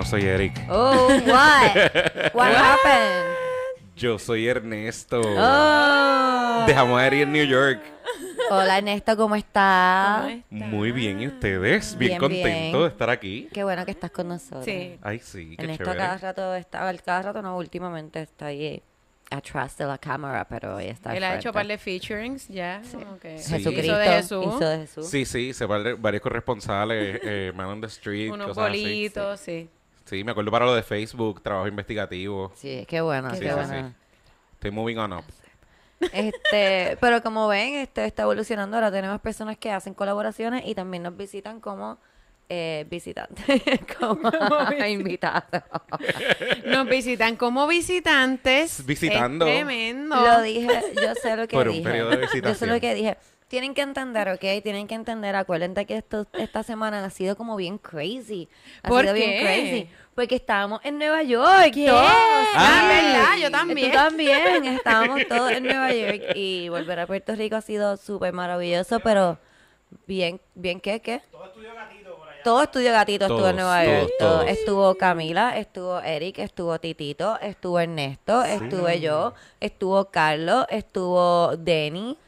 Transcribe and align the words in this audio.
no 0.00 0.06
soy 0.06 0.22
Eric. 0.24 0.54
Oh, 0.70 1.08
what? 1.26 2.32
What 2.32 2.54
happened? 2.54 3.36
Yo 3.96 4.18
soy 4.18 4.48
Ernesto. 4.48 5.20
Oh. 5.22 6.64
Dejamos 6.66 6.98
a 6.98 7.06
Eric 7.06 7.22
en 7.24 7.32
New 7.32 7.44
York. 7.44 7.82
Hola 8.48 8.78
Ernesto, 8.78 9.14
¿cómo 9.14 9.36
estás? 9.36 10.22
¿Cómo 10.22 10.28
está? 10.30 10.66
Muy 10.68 10.90
bien, 10.90 11.20
¿y 11.20 11.26
ustedes? 11.26 11.96
Bien, 11.98 12.12
Bien, 12.12 12.18
contento 12.18 12.48
bien. 12.48 12.72
de 12.82 12.86
estar 12.88 13.10
aquí. 13.10 13.48
Qué 13.52 13.62
bueno 13.62 13.84
que 13.84 13.90
estás 13.90 14.10
con 14.10 14.28
nosotros. 14.28 14.64
Sí. 14.64 14.96
Ay, 15.02 15.18
sí, 15.18 15.54
qué 15.56 15.64
Ernesto 15.64 15.84
chévere. 15.84 15.98
cada 16.00 16.16
rato 16.16 16.54
está, 16.54 16.96
cada 17.04 17.22
rato 17.22 17.42
no, 17.42 17.58
últimamente 17.58 18.22
está 18.22 18.46
ahí 18.46 18.82
atrás 19.30 19.76
de 19.76 19.84
la 19.84 19.98
cámara, 19.98 20.46
pero 20.48 20.76
hoy 20.76 20.86
está 20.86 21.14
Él 21.14 21.22
ha 21.22 21.36
hecho 21.36 21.50
un 21.50 21.54
par 21.54 21.66
de 21.66 21.76
featurings 21.78 22.48
ya. 22.48 22.80
Como 22.90 23.18
que 23.18 23.38
Sí. 23.38 23.52
Jesucristo 23.52 23.92
Hizo 23.92 23.96
de 23.98 24.06
Jesús. 24.08 24.44
hizo 24.46 24.68
de 24.68 24.78
Jesús. 24.78 25.06
Sí, 25.08 25.24
sí, 25.26 25.52
se 25.52 25.66
varios 25.66 26.20
corresponsales, 26.22 27.20
eh, 27.22 27.52
Man 27.54 27.66
on 27.66 27.80
the 27.82 27.86
Street, 27.86 28.32
Unos 28.32 28.48
cosas 28.48 28.70
así. 28.70 28.82
bolitos, 28.82 29.40
sí. 29.40 29.68
Sí, 30.10 30.24
me 30.24 30.32
acuerdo 30.32 30.50
para 30.50 30.66
lo 30.66 30.74
de 30.74 30.82
Facebook, 30.82 31.40
trabajo 31.40 31.68
investigativo. 31.68 32.50
Sí, 32.56 32.84
qué 32.88 33.00
bueno, 33.00 33.30
Sí, 33.30 33.38
qué 33.40 33.48
sí, 33.48 33.54
bueno. 33.54 33.88
sí. 33.88 33.94
Estoy 34.54 34.70
moving 34.72 34.98
on 34.98 35.12
up. 35.12 35.24
Este, 36.12 36.96
pero 37.00 37.22
como 37.22 37.46
ven, 37.46 37.74
este 37.74 38.04
está 38.06 38.22
evolucionando. 38.24 38.76
Ahora 38.76 38.90
tenemos 38.90 39.20
personas 39.20 39.56
que 39.56 39.70
hacen 39.70 39.94
colaboraciones 39.94 40.64
y 40.66 40.74
también 40.74 41.04
nos 41.04 41.16
visitan 41.16 41.60
como 41.60 41.98
eh, 42.48 42.84
visitantes, 42.90 43.62
como 44.00 44.28
invitados. 44.84 45.62
Nos 46.66 46.88
visitan 46.88 47.36
como 47.36 47.68
visitantes. 47.68 48.84
Visitando. 48.84 49.46
Es 49.46 49.54
tremendo. 49.54 50.16
Lo 50.16 50.42
dije, 50.42 50.66
yo 51.00 51.14
sé 51.14 51.36
lo 51.36 51.46
que 51.46 51.56
Por 51.56 51.68
un 51.68 51.74
dije. 51.74 51.84
periodo 51.88 52.10
de 52.10 52.26
yo 52.42 52.54
sé 52.56 52.66
lo 52.66 52.80
que 52.80 52.94
dije. 52.96 53.16
Tienen 53.46 53.74
que 53.74 53.82
entender, 53.82 54.28
¿ok? 54.28 54.62
Tienen 54.62 54.86
que 54.86 54.94
entender. 54.94 55.34
Acuérdense 55.34 55.84
que 55.84 55.96
esto, 55.96 56.24
esta 56.34 56.62
semana 56.62 57.04
ha 57.04 57.10
sido 57.10 57.34
como 57.36 57.56
bien 57.56 57.78
crazy. 57.78 58.48
Ha 58.84 58.88
¿Por 58.88 59.02
sido 59.02 59.14
qué? 59.14 59.20
bien 59.20 59.42
crazy. 59.42 59.90
Porque 60.20 60.34
estábamos 60.36 60.80
en 60.84 60.98
Nueva 60.98 61.22
York. 61.22 61.70
¿Qué? 61.72 61.86
todos, 61.86 62.04
Ah, 62.54 62.80
sí. 62.82 62.88
¿verdad? 62.88 63.36
Yo 63.40 63.46
Tú 63.46 63.52
también. 63.52 63.90
también. 63.92 64.64
Estábamos 64.66 65.20
todos 65.30 65.50
en 65.50 65.62
Nueva 65.62 65.90
York. 65.94 66.32
Y 66.34 66.68
volver 66.68 67.00
a 67.00 67.06
Puerto 67.06 67.34
Rico 67.34 67.56
ha 67.56 67.62
sido 67.62 67.96
súper 67.96 68.34
maravilloso, 68.34 69.00
pero 69.00 69.38
bien, 70.06 70.38
bien, 70.54 70.78
¿qué? 70.78 71.00
¿Qué? 71.00 71.22
Todo 71.32 71.44
Estudio 72.64 72.92
Gatito 72.92 73.24
estuvo 73.24 73.38
Todos, 73.38 73.50
en 73.50 73.56
Nueva 73.56 73.82
todos, 73.82 73.98
York. 73.98 74.12
Todo. 74.18 74.30
todos. 74.40 74.48
Estuvo 74.50 74.94
Camila, 74.96 75.56
estuvo 75.56 76.00
Eric, 76.00 76.38
estuvo 76.38 76.78
Titito, 76.78 77.38
estuvo 77.40 77.80
Ernesto, 77.80 78.42
estuve 78.44 79.00
yo, 79.00 79.32
estuvo 79.58 80.04
Carlos, 80.10 80.66
estuvo 80.68 81.56
Denny. 81.56 82.18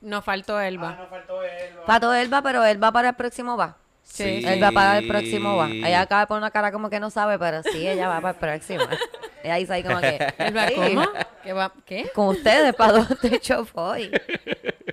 Nos 0.00 0.24
faltó 0.24 0.58
Elba. 0.58 1.08
Pato 1.86 2.14
Elba, 2.14 2.40
pero 2.40 2.64
él 2.64 2.82
va 2.82 2.90
para 2.90 3.10
el 3.10 3.14
próximo 3.16 3.56
va. 3.58 3.76
Sí. 4.04 4.42
Él 4.46 4.62
va 4.62 4.70
para 4.70 4.98
el 4.98 5.08
próximo 5.08 5.56
va. 5.56 5.68
Ella 5.68 6.02
acaba 6.02 6.20
de 6.20 6.26
poner 6.28 6.42
una 6.42 6.50
cara 6.50 6.70
como 6.70 6.88
que 6.88 7.00
no 7.00 7.10
sabe, 7.10 7.38
pero 7.38 7.62
sí, 7.64 7.88
ella 7.88 8.08
va 8.08 8.20
para 8.20 8.30
el 8.34 8.36
próximo. 8.60 8.84
Ella 9.42 9.56
dice 9.56 9.72
ahí 9.72 9.82
como 9.82 10.00
que... 10.00 10.18
Sí. 10.68 10.98
¿Qué? 11.42 11.52
Va? 11.52 11.72
¿Qué? 11.84 12.10
Con 12.14 12.28
ustedes, 12.28 12.74
¿para 12.74 12.92
dónde 12.92 13.38
yo 13.42 13.66
voy? 13.74 14.10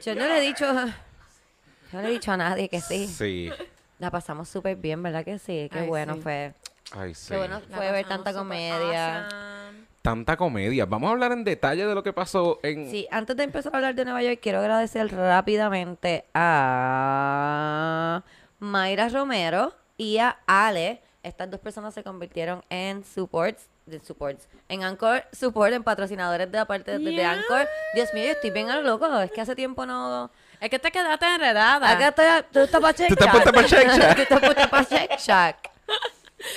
Yo 0.03 0.16
no 0.16 0.26
le 0.28 0.38
he 0.40 0.42
dicho... 0.42 0.66
Yo 0.73 1.98
no 1.98 2.02
le 2.02 2.08
he 2.08 2.12
dicho 2.12 2.31
a 2.31 2.38
nadie 2.38 2.68
que 2.68 2.81
sí. 2.81 3.08
Sí. 3.08 3.52
La 4.00 4.09
pasamos 4.09 4.50
súper 4.50 4.76
bien, 4.78 5.03
¿verdad 5.03 5.23
que 5.23 5.38
sí? 5.40 5.70
Qué 5.72 5.80
Ay, 5.80 5.88
bueno 5.88 6.16
sí. 6.16 6.22
fue. 6.22 6.53
Ay, 6.94 7.14
sí. 7.14 7.30
Qué 7.30 7.38
bueno 7.38 7.62
La 7.70 7.78
fue 7.78 7.92
ver 7.92 8.06
tanta 8.08 8.34
comedia. 8.34 9.25
awesome. 9.25 9.86
Tanta 10.02 10.36
comedia. 10.36 10.86
Vamos 10.88 11.09
a 11.09 11.12
hablar 11.12 11.31
en 11.31 11.44
detalle 11.44 11.86
de 11.86 11.94
lo 11.94 12.02
que 12.02 12.12
pasó 12.12 12.59
en... 12.64 12.90
Sí, 12.90 13.08
antes 13.12 13.38
de 13.38 13.44
empezar 13.44 13.72
a 13.73 13.78
hablar 13.78 13.94
de 13.94 14.03
Nueva 14.03 14.23
York, 14.23 14.40
quiero 14.42 14.59
agradecer 14.59 15.16
rápidamente 15.16 16.25
a 16.34 18.23
Mayra 18.62 19.09
Romero 19.09 19.75
y 19.97 20.19
a 20.19 20.38
Ale. 20.46 21.02
Estas 21.24 21.50
dos 21.52 21.59
personas 21.59 21.94
se 21.94 22.03
convirtieron 22.03 22.63
en 22.69 23.03
supports, 23.03 23.68
de 23.86 24.00
supports, 24.00 24.47
en 24.69 24.84
Anchor 24.84 25.24
Support, 25.34 25.74
en 25.74 25.84
patrocinadores 25.84 26.52
de 26.52 26.58
la 26.58 26.66
parte 26.66 26.91
de, 26.91 27.00
de 27.00 27.12
Yeah. 27.13 27.31
Anchor. 27.31 27.68
Dios 27.96 28.13
mío, 28.13 28.24
yo 28.25 28.31
estoy 28.31 28.52
bien 28.52 28.69
a 28.72 28.78
lo 28.78 28.81
loco. 28.84 29.19
Es 29.19 29.31
que 29.31 29.41
hace 29.41 29.56
tiempo 29.56 29.86
no... 29.86 30.31
Es 30.59 30.69
que 30.69 30.80
te 30.80 30.91
quedaste 30.91 31.25
enredada. 31.25 31.90
Acá 31.91 32.08
estoy, 32.09 32.25
tú 32.52 32.59
estás 32.59 32.81
para 32.81 32.94
Tú 32.94 33.03
estás 33.03 33.52
puesta 33.52 33.62
Shake 33.68 33.90
Shack. 33.90 34.16
Tú 34.16 34.22
estás 34.22 34.40
puesta 34.40 34.69
pa' 34.69 34.84
Shake 34.84 35.18
Shack. 35.19 35.72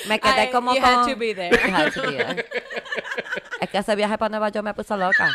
Me 0.08 0.18
quedé 0.20 0.44
I- 0.44 0.50
como 0.50 0.74
you 0.74 0.80
con... 0.80 0.90
had 0.90 1.06
to 1.10 1.16
be 1.16 1.34
there. 1.34 1.50
You 1.50 1.74
had 1.74 1.92
to 1.92 2.02
be 2.02 2.16
there. 2.16 2.46
Es 3.60 3.70
que 3.70 3.78
ese 3.78 3.96
viaje 3.96 4.16
para 4.18 4.30
Nueva 4.30 4.48
York 4.50 4.64
me 4.64 4.72
puso 4.74 4.96
loca. 4.96 5.30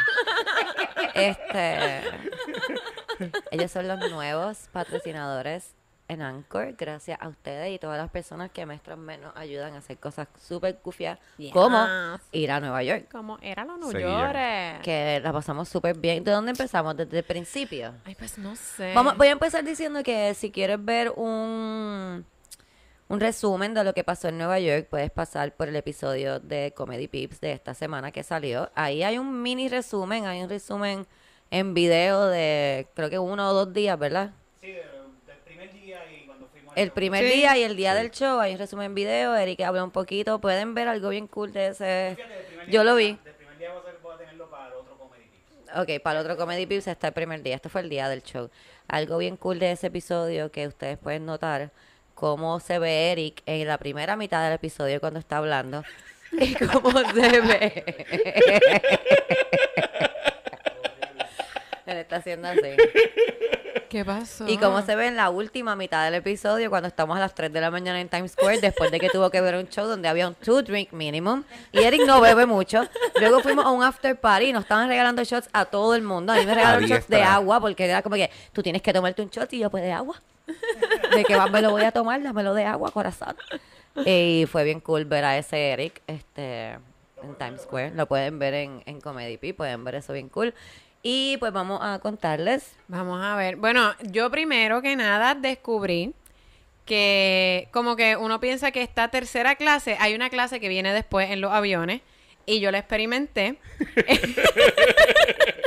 Este... 1.14 2.02
Ellos 3.52 3.72
son 3.72 3.88
los 3.88 4.00
nuevos 4.12 4.70
patrocinadores 4.72 5.74
en 6.10 6.22
Anchor, 6.22 6.74
gracias 6.78 7.18
a 7.22 7.28
ustedes 7.30 7.72
y 7.74 7.80
todas 7.80 7.98
las 7.98 8.10
personas 8.10 8.52
que 8.52 8.66
mes 8.66 8.82
tras 8.84 8.98
mes 8.98 9.20
nos 9.20 9.34
ayudan 9.38 9.76
a 9.76 9.78
hacer 9.78 9.98
cosas 9.98 10.28
súper 10.38 10.76
cufias, 10.80 11.18
Yes. 11.38 11.54
como 11.54 11.78
ir 12.32 12.52
a 12.52 12.60
Nueva 12.60 12.84
York, 12.84 13.08
Como 13.12 13.38
era 13.42 13.64
los 13.64 13.80
New. 13.80 14.02
York. 14.02 14.82
que 14.84 15.22
la 15.24 15.32
pasamos 15.32 15.70
súper 15.70 15.98
bien. 15.98 16.24
¿De 16.24 16.32
dónde 16.32 16.52
empezamos? 16.52 16.98
Desde 16.98 17.20
el 17.20 17.24
principio. 17.24 17.94
Ay, 18.06 18.16
pues 18.16 18.38
no 18.38 18.56
sé. 18.56 18.94
Vamos, 18.94 19.16
voy 19.18 19.28
a 19.28 19.32
empezar 19.32 19.64
diciendo 19.64 20.04
que 20.04 20.34
si 20.34 20.52
quieres 20.52 20.84
ver 20.84 21.12
un, 21.16 22.26
un 23.08 23.20
resumen 23.20 23.74
de 23.76 23.84
lo 23.84 23.94
que 23.94 24.04
pasó 24.04 24.30
en 24.30 24.38
Nueva 24.40 24.60
York, 24.60 24.88
puedes 24.90 25.12
pasar 25.12 25.54
por 25.56 25.68
el 25.70 25.76
episodio 25.76 26.40
de 26.40 26.74
Comedy 26.76 27.08
Pips 27.08 27.40
de 27.40 27.52
esta 27.52 27.74
semana 27.74 28.12
que 28.12 28.24
salió. 28.24 28.72
Ahí 28.76 29.04
hay 29.04 29.18
un 29.20 29.42
mini 29.44 29.70
resumen, 29.70 30.26
hay 30.26 30.42
un 30.42 30.50
resumen 30.50 31.06
en 31.52 31.74
video 31.76 32.26
de 32.28 32.88
creo 32.96 33.10
que 33.12 33.20
uno 33.20 33.50
o 33.50 33.54
dos 33.54 33.74
días, 33.74 33.98
¿verdad? 33.98 34.32
Sí, 34.62 34.68
de- 34.68 34.84
del 35.26 35.38
primer 35.46 35.74
día 35.74 36.00
y 36.12 36.26
cuando 36.28 36.46
fuimos 36.48 36.59
El 36.76 36.92
primer 36.92 37.26
Sí. 37.26 37.32
día 37.38 37.58
y 37.58 37.64
el 37.64 37.76
día 37.76 37.94
del 37.94 38.12
show, 38.12 38.40
hay 38.40 38.54
un 38.54 38.60
resumen 38.60 38.86
en 38.88 38.96
video, 38.96 39.36
Eric 39.36 39.60
habla 39.62 39.84
un 39.84 39.92
poquito, 39.92 40.40
pueden 40.40 40.74
ver 40.76 40.88
algo 40.88 41.10
bien 41.10 41.28
cool 41.28 41.52
de 41.52 41.68
ese... 41.68 42.14
Fíjate, 42.16 42.46
Yo 42.68 42.82
día- 42.82 42.84
lo 42.84 42.96
vi. 42.96 43.18
Del 43.24 43.34
primer 43.36 43.58
día 43.58 43.70
voy 43.70 43.78
a, 43.78 43.82
hacer- 43.82 44.00
voy 44.02 44.14
a 44.14 44.18
tenerlo 44.18 44.50
para 44.50 44.68
el 44.68 44.74
otro 44.74 44.98
Comedy 44.98 45.24
Pips. 45.26 45.78
Ok, 45.78 45.90
para 46.04 46.20
el 46.20 46.26
otro 46.26 46.38
Comedy 46.38 46.66
Pips 46.66 46.88
está 46.88 47.08
el 47.08 47.14
primer 47.14 47.42
día. 47.44 47.56
Este 47.56 47.70
fue 47.70 47.82
el 47.82 47.90
día 47.90 48.08
del 48.08 48.24
show. 48.24 48.50
Algo 48.88 49.18
bien 49.18 49.36
cool 49.38 49.60
de 49.60 49.72
ese 49.72 49.88
episodio 49.88 50.52
que 50.52 50.68
ustedes 50.68 50.98
pueden 50.98 51.26
notar 51.26 51.72
cómo 52.16 52.60
se 52.60 52.80
ve 52.80 53.12
Eric 53.12 53.42
en 53.46 53.68
la 53.68 53.78
primera 53.78 54.16
mitad 54.16 54.44
del 54.44 54.54
episodio 54.54 55.00
cuando 55.00 55.20
está 55.20 55.38
hablando 55.38 55.84
y 56.32 56.54
cómo 56.56 56.92
se 56.92 57.42
ve. 57.42 57.84
Él 61.86 61.98
está 61.98 62.18
haciendo 62.18 62.48
así. 62.50 62.60
¿Qué 63.90 64.06
pasó? 64.06 64.48
Y 64.48 64.58
cómo 64.58 64.84
se 64.84 64.96
ve 64.96 65.08
en 65.08 65.16
la 65.16 65.32
última 65.32 65.76
mitad 65.76 66.06
del 66.06 66.14
episodio 66.14 66.70
cuando 66.70 66.88
estamos 66.88 67.18
a 67.18 67.20
las 67.20 67.34
3 67.34 67.52
de 67.52 67.60
la 67.60 67.72
mañana 67.72 68.00
en 68.00 68.08
Times 68.08 68.34
Square 68.34 68.62
después 68.62 68.92
de 68.92 69.00
que 69.00 69.10
tuvo 69.10 69.32
que 69.32 69.42
ver 69.42 69.56
un 69.56 69.68
show 69.68 69.88
donde 69.88 70.08
había 70.08 70.28
un 70.28 70.36
two 70.36 70.62
drink 70.62 70.92
minimum 70.92 71.44
y 71.72 71.80
Eric 71.80 72.02
no 72.06 72.22
bebe 72.22 72.46
mucho. 72.46 72.84
Luego 73.20 73.40
fuimos 73.40 73.66
a 73.66 73.70
un 73.72 73.84
after 73.84 74.16
party 74.16 74.48
y 74.48 74.54
nos 74.54 74.64
estaban 74.64 74.88
regalando 74.88 75.24
shots 75.24 75.50
a 75.54 75.66
todo 75.66 75.96
el 75.96 76.04
mundo. 76.04 76.34
A 76.34 76.36
mí 76.36 76.46
me 76.46 76.54
regalaron 76.54 76.86
shots 76.86 77.08
de 77.08 77.24
agua 77.24 77.60
porque 77.60 77.86
era 77.86 78.04
como 78.04 78.16
que 78.16 78.30
tú 78.54 78.62
tienes 78.62 78.84
que 78.84 78.94
tomarte 78.94 79.24
un 79.24 79.30
shot 79.30 79.52
y 79.54 79.60
yo 79.60 79.72
pues 79.72 79.84
de 79.84 79.92
agua. 79.92 80.22
De 81.16 81.24
que 81.24 81.36
más 81.36 81.50
me 81.50 81.62
lo 81.62 81.72
voy 81.72 81.84
a 81.84 81.92
tomar, 81.92 82.22
dámelo 82.22 82.54
de 82.54 82.66
agua, 82.66 82.92
corazón. 82.92 83.36
Y 84.06 84.46
fue 84.52 84.64
bien 84.64 84.80
cool 84.82 85.06
ver 85.06 85.26
a 85.26 85.38
ese 85.38 85.72
Eric 85.72 86.02
este, 86.06 86.74
en 87.24 87.36
Times 87.40 87.62
Square. 87.64 87.92
Lo 87.96 88.06
pueden 88.06 88.38
ver 88.38 88.54
en, 88.54 88.84
en 88.86 89.02
Comedy 89.02 89.38
P, 89.38 89.56
pueden 89.56 89.84
ver 89.84 89.96
eso 89.96 90.14
bien 90.14 90.30
cool. 90.30 90.54
Y 91.02 91.38
pues 91.38 91.54
vamos 91.54 91.80
a 91.82 92.00
contarles 92.00 92.74
Vamos 92.88 93.24
a 93.24 93.36
ver. 93.36 93.56
Bueno, 93.56 93.94
yo 94.02 94.30
primero 94.30 94.82
que 94.82 94.96
nada 94.96 95.36
descubrí 95.36 96.14
que 96.86 97.70
como 97.72 97.96
que 97.96 98.16
uno 98.16 98.40
piensa 98.40 98.72
que 98.72 98.82
esta 98.82 99.10
tercera 99.10 99.56
clase, 99.56 99.96
hay 100.00 100.16
una 100.16 100.30
clase 100.30 100.60
que 100.60 100.68
viene 100.68 100.92
después 100.94 101.30
en 101.30 101.40
los 101.40 101.52
aviones 101.52 102.02
y 102.46 102.60
yo 102.60 102.72
la 102.72 102.80
experimenté 102.80 103.58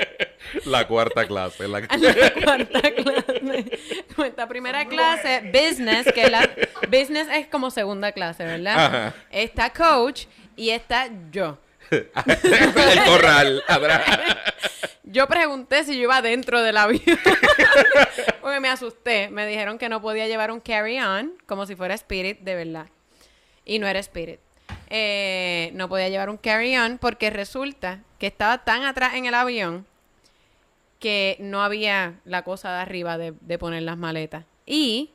La 0.64 0.86
cuarta 0.86 1.26
clase. 1.26 1.66
La... 1.68 1.86
cuarta 2.44 2.82
clase. 2.82 3.78
Esta 4.24 4.48
primera 4.48 4.86
clase, 4.86 5.50
business, 5.52 6.12
que 6.12 6.30
la 6.30 6.48
business 6.88 7.28
es 7.32 7.46
como 7.46 7.70
segunda 7.70 8.12
clase, 8.12 8.44
¿verdad? 8.44 8.86
Ajá. 8.86 9.14
Está 9.30 9.70
coach 9.70 10.26
y 10.56 10.70
está 10.70 11.08
yo. 11.30 11.58
el 11.90 13.04
corral. 13.04 13.62
atrás. 13.68 14.02
Yo 15.12 15.28
pregunté 15.28 15.84
si 15.84 15.96
yo 15.96 16.04
iba 16.04 16.22
dentro 16.22 16.62
del 16.62 16.78
avión. 16.78 17.02
Porque 18.40 18.60
me 18.60 18.68
asusté. 18.68 19.28
Me 19.28 19.46
dijeron 19.46 19.76
que 19.76 19.90
no 19.90 20.00
podía 20.00 20.26
llevar 20.26 20.50
un 20.50 20.60
carry-on, 20.60 21.34
como 21.46 21.66
si 21.66 21.76
fuera 21.76 21.94
Spirit, 21.94 22.40
de 22.40 22.54
verdad. 22.54 22.86
Y 23.66 23.78
no 23.78 23.86
era 23.86 23.98
Spirit. 23.98 24.40
Eh, 24.88 25.70
no 25.74 25.88
podía 25.90 26.08
llevar 26.08 26.30
un 26.30 26.38
carry-on 26.38 26.96
porque 26.96 27.28
resulta 27.28 28.00
que 28.18 28.26
estaba 28.26 28.64
tan 28.64 28.84
atrás 28.84 29.14
en 29.14 29.26
el 29.26 29.34
avión 29.34 29.86
que 30.98 31.36
no 31.40 31.62
había 31.62 32.20
la 32.24 32.42
cosa 32.42 32.72
de 32.72 32.80
arriba 32.80 33.18
de, 33.18 33.34
de 33.38 33.58
poner 33.58 33.82
las 33.82 33.98
maletas. 33.98 34.46
Y 34.64 35.10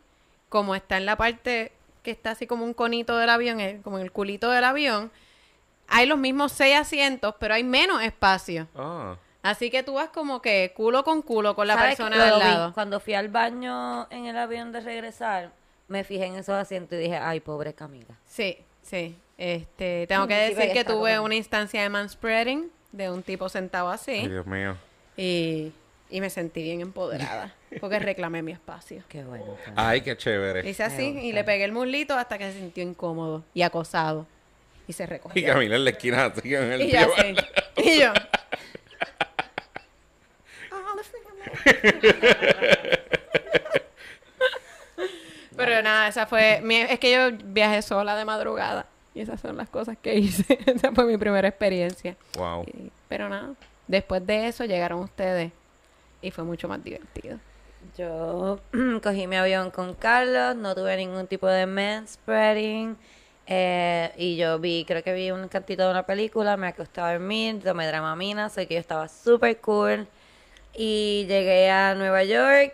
como 0.50 0.76
está 0.76 0.98
en 0.98 1.08
la 1.08 1.16
parte 1.16 1.72
que 2.04 2.12
está 2.12 2.32
así 2.32 2.46
como 2.46 2.66
un 2.66 2.74
conito 2.74 3.18
del 3.18 3.30
avión, 3.30 3.60
eh, 3.60 3.82
como 3.84 3.98
en 3.98 4.04
el 4.04 4.12
culito 4.12 4.52
del 4.52 4.64
avión, 4.64 5.12
hay 5.88 6.06
los 6.06 6.20
mismos 6.20 6.52
seis 6.52 6.78
asientos, 6.78 7.34
pero 7.40 7.56
hay 7.56 7.64
menos 7.64 8.04
espacio. 8.04 8.68
Ah. 8.76 9.18
Así 9.44 9.70
que 9.70 9.84
tú 9.84 9.94
vas 9.94 10.10
como 10.10 10.42
que 10.42 10.74
culo 10.76 11.04
con 11.04 11.22
culo 11.22 11.56
con 11.56 11.68
la 11.68 11.76
¿Sabes 11.76 11.96
persona 11.96 12.18
qué? 12.18 12.22
de 12.24 12.30
Lo 12.30 12.36
al 12.36 12.42
vi. 12.42 12.48
lado. 12.48 12.74
Cuando 12.74 13.00
fui 13.00 13.14
al 13.14 13.30
baño 13.30 14.08
en 14.12 14.26
el 14.26 14.38
avión 14.38 14.72
de 14.72 14.82
regresar, 14.82 15.52
me 15.88 16.04
fijé 16.04 16.26
en 16.26 16.36
esos 16.36 16.56
asientos 16.56 16.98
y 16.98 17.04
dije, 17.04 17.18
ay, 17.18 17.40
pobre 17.40 17.74
Camila. 17.74 18.16
Sí, 18.26 18.58
sí. 18.82 19.16
Este, 19.38 20.06
tengo 20.08 20.28
que 20.28 20.34
decir 20.36 20.72
que 20.74 20.84
tuve 20.84 21.20
una 21.20 21.36
instancia 21.36 21.82
de 21.84 21.90
manspreading 21.90 22.72
de 22.92 23.12
un 23.12 23.22
tipo 23.22 23.48
sentado 23.50 23.90
Ay, 23.90 23.96
así 23.96 24.28
Dios 24.28 24.48
mío. 24.48 24.76
y, 25.16 25.72
y 26.10 26.22
me 26.22 26.30
sentí 26.32 26.64
bien 26.64 26.82
empoderada 26.82 27.54
porque 27.80 28.00
reclamé 28.00 28.42
mi 28.42 28.52
espacio. 28.52 29.04
Qué 29.08 29.24
bueno. 29.24 29.56
Ay, 29.76 30.02
qué 30.02 30.18
chévere. 30.18 30.68
Hice 30.68 30.84
así 30.84 31.04
y 31.22 31.32
le 31.34 31.44
pegué 31.44 31.64
el 31.66 31.72
muslito 31.72 32.16
hasta 32.16 32.38
que 32.40 32.52
se 32.52 32.58
sintió 32.58 32.84
incómodo 32.84 33.44
y 33.54 33.62
acosado. 33.62 34.26
Y 34.88 34.94
se 34.94 35.04
Y 35.04 35.06
recogió. 35.06 35.48
Camila 35.54 35.76
en 35.76 35.84
la 35.84 35.90
esquina 35.92 36.26
así 36.26 36.42
con 36.42 36.64
el 36.64 36.82
Y 36.82 36.92
yo. 36.92 37.00
Y 37.78 38.00
yo. 38.00 38.14
Pero 45.56 45.82
nada, 45.82 46.08
esa 46.08 46.26
fue. 46.28 46.60
mi- 46.62 46.78
es 46.82 47.00
que 47.00 47.12
yo 47.12 47.32
viajé 47.46 47.82
sola 47.82 48.16
de 48.16 48.26
madrugada. 48.26 48.86
Y 49.16 49.22
esas 49.22 49.40
son 49.42 49.58
las 49.58 49.70
cosas 49.70 49.98
que 50.00 50.16
hice. 50.20 50.60
esa 50.66 50.92
fue 50.92 51.06
mi 51.06 51.18
primera 51.18 51.48
experiencia. 51.48 52.16
Wow. 52.38 52.64
Y- 52.68 52.92
pero 53.08 53.30
nada, 53.30 53.54
después 53.88 54.26
de 54.26 54.48
eso 54.48 54.66
llegaron 54.66 55.00
ustedes. 55.00 55.52
Y 56.22 56.32
fue 56.32 56.44
mucho 56.44 56.68
más 56.68 56.84
divertido. 56.84 57.40
Yo 57.98 58.60
cogí 59.04 59.28
mi 59.28 59.36
avión 59.36 59.72
con 59.72 59.94
Carlos, 59.96 60.56
no 60.56 60.76
tuve 60.76 60.96
ningún 60.98 61.26
tipo 61.28 61.48
de 61.48 61.66
manspreading. 61.66 62.96
eh, 63.48 64.12
y 64.18 64.36
yo 64.36 64.60
vi, 64.60 64.84
creo 64.86 65.02
que 65.04 65.14
vi 65.14 65.32
un 65.32 65.48
cantito 65.48 65.84
de 65.86 65.92
una 65.92 66.04
película, 66.06 66.58
me 66.58 66.68
acosté 66.68 67.00
a 67.02 67.14
dormir, 67.14 67.62
tomé 67.64 67.88
dramamina, 67.88 68.50
sé 68.50 68.68
que 68.68 68.74
yo 68.76 68.80
estaba 68.80 69.08
súper 69.08 69.58
cool. 69.62 70.08
Y 70.78 71.26
llegué 71.28 71.72
a 71.72 71.96
Nueva 71.96 72.24
York 72.24 72.74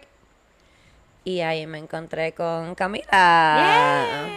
y 1.23 1.39
ahí 1.39 1.65
me 1.65 1.77
encontré 1.77 2.33
con 2.33 2.75
Camila. 2.75 4.27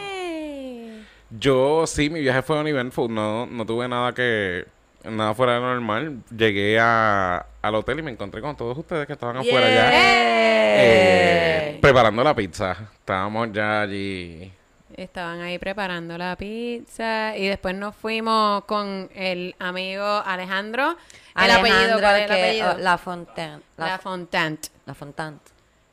Yo 1.30 1.84
sí, 1.86 2.08
mi 2.08 2.20
viaje 2.20 2.42
fue 2.42 2.60
uneventful. 2.60 3.12
No, 3.12 3.46
no 3.46 3.66
tuve 3.66 3.88
nada 3.88 4.12
que. 4.14 4.64
Nada 5.04 5.34
fuera 5.34 5.54
de 5.54 5.60
lo 5.60 5.66
normal. 5.74 6.18
Llegué 6.36 6.78
a, 6.80 7.44
al 7.62 7.74
hotel 7.74 7.98
y 8.00 8.02
me 8.02 8.10
encontré 8.12 8.40
con 8.40 8.56
todos 8.56 8.76
ustedes 8.78 9.06
que 9.06 9.12
estaban 9.12 9.36
afuera 9.36 9.68
ya. 9.68 9.90
eh, 9.92 11.78
preparando 11.80 12.22
la 12.24 12.34
pizza. 12.34 12.76
Estábamos 12.98 13.52
ya 13.52 13.82
allí. 13.82 14.52
Estaban 14.94 15.40
ahí 15.40 15.58
preparando 15.58 16.16
la 16.16 16.36
pizza 16.36 17.36
y 17.36 17.46
después 17.48 17.74
nos 17.74 17.94
fuimos 17.96 18.64
con 18.66 19.10
el 19.14 19.54
amigo 19.58 20.04
Alejandro. 20.24 20.96
El 21.34 21.50
apellido, 21.50 21.98
¿cuál 21.98 22.16
es 22.20 22.30
el 22.30 22.36
que- 22.36 22.64
oh, 22.64 22.78
La 22.78 22.96
Fontaine. 22.98 23.60
La, 23.76 23.86
La, 23.88 23.98
Fontant. 23.98 24.66
La 24.86 24.94
Fontaine. 24.94 25.38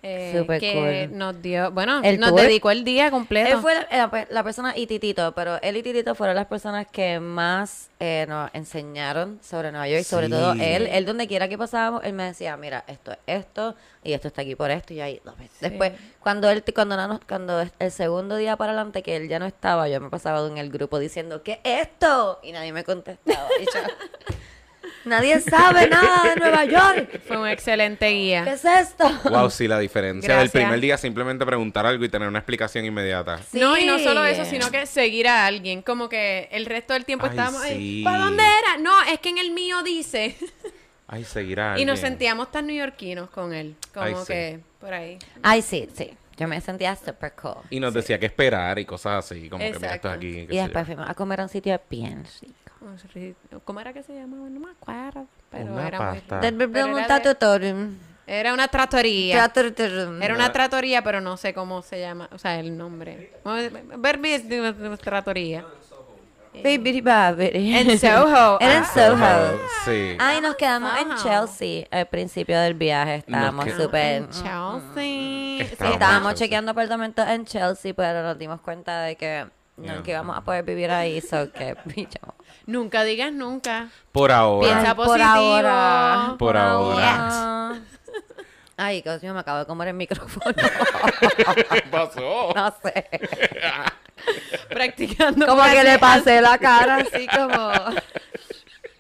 Eh, 0.04 0.36
Súper 0.38 0.60
que 0.60 1.08
cool. 1.10 1.18
nos 1.18 1.42
dio, 1.42 1.72
bueno, 1.72 2.02
El 2.04 2.20
nos 2.20 2.30
tour. 2.32 2.42
dedicó 2.42 2.70
el 2.72 2.84
día 2.84 3.10
completo. 3.10 3.56
Él 3.56 3.62
fue 3.62 3.74
la, 3.74 3.88
la 3.90 4.12
pe- 4.12 4.28
la 4.30 4.44
persona 4.44 4.74
y 4.78 4.86
Titito, 4.86 5.32
pero 5.34 5.62
él 5.62 5.78
y 5.78 5.82
Titito 5.84 6.14
fueron 6.14 6.36
las 6.36 6.46
personas 6.48 6.86
que 6.88 7.20
más 7.22 7.90
eh, 8.00 8.26
nos 8.28 8.50
enseñaron 8.54 9.40
sobre 9.42 9.72
Nueva 9.72 9.88
York, 9.88 10.04
sobre 10.04 10.26
Sí. 10.28 10.32
todo 10.34 10.54
él. 10.54 10.88
Él 10.92 11.06
donde 11.06 11.26
quiera 11.28 11.48
que 11.48 11.58
pasábamos, 11.58 12.04
él 12.04 12.12
me 12.14 12.24
decía, 12.26 12.56
mira, 12.58 12.84
esto 12.88 13.12
es 13.14 13.18
esto 13.28 13.76
y 14.04 14.12
esto 14.12 14.28
está 14.28 14.42
aquí 14.42 14.56
por 14.56 14.70
esto 14.72 14.94
y 14.94 15.00
ahí 15.00 15.22
dos 15.24 15.38
veces. 15.38 15.58
Después, 15.62 15.94
cuando 16.20 16.50
él, 16.50 16.64
cuando, 16.76 16.98
no 16.98 17.08
nos- 17.08 17.22
cuando 17.26 17.64
el 17.80 17.92
segundo 17.92 18.36
día 18.36 18.58
para 18.58 18.74
adelante 18.74 19.02
que 19.04 19.16
él 19.16 19.30
ya 19.30 19.40
no 19.40 19.46
estaba, 19.46 19.88
yo 19.88 20.02
me 20.02 20.10
pasaba 20.10 20.46
en 20.46 20.58
el 20.58 20.70
grupo 20.70 21.00
diciendo, 21.00 21.44
¿qué 21.44 21.62
es 21.64 21.84
esto? 21.88 22.40
Y 22.44 22.52
nadie 22.52 22.74
me 22.74 22.84
contestaba. 22.84 23.48
Y 23.62 23.64
yo, 23.66 23.72
nadie 25.06 25.40
sabe 25.42 25.88
nada 25.88 26.24
de 26.34 26.40
Nueva 26.40 26.66
York. 26.66 27.22
Fue 27.28 27.38
un 27.38 27.48
excelente 27.48 28.08
¿Qué 28.08 28.14
guía. 28.14 28.44
es 28.54 28.64
esto? 28.66 29.10
Wow, 29.30 29.50
sí, 29.50 29.68
la 29.68 29.80
diferencia 29.80 30.30
del 30.36 30.44
Gracias. 30.50 30.64
primer 30.64 30.80
día 30.80 30.98
simplemente 30.98 31.46
preguntar 31.46 31.86
algo 31.86 32.04
y 32.06 32.10
tener 32.10 32.28
una 32.28 32.40
explicación 32.40 32.86
inmediata. 32.86 33.40
No, 33.54 33.78
y 33.78 33.86
no 33.86 34.00
solo 34.00 34.24
eso, 34.26 34.46
sino 34.46 34.70
que 34.72 34.86
seguir 34.86 35.28
a 35.28 35.46
alguien. 35.46 35.82
Como 35.82 36.10
que 36.10 36.48
el 36.52 36.66
resto 36.66 36.94
del 36.94 37.06
tiempo 37.06 37.26
Ay, 37.26 37.30
estábamos 37.32 37.62
ahí. 37.62 37.78
sí. 37.78 38.02
¿Para 38.04 38.18
dónde 38.26 38.44
era? 38.44 38.78
No, 38.78 39.02
es 39.04 39.20
que 39.20 39.30
en 39.30 39.38
el 39.38 39.52
mío 39.52 39.84
dice. 39.84 40.36
Ay, 41.08 41.24
seguirá. 41.26 41.78
y 41.78 41.86
nos 41.86 42.00
sentíamos 42.00 42.52
tan 42.52 42.68
neoyorquinos 42.68 43.30
con 43.30 43.54
él. 43.54 43.76
Como 43.94 44.06
Ay, 44.06 44.16
sí. 44.22 44.26
que 44.28 44.60
por 44.80 44.94
ahí. 44.94 45.20
Ay, 45.44 45.62
sí, 45.62 45.88
sí. 45.96 46.12
Yo 46.38 46.48
me 46.48 46.60
sentía 46.62 46.96
super 46.96 47.34
cool. 47.34 47.58
Y 47.70 47.80
nos 47.80 47.94
decía 47.94 48.20
que 48.20 48.26
esperar 48.26 48.80
y 48.80 48.86
cosas 48.86 49.26
así, 49.26 49.50
como 49.50 49.60
que 49.60 49.66
mira, 49.74 49.78
Exacto. 49.78 49.96
esto 49.96 50.10
es 50.10 50.16
aquí. 50.18 50.48
Y 50.54 50.58
después 50.58 50.86
fuimos 50.86 51.10
a 51.10 51.14
comer 51.14 51.42
a 51.42 51.44
un 51.44 51.50
sitio 51.50 51.80
bien 51.90 52.24
rico. 52.42 52.56
¿Cómo 53.66 53.80
era 53.80 53.94
que 53.94 54.04
se 54.04 54.14
llamaba? 54.14 54.50
No 54.50 54.60
me 54.60 54.72
acuerdo. 54.72 55.28
Pero 55.52 55.72
Una 55.72 55.88
era 55.88 55.98
pasta. 56.00 56.36
muy 56.38 56.46
Del 56.46 56.56
Pero 56.72 56.88
era, 56.98 57.20
de- 57.20 57.96
era 58.26 58.54
una 58.54 58.68
trattoria. 58.68 59.36
Trattorio. 59.36 60.22
Era 60.22 60.34
una 60.36 60.52
trattoria, 60.52 61.02
pero 61.04 61.22
no 61.22 61.38
sé 61.38 61.54
cómo 61.54 61.82
se 61.82 62.00
llama. 62.00 62.30
O 62.32 62.38
sea, 62.38 62.60
el 62.60 62.78
nombre. 62.78 63.34
Verbi 63.98 64.32
es 64.32 64.48
de 64.50 64.72
Baby 66.62 67.02
Babidi. 67.02 67.76
En 67.76 67.98
Soho. 67.98 68.58
Era 68.62 68.78
en 68.78 68.84
Ah. 68.84 68.92
Soho. 68.94 69.60
Sí. 69.86 70.16
Ay, 70.20 70.42
nos 70.42 70.56
quedamos 70.56 70.92
en. 71.00 71.16
Chelsea 71.16 71.86
al 71.92 72.08
principio 72.08 72.60
del 72.60 72.74
viaje. 72.74 73.16
Estábamos 73.16 73.70
súper... 73.72 74.24
En 74.24 74.30
Chelsea. 74.30 75.62
Estábamos 75.62 75.94
Estábamos 75.94 75.98
en 75.98 75.98
Chelsea. 76.30 76.34
chequeando 76.46 76.72
apartamentos 76.72 77.28
en 77.28 77.46
Chelsea, 77.46 77.94
pero 77.94 78.22
nos 78.24 78.38
dimos 78.38 78.62
cuenta 78.62 79.02
de 79.02 79.16
que 79.16 79.46
no 79.78 79.86
Yeah. 79.86 80.04
que 80.04 80.12
íbamos 80.12 80.38
a 80.38 80.42
poder 80.42 80.64
vivir 80.64 80.92
ahí, 80.92 81.20
so 81.20 81.52
que. 81.52 81.76
Nunca 82.68 83.04
digas 83.04 83.34
nunca. 83.34 83.90
Por 84.12 84.32
ahora. 84.32 84.68
Piensa 84.68 84.96
positivo. 84.96 85.18
Por 85.18 85.22
ahora. 85.66 86.36
Por 86.38 86.58
ahora. 86.58 87.74
Ay, 88.78 89.02
Dios 89.02 89.22
mío, 89.24 89.34
me 89.34 89.40
acabo 89.40 89.60
de 89.60 89.66
comer 89.66 89.88
el 89.90 89.94
micrófono. 89.96 90.54
¿Qué 90.56 91.82
pasó? 91.92 92.54
no 92.56 92.74
sé. 92.84 93.10
Practicando. 94.70 95.46
Como 95.48 95.64
que 95.64 95.84
le 95.84 96.00
pasé 96.00 96.42
la 96.42 96.58
cara 96.58 96.98
así 96.98 97.28
como... 97.36 97.72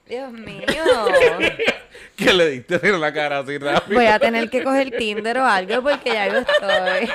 Dios 0.05 0.31
mío. 0.31 0.65
que 2.15 2.33
le 2.33 2.49
diste 2.49 2.79
en 2.87 3.01
la 3.01 3.11
cara 3.13 3.39
así 3.39 3.57
rápido. 3.57 3.95
Voy 3.99 4.05
a 4.07 4.19
tener 4.19 4.49
que 4.49 4.63
coger 4.63 4.91
Tinder 4.91 5.39
o 5.39 5.45
algo 5.45 5.81
porque 5.81 6.13
ya 6.13 6.27
yo 6.27 6.37
estoy. 6.39 7.09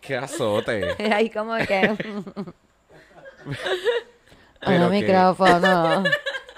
Qué 0.00 0.16
azote. 0.16 0.96
Ahí 1.12 1.30
como 1.30 1.56
que... 1.58 1.94
Pero 4.60 4.90
qué- 4.90 5.00
micrófono. 5.00 6.02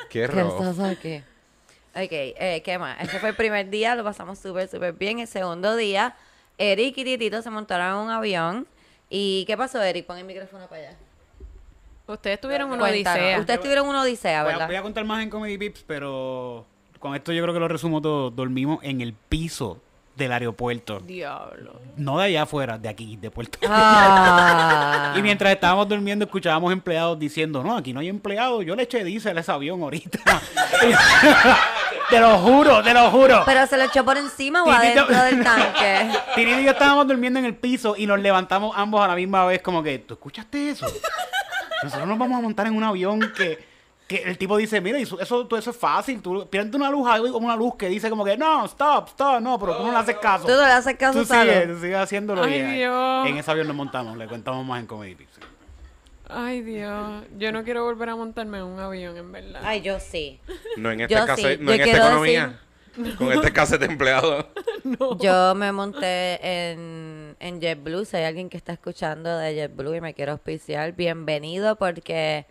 Qué 0.08 0.20
¿Qué 0.20 0.26
rojo. 0.28 0.62
estás 0.70 0.80
aquí? 0.90 1.22
Ok, 1.94 2.08
eh, 2.12 2.62
¿qué 2.64 2.78
más? 2.78 2.98
Ese 3.00 3.18
fue 3.18 3.30
el 3.30 3.34
primer 3.36 3.68
día, 3.68 3.94
lo 3.94 4.04
pasamos 4.04 4.38
súper, 4.38 4.68
súper 4.68 4.92
bien. 4.94 5.18
El 5.18 5.26
segundo 5.26 5.76
día, 5.76 6.14
Eric 6.56 6.96
y 6.98 7.04
Titito 7.04 7.42
se 7.42 7.50
montaron 7.50 7.88
en 7.88 7.94
un 8.06 8.10
avión. 8.10 8.66
¿Y 9.10 9.44
qué 9.46 9.56
pasó, 9.56 9.82
Eric? 9.82 10.06
Pon 10.06 10.18
el 10.18 10.24
micrófono 10.24 10.66
para 10.66 10.82
allá. 10.88 10.96
Ustedes 12.06 12.40
tuvieron 12.40 12.68
una 12.70 12.78
Cuéntanos. 12.78 13.18
odisea. 13.20 13.40
Ustedes 13.40 13.60
tuvieron 13.60 13.86
una 13.88 14.02
odisea, 14.02 14.42
Voy 14.42 14.50
a, 14.50 14.52
¿verdad? 14.54 14.66
voy 14.66 14.76
a 14.76 14.82
contar 14.82 15.04
más 15.04 15.22
en 15.22 15.28
Comedy 15.30 15.58
Pips, 15.58 15.84
pero 15.86 16.64
con 16.98 17.14
esto 17.14 17.32
yo 17.32 17.42
creo 17.42 17.52
que 17.54 17.60
lo 17.60 17.68
resumo 17.68 18.00
todo. 18.00 18.30
Dormimos 18.30 18.78
en 18.82 19.00
el 19.02 19.12
piso 19.12 19.78
del 20.16 20.32
aeropuerto. 20.32 20.98
Diablo. 21.00 21.80
No 21.96 22.18
de 22.18 22.24
allá 22.24 22.42
afuera, 22.42 22.76
de 22.78 22.88
aquí, 22.88 23.16
de 23.16 23.30
Puerto 23.30 23.58
Ah. 23.68 25.14
Y 25.18 25.22
mientras 25.22 25.52
estábamos 25.52 25.88
durmiendo, 25.88 26.24
escuchábamos 26.24 26.72
empleados 26.72 27.18
diciendo, 27.18 27.62
no, 27.62 27.76
aquí 27.76 27.92
no 27.92 28.00
hay 28.00 28.08
empleados, 28.08 28.64
yo 28.64 28.74
le 28.74 28.82
eché 28.84 29.04
diésel 29.04 29.36
a 29.38 29.40
ese 29.42 29.52
avión 29.52 29.80
ahorita. 29.82 30.18
te 32.10 32.20
lo 32.20 32.38
juro, 32.38 32.82
te 32.82 32.94
lo 32.94 33.10
juro. 33.10 33.42
¿Pero 33.44 33.66
se 33.66 33.76
lo 33.76 33.84
echó 33.84 34.04
por 34.04 34.16
encima 34.16 34.62
o 34.62 34.70
adentro 34.70 35.06
del 35.06 35.42
tanque? 35.44 36.10
Trinity 36.34 36.60
y 36.60 36.64
yo 36.64 36.70
estábamos 36.72 37.06
durmiendo 37.06 37.38
en 37.38 37.44
el 37.44 37.54
piso 37.56 37.94
y 37.96 38.06
nos 38.06 38.18
levantamos 38.20 38.74
ambos 38.76 39.00
a 39.02 39.08
la 39.08 39.14
misma 39.14 39.44
vez 39.46 39.62
como 39.62 39.82
que, 39.82 39.98
¿tú 39.98 40.14
escuchaste 40.14 40.70
eso? 40.70 40.86
Nosotros 41.82 42.08
nos 42.08 42.18
vamos 42.18 42.38
a 42.38 42.42
montar 42.42 42.66
en 42.66 42.76
un 42.76 42.82
avión 42.82 43.20
que, 43.36 43.64
que 44.06 44.16
el 44.22 44.38
tipo 44.38 44.56
dice, 44.56 44.80
mira, 44.80 44.98
eso, 44.98 45.20
eso, 45.20 45.48
es 45.56 45.76
fácil, 45.76 46.20
tú 46.20 46.48
prende 46.50 46.76
una 46.76 46.90
luz 46.90 47.06
ahí, 47.08 47.20
como 47.30 47.46
una 47.46 47.56
luz 47.56 47.74
que 47.76 47.88
dice 47.88 48.10
como 48.10 48.24
que, 48.24 48.36
no, 48.36 48.64
stop, 48.64 49.08
stop, 49.08 49.40
no, 49.40 49.58
pero 49.58 49.76
tú 49.76 49.84
no 49.84 49.92
le 49.92 49.98
haces 49.98 50.16
caso. 50.16 50.46
Tú 50.46 50.52
no 50.52 50.62
le 50.66 50.72
haces 50.72 50.96
caso, 50.96 51.20
Tú 51.20 51.24
sigues, 51.24 51.68
tú 51.68 51.80
sigues 51.80 51.98
haciéndolo 51.98 52.42
Ay, 52.42 52.54
y 52.54 52.62
Dios. 52.78 53.28
en 53.28 53.36
ese 53.36 53.50
avión 53.50 53.68
nos 53.68 53.76
montamos, 53.76 54.16
le 54.16 54.26
contamos 54.26 54.64
más 54.66 54.80
en 54.80 54.86
Comedy 54.86 55.14
Pips. 55.14 55.38
Ay, 56.28 56.62
Dios. 56.62 57.24
Yo 57.38 57.52
no 57.52 57.64
quiero 57.64 57.84
volver 57.84 58.10
a 58.10 58.16
montarme 58.16 58.58
en 58.58 58.64
un 58.64 58.78
avión, 58.78 59.16
en 59.16 59.32
verdad. 59.32 59.62
Ay, 59.64 59.80
yo 59.80 59.98
sí. 59.98 60.40
No 60.76 60.90
en 60.90 61.00
este 61.00 61.14
Yo 61.14 61.26
caso, 61.26 61.48
sí, 61.48 61.56
no 61.60 61.72
en 61.72 61.80
esta 61.80 61.96
economía. 61.96 62.60
Con 63.16 63.32
este 63.32 63.52
caso 63.52 63.78
de 63.78 63.86
empleado. 63.86 64.48
Yo 65.20 65.54
me 65.54 65.70
monté 65.70 66.40
en, 66.42 67.36
en 67.38 67.60
JetBlue. 67.60 68.04
Si 68.04 68.16
hay 68.16 68.24
alguien 68.24 68.48
que 68.48 68.56
está 68.56 68.72
escuchando 68.72 69.38
de 69.38 69.54
JetBlue 69.54 69.94
y 69.94 70.00
me 70.00 70.14
quiere 70.14 70.32
auspiciar, 70.32 70.92
bienvenido 70.92 71.76
porque 71.76 72.46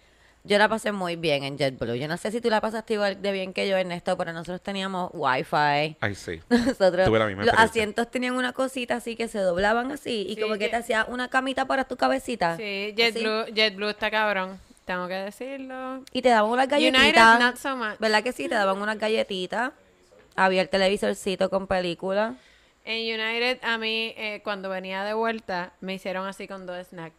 yo 0.47 0.57
la 0.57 0.67
pasé 0.69 0.91
muy 0.91 1.15
bien 1.15 1.43
en 1.43 1.57
JetBlue. 1.57 1.95
Yo 1.95 2.07
no 2.07 2.17
sé 2.17 2.31
si 2.31 2.41
tú 2.41 2.49
la 2.49 2.61
pasaste 2.61 2.93
igual 2.95 3.21
de 3.21 3.31
bien 3.31 3.53
que 3.53 3.67
yo, 3.67 3.77
Ernesto, 3.77 4.17
pero 4.17 4.33
nosotros 4.33 4.61
teníamos 4.61 5.11
Wi-Fi. 5.13 5.97
Ay, 5.99 6.15
sí. 6.15 6.41
Nosotros, 6.49 7.05
Tuve 7.05 7.19
la 7.19 7.27
misma 7.27 7.45
los 7.45 7.53
asientos 7.55 8.09
tenían 8.09 8.35
una 8.35 8.53
cosita 8.53 8.95
así 8.95 9.15
que 9.15 9.27
se 9.27 9.39
doblaban 9.39 9.91
así 9.91 10.25
y 10.29 10.35
Sí, 10.35 10.41
como 10.41 10.57
que 10.57 10.69
te 10.69 10.75
hacía 10.75 11.05
una 11.09 11.29
camita 11.29 11.65
para 11.65 11.83
tu 11.83 11.97
cabecita. 11.97 12.57
Sí. 12.57 12.93
JetBlue, 12.95 13.53
JetBlue 13.53 13.89
está 13.89 14.09
cabrón. 14.09 14.59
Tengo 14.85 15.07
que 15.09 15.15
decirlo. 15.15 16.03
Y 16.13 16.21
te 16.21 16.29
daban 16.29 16.49
unas 16.49 16.67
United, 16.67 16.91
galletitas. 16.91 17.39
not 17.39 17.57
so 17.57 17.75
much. 17.75 17.97
¿Verdad 17.99 18.23
que 18.23 18.31
sí? 18.31 18.47
Te 18.47 18.55
daban 18.55 18.81
unas 18.81 18.97
galletitas. 18.97 19.73
Había 20.35 20.61
el 20.61 20.69
televisorcito 20.69 21.49
con 21.49 21.67
película. 21.67 22.35
En 22.85 23.19
United, 23.19 23.59
a 23.63 23.77
mí, 23.77 24.13
eh, 24.15 24.39
cuando 24.45 24.69
venía 24.69 25.03
de 25.03 25.13
vuelta, 25.13 25.73
me 25.81 25.95
hicieron 25.95 26.25
así 26.25 26.47
con 26.47 26.65
dos 26.65 26.87
snacks. 26.87 27.15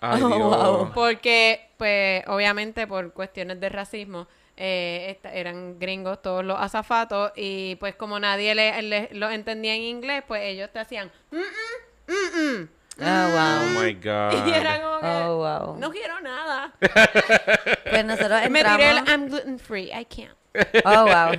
Ay, 0.00 0.22
Oh, 0.24 0.28
Dios. 0.28 0.40
wow. 0.40 0.92
Porque, 0.94 1.70
pues, 1.76 2.22
obviamente 2.28 2.86
por 2.86 3.12
cuestiones 3.12 3.60
de 3.60 3.68
racismo, 3.68 4.26
eh, 4.56 5.06
esta- 5.10 5.32
eran 5.32 5.78
gringos 5.78 6.20
todos 6.20 6.44
los 6.44 6.58
azafatos 6.58 7.32
y 7.36 7.76
pues 7.76 7.94
como 7.94 8.18
nadie 8.18 8.54
le, 8.56 8.82
le- 8.82 9.08
lo 9.12 9.30
entendía 9.30 9.74
en 9.74 9.82
inglés, 9.82 10.22
pues 10.26 10.42
ellos 10.42 10.70
te 10.72 10.80
hacían... 10.80 11.10
"Mm, 11.30 11.36
mm, 11.36 12.12
mm, 12.12 12.40
mm". 12.62 12.68
Oh, 13.00 13.04
Oh 13.04 13.30
wow. 13.30 13.82
my 13.84 13.92
God. 13.94 14.46
Y 14.48 14.50
era 14.52 14.80
como 14.82 15.00
que... 15.00 15.06
Oh, 15.06 15.36
wow. 15.36 15.76
No 15.78 15.90
quiero 15.92 16.20
nada. 16.20 16.72
Pues 17.90 18.04
nosotros 18.04 18.50
Me 18.50 18.64
tiré 18.64 18.90
el 18.90 18.98
entramos... 18.98 19.08
I'm 19.08 19.28
gluten 19.28 19.58
free, 19.60 19.90
I 19.92 20.04
can't. 20.04 20.36
Oh, 20.84 21.04
wow. 21.06 21.32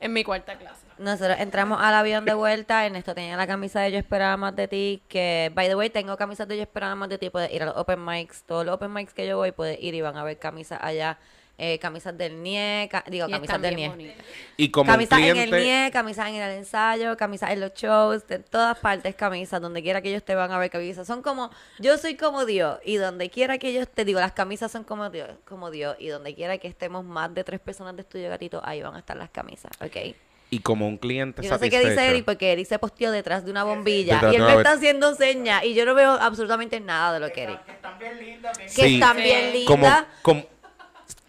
En 0.00 0.12
mi 0.14 0.24
cuarta 0.24 0.56
clase. 0.56 0.86
Nosotros 0.98 1.36
entramos 1.40 1.78
al 1.80 1.94
avión 1.94 2.24
de 2.24 2.34
vuelta. 2.34 2.84
Ernesto 2.86 3.14
tenía 3.14 3.36
la 3.36 3.46
camisa 3.46 3.80
de 3.80 3.92
Yo 3.92 3.98
Esperaba 3.98 4.36
Más 4.36 4.54
de 4.56 4.68
Ti. 4.68 5.02
Que, 5.08 5.50
by 5.54 5.68
the 5.68 5.74
way, 5.76 5.90
tengo 5.90 6.16
camisas 6.16 6.48
de 6.48 6.56
Yo 6.56 6.62
Esperaba 6.62 6.94
Más 6.94 7.08
de 7.08 7.18
Ti. 7.18 7.30
Puedes 7.30 7.52
ir 7.52 7.62
a 7.62 7.66
los 7.66 7.76
open 7.76 8.04
mics. 8.04 8.42
Todos 8.44 8.64
los 8.66 8.74
open 8.74 8.92
mics 8.92 9.14
que 9.14 9.26
yo 9.26 9.36
voy, 9.36 9.52
puedes 9.52 9.80
ir 9.82 9.94
y 9.94 10.00
van 10.00 10.16
a 10.16 10.24
ver 10.24 10.38
camisas 10.38 10.78
allá. 10.82 11.18
Eh, 11.60 11.80
camisas 11.80 12.16
del 12.16 12.40
NIE. 12.40 12.88
ca- 12.88 13.02
digo, 13.08 13.26
Y 13.28 13.32
camisas 13.32 13.60
del 13.60 13.74
NIE. 13.74 13.88
bonitas. 13.88 14.24
Y 14.56 14.70
como 14.70 14.92
Camisas 14.92 15.18
en 15.18 15.36
el. 15.38 15.50
NIE, 15.50 15.90
camisas 15.92 16.28
en 16.28 16.36
el 16.36 16.52
ensayo, 16.52 17.16
camisas 17.16 17.50
en 17.50 17.58
los 17.58 17.74
shows, 17.74 18.24
de 18.28 18.38
todas 18.38 18.78
partes 18.78 19.16
camisas, 19.16 19.60
donde 19.60 19.82
quiera 19.82 20.00
que 20.00 20.08
ellos 20.10 20.22
te 20.22 20.36
van 20.36 20.52
a 20.52 20.58
ver 20.58 20.70
camisas. 20.70 21.04
Son 21.08 21.20
como, 21.20 21.50
yo 21.80 21.98
soy 21.98 22.14
como 22.16 22.44
Dios, 22.44 22.78
y 22.84 22.94
donde 22.94 23.28
quiera 23.28 23.58
que 23.58 23.70
ellos 23.70 23.88
te 23.92 24.04
digo, 24.04 24.20
las 24.20 24.30
camisas 24.34 24.70
son 24.70 24.84
como 24.84 25.10
Dios, 25.10 25.30
como 25.48 25.72
Dios, 25.72 25.96
y 25.98 26.06
donde 26.06 26.32
quiera 26.36 26.58
que 26.58 26.68
estemos 26.68 27.04
más 27.04 27.34
de 27.34 27.42
tres 27.42 27.58
personas 27.58 27.96
de 27.96 28.02
estudio 28.02 28.28
gatito, 28.28 28.60
ahí 28.64 28.80
van 28.80 28.94
a 28.94 29.00
estar 29.00 29.16
las 29.16 29.30
camisas, 29.30 29.72
¿ok? 29.80 30.14
Y 30.50 30.60
como 30.60 30.88
un 30.88 30.96
cliente 30.96 31.42
Yo 31.42 31.50
no 31.50 31.58
sé 31.58 31.68
qué 31.68 31.78
dice 31.80 32.08
Eric, 32.08 32.24
porque 32.24 32.52
Eric 32.52 32.66
se 32.66 32.78
posteó 32.78 33.10
detrás 33.10 33.44
de 33.44 33.50
una 33.50 33.64
bombilla, 33.64 34.14
Detrás 34.14 34.32
y 34.32 34.36
él 34.36 34.42
me 34.44 34.54
está 34.54 34.72
haciendo 34.72 35.14
señas, 35.14 35.62
y 35.64 35.74
yo 35.74 35.84
no 35.84 35.94
veo 35.94 36.12
absolutamente 36.12 36.80
nada 36.80 37.12
de 37.12 37.20
lo 37.20 37.30
que 37.32 37.42
Eric. 37.42 37.64
Que 37.66 37.72
están 37.72 37.98
bien 37.98 38.18
lindas, 38.18 38.58
Que 38.58 38.68
Sí. 38.68 38.94
están 38.94 39.16
bien 39.18 39.52
lindas. 39.52 39.66
como, 39.66 40.06
como 40.22 40.46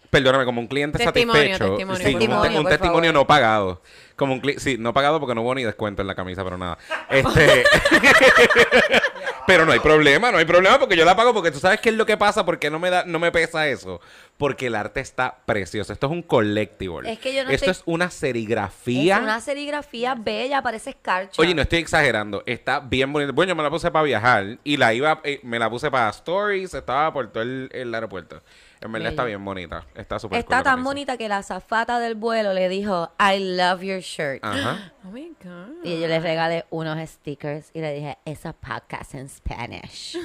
perdóname, 0.08 0.44
como 0.44 0.60
un 0.60 0.66
cliente 0.66 0.98
Testimonio, 0.98 1.42
satisfecho. 1.42 1.68
testimonio, 1.76 1.98
sí, 2.06 2.14
un, 2.58 2.66
testimonio 2.66 3.10
favor. 3.10 3.14
no 3.14 3.26
pagado. 3.26 3.82
Como 4.20 4.34
un 4.34 4.42
cli- 4.42 4.58
sí, 4.58 4.76
no 4.78 4.92
pagado 4.92 5.18
porque 5.18 5.34
no 5.34 5.40
hubo 5.40 5.54
ni 5.54 5.64
descuento 5.64 6.02
en 6.02 6.06
la 6.08 6.14
camisa, 6.14 6.44
pero 6.44 6.58
nada. 6.58 6.76
Este 7.08 7.64
Pero 9.46 9.64
no 9.66 9.72
hay 9.72 9.80
problema, 9.80 10.30
no 10.30 10.36
hay 10.38 10.44
problema 10.44 10.78
porque 10.78 10.94
yo 10.96 11.04
la 11.04 11.16
pago 11.16 11.32
porque 11.34 11.50
tú 11.50 11.58
sabes 11.58 11.80
qué 11.80 11.88
es 11.88 11.94
lo 11.96 12.06
que 12.06 12.16
pasa, 12.16 12.44
porque 12.44 12.70
no 12.70 12.78
me 12.78 12.90
da 12.90 13.04
no 13.04 13.18
me 13.18 13.32
pesa 13.32 13.66
eso, 13.66 14.00
porque 14.36 14.66
el 14.66 14.74
arte 14.76 15.00
está 15.00 15.38
precioso. 15.44 15.92
Esto 15.92 16.06
es 16.06 16.12
un 16.12 16.22
collectible. 16.22 17.10
Es 17.10 17.18
que 17.18 17.34
yo 17.34 17.42
no 17.44 17.50
Esto 17.50 17.70
estoy- 17.70 17.80
es 17.80 17.82
una 17.86 18.10
serigrafía. 18.10 19.16
Es 19.16 19.22
una 19.22 19.40
serigrafía 19.40 20.14
bella, 20.14 20.62
parece 20.62 20.90
escarcha. 20.90 21.40
Oye, 21.40 21.54
no 21.54 21.62
estoy 21.62 21.78
exagerando, 21.80 22.42
está 22.46 22.78
bien 22.80 23.12
bonita. 23.12 23.32
Bueno, 23.32 23.50
yo 23.50 23.56
me 23.56 23.62
la 23.62 23.70
puse 23.70 23.90
para 23.90 24.04
viajar 24.04 24.58
y 24.62 24.76
la 24.76 24.92
iba, 24.94 25.20
eh, 25.24 25.40
me 25.42 25.58
la 25.58 25.68
puse 25.70 25.90
para 25.90 26.10
stories, 26.10 26.74
estaba 26.74 27.12
por 27.12 27.32
todo 27.32 27.42
el, 27.42 27.70
el 27.72 27.92
aeropuerto. 27.94 28.42
En 28.82 28.92
verdad 28.92 29.10
está 29.10 29.24
bien 29.24 29.44
bonita, 29.44 29.84
está 29.94 30.18
súper 30.18 30.38
Está 30.38 30.56
cool 30.56 30.64
tan 30.64 30.84
bonita 30.84 31.18
que 31.18 31.28
la 31.28 31.38
azafata 31.38 31.98
del 31.98 32.14
vuelo 32.14 32.54
le 32.54 32.68
dijo, 32.70 33.12
I 33.20 33.38
love 33.56 33.82
your 33.82 34.00
shirt. 34.00 34.42
Ajá. 34.42 34.92
Oh 35.02 35.12
my 35.12 35.32
God. 35.42 35.82
Y 35.82 35.98
yo 35.98 36.06
le 36.08 36.20
regalé 36.20 36.66
unos 36.68 36.98
stickers 37.08 37.70
y 37.72 37.80
le 37.80 37.94
dije, 37.94 38.18
it's 38.26 38.44
a 38.44 38.52
podcast 38.52 39.14
in 39.14 39.28
Spanish. 39.30 40.16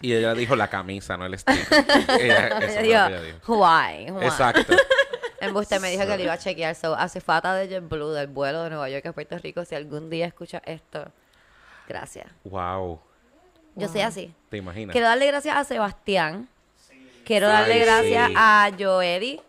Y 0.00 0.14
ella 0.14 0.32
dijo 0.34 0.56
la 0.56 0.68
camisa, 0.68 1.18
no 1.18 1.26
el 1.26 1.38
sticker. 1.38 1.66
ella, 2.20 2.48
eso 2.58 2.80
Ella 2.80 3.08
dijo, 3.10 3.26
dijo. 3.26 3.52
why, 3.54 4.10
why? 4.10 4.24
Exacto. 4.24 4.74
Embuste 5.42 5.78
me 5.78 5.90
dijo 5.90 6.06
que 6.06 6.16
le 6.16 6.22
iba 6.22 6.32
a 6.32 6.38
chequear. 6.38 6.74
So, 6.74 6.94
azafata 6.94 7.54
de 7.54 7.68
JetBlue 7.68 8.12
del 8.12 8.28
vuelo 8.28 8.62
de 8.62 8.70
Nueva 8.70 8.88
York 8.88 9.04
a 9.06 9.12
Puerto 9.12 9.36
Rico, 9.38 9.64
si 9.66 9.74
algún 9.74 10.08
día 10.08 10.26
escuchas 10.26 10.62
esto, 10.64 11.12
gracias. 11.86 12.26
Wow. 12.44 12.98
Yo 13.74 13.88
soy 13.88 14.00
así. 14.00 14.34
¿Te 14.48 14.56
imaginas? 14.56 14.92
Quiero 14.92 15.08
darle 15.08 15.26
gracias 15.26 15.54
a 15.54 15.64
Sebastián. 15.64 16.48
Quiero 17.24 17.46
Ay, 17.48 17.52
darle 17.52 17.78
gracias 17.80 18.28
sí. 18.28 18.34
a 18.36 18.70
Joeli. 18.78 19.40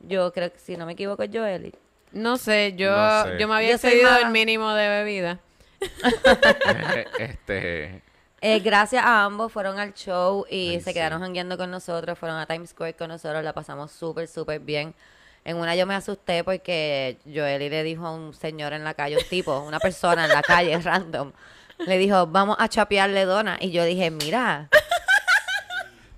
Yo 0.00 0.32
creo 0.32 0.52
que, 0.52 0.58
si 0.58 0.76
no 0.76 0.86
me 0.86 0.92
equivoco, 0.92 1.22
es 1.22 1.30
Joeli. 1.32 1.72
No 2.12 2.36
sé, 2.36 2.74
yo, 2.76 2.90
No 2.94 3.24
sé. 3.24 3.38
yo 3.38 3.48
me 3.48 3.54
había 3.56 3.70
Yo 3.72 3.78
soy 3.78 3.90
excedido 3.90 4.10
mala. 4.12 4.26
el 4.26 4.32
mínimo 4.32 4.72
de 4.74 4.88
bebida. 4.88 5.38
este. 7.18 8.02
Eh, 8.40 8.58
gracias 8.60 9.04
a 9.04 9.24
ambos, 9.24 9.52
fueron 9.52 9.78
al 9.78 9.94
show 9.94 10.44
y 10.50 10.70
Ay, 10.70 10.80
se 10.80 10.90
sí. 10.90 10.94
quedaron 10.94 11.20
jangueando 11.20 11.56
con 11.56 11.70
nosotros, 11.70 12.18
fueron 12.18 12.38
a 12.38 12.46
Times 12.46 12.70
Square 12.70 12.94
con 12.94 13.08
nosotros, 13.08 13.42
la 13.44 13.52
pasamos 13.52 13.92
súper, 13.92 14.26
súper 14.26 14.58
bien. 14.60 14.94
En 15.44 15.56
una 15.56 15.74
yo 15.76 15.86
me 15.86 15.94
asusté 15.94 16.42
porque 16.44 17.18
Joeli 17.24 17.68
le 17.68 17.82
dijo 17.84 18.04
a 18.06 18.12
un 18.12 18.34
señor 18.34 18.72
en 18.72 18.82
la 18.84 18.94
calle, 18.94 19.16
un 19.16 19.28
tipo, 19.28 19.58
una 19.60 19.78
persona 19.78 20.24
en 20.24 20.30
la 20.32 20.42
calle, 20.42 20.76
random, 20.82 21.32
le 21.86 21.98
dijo, 21.98 22.26
vamos 22.26 22.56
a 22.58 22.68
chapearle 22.68 23.24
dona. 23.24 23.58
Y 23.60 23.70
yo 23.70 23.84
dije, 23.84 24.10
mira, 24.10 24.68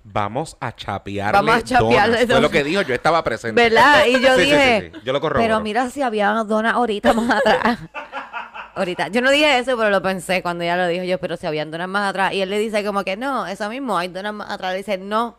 Vamos 0.07 0.55
a 0.59 0.71
chapearle. 0.75 1.31
Vamos 1.31 1.55
a 1.55 1.61
chapearle 1.63 2.17
donas. 2.17 2.25
Fue 2.25 2.27
lo 2.27 2.33
donas. 2.35 2.51
que 2.51 2.63
dijo, 2.63 2.81
yo 2.83 2.93
estaba 2.93 3.23
presente. 3.23 3.59
¿verdad? 3.59 4.05
Y 4.05 4.21
yo 4.21 4.35
Sí, 4.35 4.41
dije, 4.43 4.91
sí, 4.93 4.99
sí. 4.99 5.01
Yo 5.03 5.13
lo 5.13 5.19
pero 5.19 5.59
mira 5.61 5.89
si 5.89 6.03
había 6.03 6.31
dona 6.43 6.71
ahorita 6.71 7.13
más 7.13 7.39
atrás. 7.39 7.79
Ahorita, 8.75 9.07
yo 9.07 9.21
no 9.21 9.31
dije 9.31 9.57
eso, 9.57 9.77
pero 9.77 9.89
lo 9.89 10.01
pensé 10.01 10.41
cuando 10.41 10.65
ella 10.65 10.75
lo 10.75 10.87
dijo 10.87 11.05
yo, 11.05 11.17
pero 11.17 11.37
si 11.37 11.47
habían 11.47 11.71
donas 11.71 11.87
más 11.87 12.09
atrás. 12.09 12.33
Y 12.33 12.41
él 12.41 12.49
le 12.49 12.59
dice 12.59 12.83
como 12.83 13.05
que 13.05 13.15
no, 13.15 13.47
eso 13.47 13.69
mismo, 13.69 13.97
hay 13.97 14.09
donas 14.09 14.33
más 14.33 14.51
atrás. 14.51 14.73
Le 14.73 14.79
dice, 14.79 14.97
no, 14.97 15.37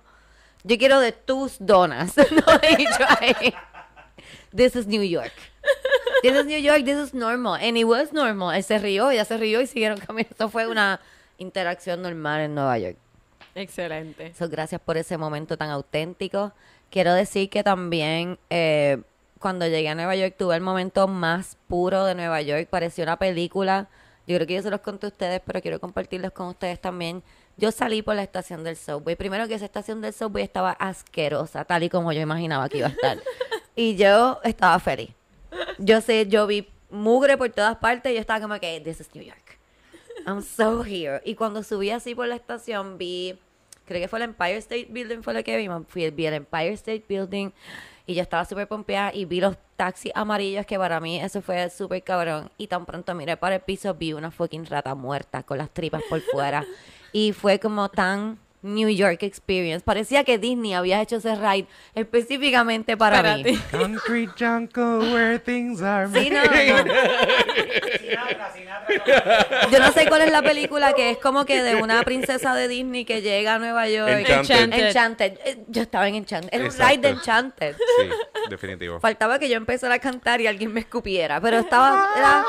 yo 0.65 0.79
quiero 0.79 1.01
de 1.01 1.13
tus 1.13 1.57
donas. 1.61 2.17
no 2.17 2.61
he 2.63 2.77
dicho 2.77 3.05
ahí. 3.21 3.55
This 4.57 4.75
is 4.75 4.87
New 4.87 5.03
York. 5.03 5.35
This 6.23 6.33
is 6.35 6.47
New 6.47 6.59
York, 6.59 6.85
this 6.87 6.97
is 6.97 7.13
normal. 7.13 7.55
And 7.55 7.77
it 7.77 7.85
was 7.85 8.11
normal. 8.13 8.57
Él 8.57 8.65
se 8.65 8.79
rió, 8.79 9.11
ella 9.11 9.27
se 9.27 9.37
rió 9.37 9.61
y 9.61 9.67
siguieron 9.67 9.99
caminando. 9.99 10.35
Eso 10.35 10.49
fue 10.49 10.67
una 10.67 10.99
interacción 11.37 12.01
normal 12.01 12.41
en 12.41 12.55
Nueva 12.55 12.79
York. 12.79 12.97
Excelente. 13.57 14.35
So, 14.35 14.49
gracias 14.49 14.81
por 14.81 14.99
ese 14.99 15.17
momento 15.17 15.57
tan 15.57 15.71
auténtico. 15.71 16.53
Quiero 16.91 17.15
decir 17.15 17.49
que 17.49 17.65
también 17.65 18.39
eh, 18.51 19.03
cuando 19.39 19.67
llegué 19.67 19.89
a 19.89 19.95
Nueva 19.95 20.15
York 20.15 20.35
tuve 20.39 20.55
el 20.55 20.61
momento 20.61 21.09
más 21.09 21.57
puro 21.67 22.05
de 22.05 22.15
Nueva 22.15 22.43
York. 22.43 22.69
Pareció 22.69 23.03
una 23.05 23.19
película. 23.19 23.89
Yo 24.27 24.37
creo 24.37 24.47
que 24.47 24.55
yo 24.55 24.63
se 24.63 24.71
los 24.71 24.81
conté 24.81 25.07
a 25.07 25.09
ustedes, 25.09 25.41
pero 25.45 25.63
quiero 25.63 25.81
compartirlos 25.81 26.33
con 26.33 26.49
ustedes 26.49 26.81
también. 26.81 27.23
Yo 27.57 27.73
salí 27.73 28.03
por 28.03 28.15
la 28.15 28.23
estación 28.23 28.63
del 28.63 28.77
subway. 28.77 29.17
Primero 29.17 29.49
que 29.49 29.55
esa 29.55 29.65
estación 29.65 30.03
del 30.03 30.13
subway 30.13 30.45
estaba 30.45 30.73
asquerosa, 30.73 31.65
tal 31.65 31.83
y 31.83 31.89
como 31.89 32.13
yo 32.13 32.21
imaginaba 32.21 32.69
que 32.69 32.79
iba 32.79 32.89
a 32.89 32.91
estar. 32.91 33.19
y 33.75 33.97
yo 33.97 34.39
estaba 34.45 34.79
feliz. 34.81 35.11
Yo 35.79 36.03
sé, 36.03 36.27
yo 36.27 36.47
vi 36.47 36.69
mugre 36.91 37.39
por 37.39 37.49
todas 37.51 37.77
partes 37.79 38.13
y 38.13 38.17
yo 38.17 38.21
estaba 38.21 38.41
como 38.41 38.61
que, 38.61 38.81
this 38.81 39.01
is 39.01 39.15
New 39.15 39.25
York. 39.25 39.59
I'm 40.27 40.43
so 40.43 40.85
here. 40.85 41.21
Y 41.25 41.35
cuando 41.37 41.63
subí 41.63 41.91
así 41.91 42.15
por 42.15 42.27
la 42.27 42.35
estación, 42.35 42.99
vi, 42.99 43.39
creo 43.87 44.01
que 44.01 44.09
fue 44.09 44.19
el 44.19 44.25
Empire 44.25 44.57
State 44.57 44.89
Building, 44.91 45.23
fue 45.23 45.33
lo 45.35 45.43
que 45.43 45.57
vimos. 45.57 45.85
Fui, 45.89 46.11
vi 46.11 46.27
el 46.27 46.35
Empire 46.35 46.73
State 46.73 47.05
Building 47.09 47.51
y 48.07 48.15
yo 48.15 48.23
estaba 48.23 48.45
súper 48.45 48.69
pompeada 48.69 49.13
y 49.15 49.25
vi 49.25 49.41
los 49.41 49.57
taxis 49.77 50.13
amarillos, 50.15 50.67
que 50.67 50.79
para 50.79 51.01
mí 51.01 51.21
eso 51.21 51.41
fue 51.43 51.71
súper 51.71 52.03
cabrón. 52.03 52.51
Y 52.59 52.67
tan 52.67 52.87
pronto 52.87 53.15
miré 53.15 53.37
para 53.37 53.57
el 53.57 53.61
piso, 53.63 53.95
vi 53.95 54.13
una 54.13 54.31
fucking 54.31 54.67
rata 54.67 54.95
muerta 54.95 55.43
con 55.43 55.59
las 55.59 55.71
tripas 55.71 56.03
por 56.09 56.21
fuera. 56.21 56.65
y 57.13 57.33
fue 57.33 57.59
como 57.59 57.89
tan 57.89 58.39
New 58.63 58.89
York 58.89 59.23
experience. 59.23 59.85
Parecía 59.85 60.25
que 60.25 60.39
Disney 60.39 60.75
había 60.75 61.01
hecho 61.03 61.17
ese 61.17 61.35
ride 61.37 61.67
específicamente 61.95 62.97
para 62.97 63.17
Para 63.23 63.37
mí. 63.37 63.45
ti. 63.45 63.59
Concrete 63.71 64.33
jungle 64.39 65.13
where 65.13 65.39
things 65.39 65.81
are 65.83 66.09
Sí, 66.09 66.31
no, 66.31 66.41
made. 66.45 66.85
no. 66.85 66.93
Sinatra, 67.99 68.53
Sinatra. 68.55 69.71
Yo 69.71 69.79
no 69.79 69.93
sé 69.93 70.07
cuál 70.09 70.23
es 70.23 70.33
la 70.33 70.43
película 70.43 70.93
que 70.95 71.11
es 71.11 71.19
como 71.19 71.45
que 71.45 71.63
de 71.63 71.77
una 71.77 72.03
princesa 72.03 72.55
de 72.55 72.69
Disney 72.69 73.05
que 73.05 73.23
llega 73.23 73.55
a 73.55 73.59
Nueva 73.59 73.89
York. 73.89 74.25
Enchanted. 74.29 74.87
Enchanted. 74.89 75.33
Eh, 75.45 75.59
Yo 75.69 75.83
estaba 75.83 76.09
en 76.09 76.17
Enchanted. 76.17 76.49
Era 76.53 76.65
un 76.65 76.71
Exacto. 76.71 76.93
ride 76.93 77.03
de 77.03 77.09
Enchanted. 77.11 77.77
Sí, 77.77 78.09
definitivo. 78.51 79.01
Faltaba 79.01 79.39
que 79.39 79.49
yo 79.49 79.57
empezara 79.57 79.95
a 79.97 79.99
cantar 79.99 80.41
y 80.41 80.47
alguien 80.47 80.73
me 80.73 80.81
escupiera, 80.81 81.41
pero 81.41 81.59
estaba... 81.59 82.09
era- 82.17 82.45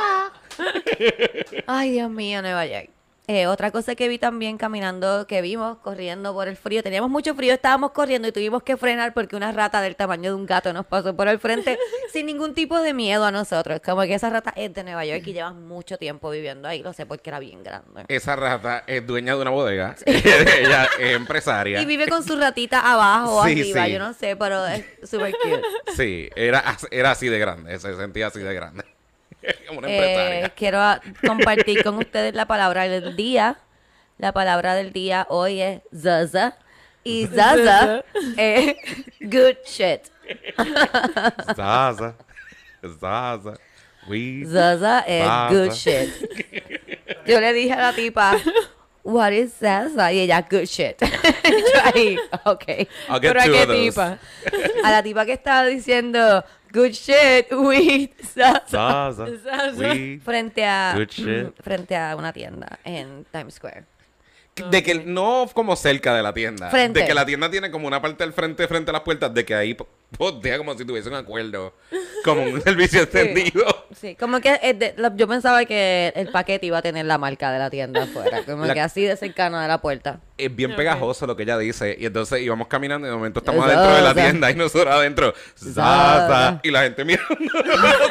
Ay, 1.68 1.92
Dios 1.92 2.10
mío, 2.10 2.42
Nueva 2.42 2.66
York. 2.66 2.90
Eh, 3.30 3.46
otra 3.46 3.72
cosa 3.72 3.94
que 3.94 4.08
vi 4.08 4.18
también 4.18 4.58
caminando, 4.58 5.28
que 5.28 5.42
vimos 5.42 5.80
corriendo 5.80 6.34
por 6.34 6.48
el 6.48 6.56
frío, 6.56 6.82
teníamos 6.82 7.10
mucho 7.10 7.36
frío, 7.36 7.54
estábamos 7.54 7.92
corriendo 7.92 8.30
y 8.30 8.32
tuvimos 8.32 8.64
que 8.64 8.78
frenar 8.78 9.14
porque 9.14 9.36
una 9.36 9.52
rata 9.52 9.82
del 9.82 9.98
tamaño 9.98 10.30
de 10.30 10.36
un 10.36 10.46
gato 10.46 10.72
nos 10.72 10.86
pasó 10.86 11.14
por 11.14 11.28
el 11.28 11.38
frente 11.38 11.78
sin 12.14 12.26
ningún 12.26 12.54
tipo 12.54 12.80
de 12.80 12.94
miedo 12.94 13.26
a 13.26 13.32
nosotros. 13.32 13.82
Como 13.84 14.04
que 14.04 14.14
esa 14.14 14.30
rata 14.30 14.54
es 14.56 14.74
de 14.74 14.82
Nueva 14.86 15.04
York 15.04 15.24
y 15.28 15.34
lleva 15.34 15.52
mucho 15.52 15.98
tiempo 15.98 16.30
viviendo 16.30 16.70
ahí, 16.70 16.82
lo 16.82 16.94
sé 16.94 17.06
porque 17.06 17.30
era 17.30 17.40
bien 17.40 17.64
grande. 17.64 18.06
Esa 18.08 18.38
rata 18.38 18.86
es 18.88 19.06
dueña 19.06 19.36
de 19.36 19.42
una 19.42 19.52
bodega. 19.52 19.98
Ella 20.06 20.88
es 20.98 21.16
empresaria. 21.16 21.82
Y 21.82 21.86
vive 21.86 22.08
con 22.08 22.24
su 22.24 22.38
ratita 22.38 22.80
abajo 22.80 23.40
o 23.40 23.44
Sí, 23.46 23.52
arriba, 23.52 23.86
sí. 23.88 23.92
yo 23.92 24.00
no 24.00 24.14
sé, 24.14 24.38
pero 24.38 24.66
es 24.68 24.86
súper 25.04 25.34
cute. 25.44 25.62
Sí, 25.98 26.30
era, 26.34 26.64
era 26.92 27.12
así 27.12 27.28
de 27.28 27.40
grande. 27.40 27.78
Se 27.78 27.94
sentía 27.98 28.28
así 28.28 28.40
de 28.40 28.54
grande. 28.54 28.86
Como 29.68 29.80
una 29.80 29.88
Eh, 29.90 30.52
quiero 30.56 30.80
compartir 31.26 31.84
con 31.84 31.98
ustedes 31.98 32.34
la 32.34 32.46
palabra 32.46 32.88
del 32.88 33.16
día. 33.16 33.58
La 34.18 34.32
palabra 34.34 34.74
del 34.76 34.92
día 34.94 35.26
hoy 35.30 35.62
es 35.62 35.82
Zaza. 35.96 36.58
Y 37.04 37.28
Zaza 37.34 38.04
es 38.38 38.76
good 39.22 39.56
shit. 39.66 40.02
Zaza. 41.56 42.16
Zaza. 43.00 43.54
We. 44.08 44.46
Zaza 44.46 45.00
es 45.08 45.24
Zaza. 45.26 45.50
good 45.54 45.72
shit. 45.72 46.10
Yo 47.26 47.40
le 47.42 47.54
dije 47.54 47.74
a 47.74 47.82
la 47.82 47.94
tipa, 47.94 48.38
what 49.04 49.32
is 49.32 49.54
salsa? 49.54 50.12
Y 50.14 50.20
ella, 50.22 50.42
good 50.50 50.66
shit. 50.66 51.02
Yo 51.44 51.82
ahí, 51.94 52.18
ok. 52.46 52.64
I'll 53.10 53.20
get 53.20 53.34
Pero 53.34 53.40
a 53.42 53.44
qué 53.44 53.62
of 53.64 53.68
those. 53.68 53.80
tipa. 53.92 54.18
A 54.84 54.92
la 54.92 55.04
tipa 55.04 55.26
que 55.26 55.34
estaba 55.34 55.66
diciendo, 55.66 56.44
good 56.78 56.92
shit 56.94 57.52
with 57.52 58.10
salsa. 58.36 58.68
Salsa. 58.70 59.28
Salsa. 59.44 59.78
We- 59.78 60.20
Frente 60.24 60.64
a, 60.66 60.94
Good 60.96 61.10
shit. 61.10 61.62
frente 61.64 61.96
a 61.96 62.16
una 62.16 62.32
tienda 62.34 62.80
en 62.84 63.26
Times 63.32 63.56
Square. 63.56 63.86
De 64.72 64.82
que 64.82 64.96
no 64.96 65.48
como 65.54 65.76
cerca 65.76 66.16
de 66.16 66.24
la 66.24 66.34
tienda. 66.34 66.72
Frente. 66.72 67.02
De 67.02 67.06
que 67.06 67.14
la 67.14 67.26
tienda 67.28 67.48
tiene 67.52 67.70
como 67.70 67.86
una 67.88 68.02
parte 68.02 68.24
al 68.24 68.34
frente, 68.34 68.68
frente 68.68 68.90
a 68.90 68.94
las 68.94 69.04
puertas, 69.04 69.32
de 69.32 69.46
que 69.46 69.54
ahí 69.54 69.76
po- 69.76 69.88
postea 70.18 70.58
como 70.58 70.76
si 70.76 70.84
tuviese 70.84 71.10
un 71.10 71.16
acuerdo. 71.16 71.76
Como 72.24 72.42
un 72.42 72.60
servicio 72.64 73.04
extendido. 73.04 73.64
Sí, 73.96 74.16
como 74.16 74.40
que 74.42 74.58
de- 74.74 74.96
lo- 74.98 75.16
yo 75.16 75.28
pensaba 75.28 75.64
que 75.66 76.12
el 76.16 76.30
paquete 76.30 76.66
iba 76.66 76.80
a 76.80 76.82
tener 76.82 77.06
la 77.06 77.20
marca 77.20 77.52
de 77.52 77.60
la 77.60 77.70
tienda 77.70 78.04
afuera, 78.04 78.44
como 78.46 78.66
La- 78.66 78.74
que 78.74 78.82
así 78.82 79.04
de 79.04 79.16
cercano 79.16 79.60
de 79.60 79.68
la 79.68 79.78
puerta. 79.80 80.22
Es 80.38 80.56
bien 80.56 80.72
Ok. 80.72 80.78
pegajoso 80.78 81.26
lo 81.26 81.36
que 81.36 81.44
ella 81.44 81.58
dice. 81.58 81.96
Y 82.00 82.06
entonces 82.06 82.42
íbamos 82.42 82.68
caminando 82.68 83.08
y 83.08 83.10
de 83.10 83.16
momento 83.16 83.40
estamos 83.40 83.66
Zaza. 83.66 83.78
adentro 83.80 83.96
de 83.96 84.02
la 84.04 84.14
tienda 84.14 84.52
y 84.52 84.56
nosotros 84.56 84.94
adentro. 84.94 85.34
Zaza. 85.56 86.60
Y 86.64 86.70
la 86.72 86.84
gente 86.84 87.04
mirando. 87.06 87.28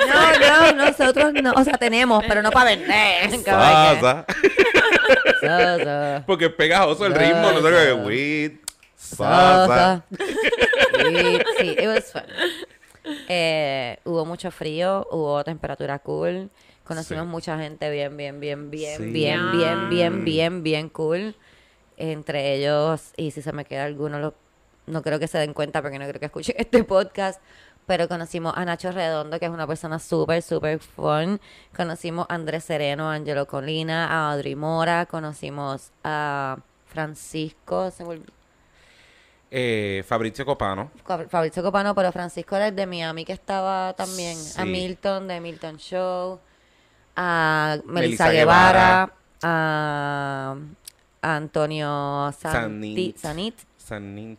No, 0.07 0.73
no, 0.73 0.85
nosotros 0.87 1.33
no, 1.35 1.53
o 1.53 1.65
sea, 1.65 1.75
tenemos, 1.75 2.25
pero 2.27 2.43
no 2.43 2.51
para 2.51 2.71
vender. 2.71 3.31
Zaza. 3.45 4.25
Zaza. 5.41 6.25
Porque 6.27 6.47
es 6.47 6.53
pegajoso 6.53 7.07
el 7.07 7.15
ritmo. 7.15 7.43
Nosotros 7.53 7.81
que 7.85 7.93
weed. 7.93 8.53
Zaza. 8.97 10.03
Sí, 11.61 11.69
it 11.79 11.87
was 11.87 12.13
fun. 12.13 12.23
Eh, 13.29 13.99
hubo 14.05 14.25
mucho 14.25 14.51
frío, 14.51 15.07
hubo 15.11 15.45
temperatura 15.45 15.99
cool. 16.01 16.51
Conocimos 16.85 17.25
Sí. 17.25 17.29
mucha 17.31 17.59
gente 17.59 17.91
bien, 17.91 18.17
bien, 18.17 18.41
bien, 18.41 18.71
bien, 18.71 18.97
Sí. 18.99 19.05
bien, 19.11 19.53
bien, 19.53 19.89
bien, 19.91 20.25
bien, 20.25 20.63
bien 20.63 20.89
cool. 20.89 21.35
Entre 21.97 22.55
ellos, 22.55 23.13
y 23.17 23.31
si 23.31 23.41
se 23.43 23.53
me 23.53 23.65
queda 23.65 23.85
alguno, 23.85 24.19
lo- 24.19 24.35
no 24.87 25.03
creo 25.03 25.19
que 25.19 25.27
se 25.29 25.39
den 25.39 25.53
cuenta 25.55 25.81
porque 25.83 25.99
no 25.99 26.07
creo 26.07 26.21
que 26.21 26.27
escuchen 26.27 26.55
este 26.59 26.85
podcast. 26.85 27.41
Pero 27.87 28.09
conocimos 28.09 28.53
a 28.57 28.65
Nacho 28.65 28.91
Redondo, 28.91 29.39
que 29.39 29.47
es 29.47 29.51
una 29.53 29.67
persona 29.67 29.99
súper, 30.01 30.43
súper 30.43 30.81
fun. 30.81 31.41
Conocimos 31.77 32.27
a 32.29 32.35
Andrés 32.35 32.65
Sereno, 32.65 33.09
a 33.11 33.15
Angelo 33.15 33.47
Colina, 33.47 34.09
a 34.09 34.33
Audrey 34.33 34.57
Mora. 34.57 35.07
Conocimos 35.07 35.91
a 36.03 36.59
Francisco, 36.87 37.91
se 37.93 38.03
me 38.03 38.11
olvidó 38.11 38.33
Eh, 39.53 40.03
Fabrizio 40.07 40.45
Copano. 40.45 40.91
Fab- 41.07 41.29
Fabrizio 41.29 41.63
Copano, 41.63 41.95
pero 41.95 42.11
Francisco 42.11 42.57
era 42.57 42.67
el 42.69 42.75
de 42.77 42.87
Miami 42.87 43.25
que 43.25 43.33
estaba 43.33 43.93
también. 43.95 44.37
A. 44.57 44.65
Milton 44.65 45.29
de 45.29 45.41
Milton 45.41 45.77
Show. 45.77 46.41
A 47.15 47.77
Melissa 47.85 48.25
Melissa 48.27 48.31
Guevara. 48.33 49.13
A, 49.45 50.57
a 51.23 51.37
Antonio 51.37 52.33
Santi, 52.39 53.15
Sanit. 53.17 53.55
Sanit. 53.77 54.39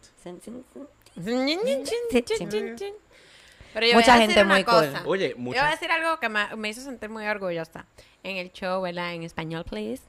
Pero 3.74 3.86
yo 3.86 3.94
Mucha 3.96 4.14
voy 4.14 4.16
a 4.16 4.18
gente 4.22 4.28
decir 4.34 4.46
una 4.46 4.54
muy 4.56 4.64
cool. 4.64 4.74
cosa. 4.76 5.02
Oye, 5.06 5.30
Yo 5.30 5.36
voy 5.36 5.44
mucha- 5.46 5.68
a 5.68 5.72
decir 5.72 5.92
algo 5.92 6.20
que 6.20 6.30
me, 6.30 6.56
me 6.56 6.70
hizo 6.70 6.82
sentir 6.82 7.10
muy 7.10 7.28
orgullosa. 7.28 7.86
En 8.24 8.38
el 8.38 8.52
show, 8.52 8.82
¿verdad? 8.82 9.14
En 9.14 9.24
español, 9.24 9.64
please. 9.66 10.02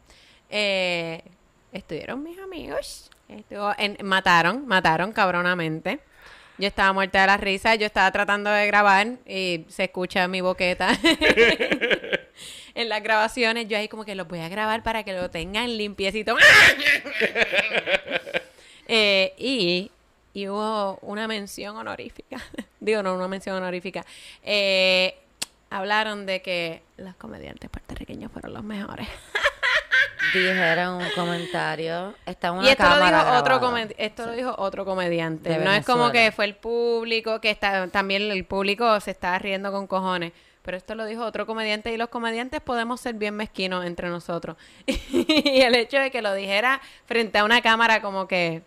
Eh, 0.50 1.22
estuvieron 1.72 2.22
mis 2.22 2.38
amigos. 2.38 3.10
Estuvo 3.28 3.72
en- 3.76 3.98
mataron, 4.04 4.66
mataron 4.66 5.12
cabronamente. 5.12 6.00
Yo 6.56 6.66
estaba 6.66 6.92
muerta 6.92 7.20
de 7.20 7.26
la 7.26 7.36
risa. 7.36 7.74
Yo 7.74 7.86
estaba 7.86 8.10
tratando 8.10 8.50
de 8.50 8.66
grabar 8.66 9.18
y 9.26 9.64
se 9.68 9.84
escucha 9.84 10.26
mi 10.28 10.40
boqueta 10.40 10.88
en 12.78 12.88
las 12.88 13.02
grabaciones. 13.02 13.68
Yo 13.68 13.76
ahí 13.76 13.88
como 13.88 14.04
que 14.04 14.14
los 14.14 14.28
voy 14.28 14.38
a 14.38 14.48
grabar 14.48 14.84
para 14.84 15.02
que 15.02 15.12
lo 15.12 15.28
tengan 15.30 15.76
limpiecito. 15.76 16.36
Eh, 18.90 19.34
y, 19.36 19.90
y 20.32 20.48
hubo 20.48 20.98
una 21.02 21.28
mención 21.28 21.76
honorífica. 21.76 22.38
Digo, 22.80 23.02
no, 23.02 23.14
una 23.14 23.28
mención 23.28 23.54
honorífica. 23.54 24.02
Eh, 24.42 25.14
hablaron 25.68 26.24
de 26.24 26.40
que 26.40 26.80
los 26.96 27.14
comediantes 27.16 27.68
puertorriqueños 27.68 28.32
fueron 28.32 28.54
los 28.54 28.64
mejores. 28.64 29.06
Dijeron 30.32 31.02
un 31.02 31.10
comentario. 31.14 32.14
Está 32.24 32.52
una 32.52 32.66
y 32.66 32.70
esto 32.70 32.88
lo 32.88 33.04
dijo 33.04 33.38
otro 33.38 33.76
esto 33.98 34.24
lo 34.24 34.32
dijo 34.32 34.54
otro 34.56 34.86
comediante. 34.86 35.50
De 35.50 35.58
no 35.58 35.70
es 35.70 35.84
como 35.84 36.10
que 36.10 36.32
fue 36.32 36.46
el 36.46 36.54
público, 36.54 37.42
que 37.42 37.50
está, 37.50 37.88
también 37.88 38.22
el 38.22 38.46
público 38.46 38.98
se 39.00 39.10
está 39.10 39.38
riendo 39.38 39.70
con 39.70 39.86
cojones. 39.86 40.32
Pero 40.68 40.76
esto 40.76 40.94
lo 40.94 41.06
dijo 41.06 41.24
otro 41.24 41.46
comediante 41.46 41.90
y 41.94 41.96
los 41.96 42.10
comediantes 42.10 42.60
podemos 42.60 43.00
ser 43.00 43.14
bien 43.14 43.34
mezquinos 43.34 43.86
entre 43.86 44.10
nosotros. 44.10 44.58
y 44.86 45.62
el 45.62 45.74
hecho 45.74 45.96
de 45.98 46.10
que 46.10 46.20
lo 46.20 46.34
dijera 46.34 46.82
frente 47.06 47.38
a 47.38 47.44
una 47.46 47.62
cámara 47.62 48.02
como 48.02 48.28
que 48.28 48.60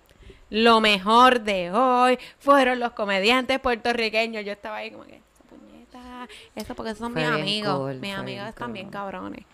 lo 0.49 0.81
mejor 0.81 1.41
de 1.41 1.69
hoy 1.69 2.17
fueron 2.39 2.79
los 2.79 2.93
comediantes 2.93 3.59
puertorriqueños. 3.59 4.43
Yo 4.43 4.51
estaba 4.51 4.77
ahí 4.77 4.89
como 4.89 5.03
que, 5.03 5.17
esa 5.17 5.43
puñeta, 5.47 6.27
eso 6.55 6.73
porque 6.73 6.95
son 6.95 7.13
Fue 7.13 7.21
mis 7.21 7.31
amigos. 7.39 7.77
cool, 7.77 7.99
mis 7.99 8.15
amigos 8.15 8.47
están 8.47 8.73
bien 8.73 8.89
cabrones. 8.89 9.45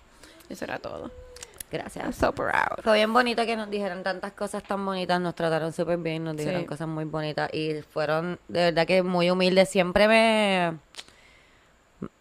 Eso 0.48 0.64
era 0.64 0.80
todo. 0.80 1.12
I'm 1.70 1.70
Gracias. 1.70 2.16
so 2.16 2.32
proud. 2.32 2.82
Fue 2.82 2.94
bien 2.96 3.12
bonito 3.12 3.46
que 3.46 3.58
nos 3.58 3.70
dijeran 3.70 4.04
tantas 4.04 4.32
cosas 4.32 4.64
tan 4.64 4.86
bonitas, 4.86 5.20
nos 5.20 5.36
trataron 5.36 5.74
súper 5.74 5.98
bien, 5.98 6.24
nos 6.24 6.38
dijeron 6.38 6.62
Sí. 6.62 6.66
cosas 6.66 6.88
muy 6.88 7.04
bonitas 7.04 7.54
y 7.54 7.82
fueron 7.82 8.40
de 8.48 8.72
verdad 8.72 8.88
que 8.88 9.04
muy 9.04 9.30
humildes. 9.30 9.68
Siempre 9.68 10.08
me... 10.08 10.78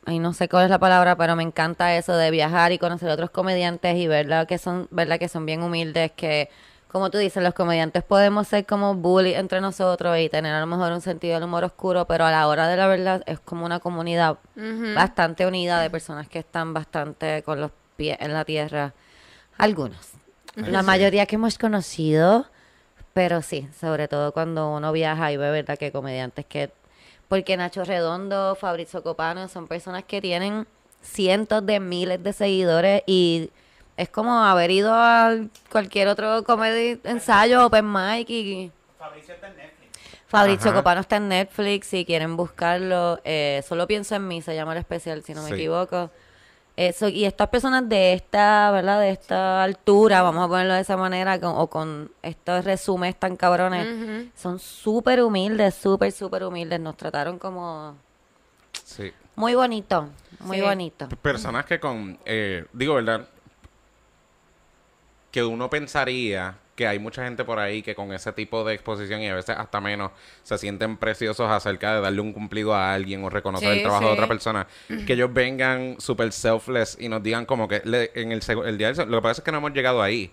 Ay, 0.06 0.18
no 0.18 0.32
sé 0.32 0.48
cuál 0.48 0.64
es 0.64 0.70
la 0.70 0.78
palabra, 0.78 1.16
pero 1.16 1.36
me 1.36 1.42
encanta 1.42 1.96
eso 1.96 2.16
de 2.16 2.30
viajar 2.30 2.72
y 2.72 2.78
conocer 2.78 3.10
otros 3.10 3.30
comediantes 3.30 3.96
y 3.96 4.06
verdad 4.06 4.46
que 4.46 4.58
son, 4.58 4.88
verdad 4.90 5.18
que 5.18 5.28
son 5.28 5.44
bien 5.44 5.62
humildes, 5.62 6.12
que 6.12 6.48
como 6.88 7.10
tú 7.10 7.18
dices, 7.18 7.42
los 7.42 7.52
comediantes 7.52 8.02
podemos 8.04 8.48
ser 8.48 8.64
como 8.64 8.94
bully 8.94 9.34
entre 9.34 9.60
nosotros 9.60 10.16
y 10.18 10.30
tener 10.30 10.54
a 10.54 10.60
lo 10.60 10.66
mejor 10.66 10.92
un 10.92 11.02
sentido 11.02 11.34
del 11.34 11.44
humor 11.44 11.64
oscuro, 11.64 12.06
pero 12.06 12.24
a 12.24 12.30
la 12.30 12.48
hora 12.48 12.68
de 12.68 12.76
la 12.78 12.86
verdad 12.86 13.22
es 13.26 13.38
como 13.40 13.66
una 13.66 13.80
comunidad 13.80 14.38
bastante 14.94 15.44
unida 15.44 15.80
de 15.80 15.90
personas 15.90 16.26
que 16.28 16.38
están 16.38 16.72
bastante 16.72 17.42
con 17.42 17.60
los 17.60 17.70
pies 17.96 18.16
en 18.20 18.32
la 18.32 18.46
tierra. 18.46 18.94
Algunos. 19.58 20.12
La 20.54 20.82
mayoría 20.82 21.26
que 21.26 21.34
hemos 21.34 21.58
conocido, 21.58 22.46
pero 23.12 23.42
sí, 23.42 23.68
sobre 23.78 24.08
todo 24.08 24.32
cuando 24.32 24.70
uno 24.70 24.90
viaja 24.92 25.32
y 25.32 25.36
ve, 25.36 25.50
¿verdad? 25.50 25.76
Que 25.76 25.92
comediantes 25.92 26.46
que... 26.46 26.70
Porque 27.28 27.56
Nacho 27.56 27.84
Redondo, 27.84 28.54
Fabrizio 28.54 29.02
Copano 29.02 29.48
son 29.48 29.66
personas 29.66 30.04
que 30.04 30.20
tienen 30.20 30.66
cientos 31.02 31.64
de 31.66 31.80
miles 31.80 32.22
de 32.22 32.32
seguidores 32.32 33.02
y 33.06 33.50
es 33.96 34.08
como 34.08 34.38
haber 34.38 34.70
ido 34.70 34.92
a 34.94 35.34
cualquier 35.70 36.08
otro 36.08 36.44
comedy 36.44 37.00
ensayo, 37.04 37.66
open 37.66 37.90
mic 37.92 38.28
y... 38.30 38.70
Fabricio 38.98 39.34
está 39.34 39.48
en 39.48 39.56
Netflix. 39.56 39.98
Fabrizio 40.28 40.70
Ajá. 40.70 40.78
Copano 40.80 41.00
está 41.00 41.16
en 41.16 41.28
Netflix, 41.28 41.86
si 41.88 42.04
quieren 42.04 42.36
buscarlo. 42.36 43.20
eh, 43.24 43.62
Solo 43.66 43.86
pienso 43.86 44.14
en 44.14 44.26
mí, 44.28 44.42
se 44.42 44.54
llama 44.54 44.72
el 44.72 44.78
especial, 44.78 45.22
si 45.22 45.34
no 45.34 45.42
me 45.42 45.48
Sí. 45.48 45.54
equivoco. 45.54 46.10
Eso, 46.76 47.08
y 47.08 47.24
estas 47.24 47.48
personas 47.48 47.88
de 47.88 48.12
esta, 48.12 48.70
¿verdad? 48.70 49.00
De 49.00 49.08
esta 49.10 49.62
altura, 49.62 50.20
vamos 50.20 50.44
a 50.44 50.48
ponerlo 50.48 50.74
de 50.74 50.80
esa 50.82 50.98
manera, 50.98 51.40
con- 51.40 51.54
o 51.56 51.68
con 51.68 52.12
estos 52.22 52.66
resúmenes 52.66 53.16
tan 53.16 53.34
cabrones, 53.36 54.28
son 54.36 54.58
súper 54.58 55.22
humildes, 55.22 55.74
súper, 55.74 56.12
súper 56.12 56.44
humildes. 56.44 56.78
Nos 56.78 56.96
trataron 56.98 57.38
como 57.38 57.96
Sí. 58.84 59.10
muy 59.36 59.54
bonito, 59.54 60.10
muy 60.40 60.58
Sí. 60.58 60.62
bonito. 60.62 61.08
Personas 61.22 61.64
que 61.64 61.80
con, 61.80 62.18
eh, 62.26 62.66
digo, 62.74 62.94
¿verdad? 62.96 63.26
Que 65.30 65.42
uno 65.44 65.70
pensaría 65.70 66.56
que 66.76 66.86
hay 66.86 66.98
mucha 67.00 67.24
gente 67.24 67.42
por 67.44 67.58
ahí 67.58 67.82
que 67.82 67.94
con 67.96 68.12
ese 68.12 68.32
tipo 68.32 68.62
de 68.62 68.74
exposición 68.74 69.20
y 69.22 69.28
a 69.28 69.34
veces 69.34 69.56
hasta 69.58 69.80
menos 69.80 70.12
se 70.44 70.56
sienten 70.58 70.96
preciosos 70.98 71.50
acerca 71.50 71.94
de 71.96 72.00
darle 72.02 72.20
un 72.20 72.32
cumplido 72.32 72.74
a 72.74 72.92
alguien 72.94 73.24
o 73.24 73.30
reconocer 73.30 73.70
Sí, 73.72 73.76
el 73.78 73.82
trabajo 73.82 74.06
de 74.06 74.12
otra 74.12 74.28
persona. 74.28 74.66
Que 75.06 75.14
ellos 75.14 75.32
vengan 75.32 75.96
super 75.98 76.30
selfless 76.30 76.96
y 77.00 77.08
nos 77.08 77.22
digan 77.22 77.46
como 77.46 77.66
que 77.66 77.80
le- 77.84 78.12
en 78.14 78.30
el, 78.30 78.42
el 78.66 78.78
día 78.78 78.92
del... 78.92 79.10
Lo 79.10 79.18
que 79.18 79.22
pasa 79.22 79.40
es 79.40 79.44
que 79.44 79.50
no 79.52 79.58
hemos 79.58 79.72
llegado 79.72 80.02
ahí. 80.02 80.30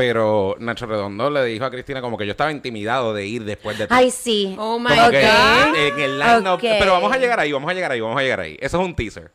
Pero 0.00 0.56
Nacho 0.58 0.86
Redondo 0.86 1.28
le 1.28 1.44
dijo 1.44 1.64
a 1.66 1.70
Cristina 1.70 2.00
como 2.00 2.16
que 2.16 2.24
yo 2.24 2.30
estaba 2.30 2.50
intimidado 2.50 3.12
de 3.12 3.26
ir 3.26 3.44
después 3.44 3.76
de 3.76 3.86
ti. 3.86 3.94
Ay, 3.94 4.10
sí. 4.10 4.54
Oh 4.58 4.78
my 4.78 4.88
Como 4.88 5.10
que 5.10 5.20
God. 5.20 5.76
en 5.76 6.00
el 6.00 6.18
line-up- 6.18 6.54
Ok. 6.54 6.60
Pero 6.62 6.92
vamos 6.92 7.12
a 7.12 7.18
llegar 7.18 7.38
ahí, 7.38 7.52
vamos 7.52 7.70
a 7.70 7.74
llegar 7.74 7.92
ahí, 7.92 8.00
vamos 8.00 8.18
a 8.18 8.22
llegar 8.22 8.40
ahí. 8.40 8.56
Eso 8.60 8.80
es 8.80 8.84
un 8.86 8.94
teaser. 8.94 9.30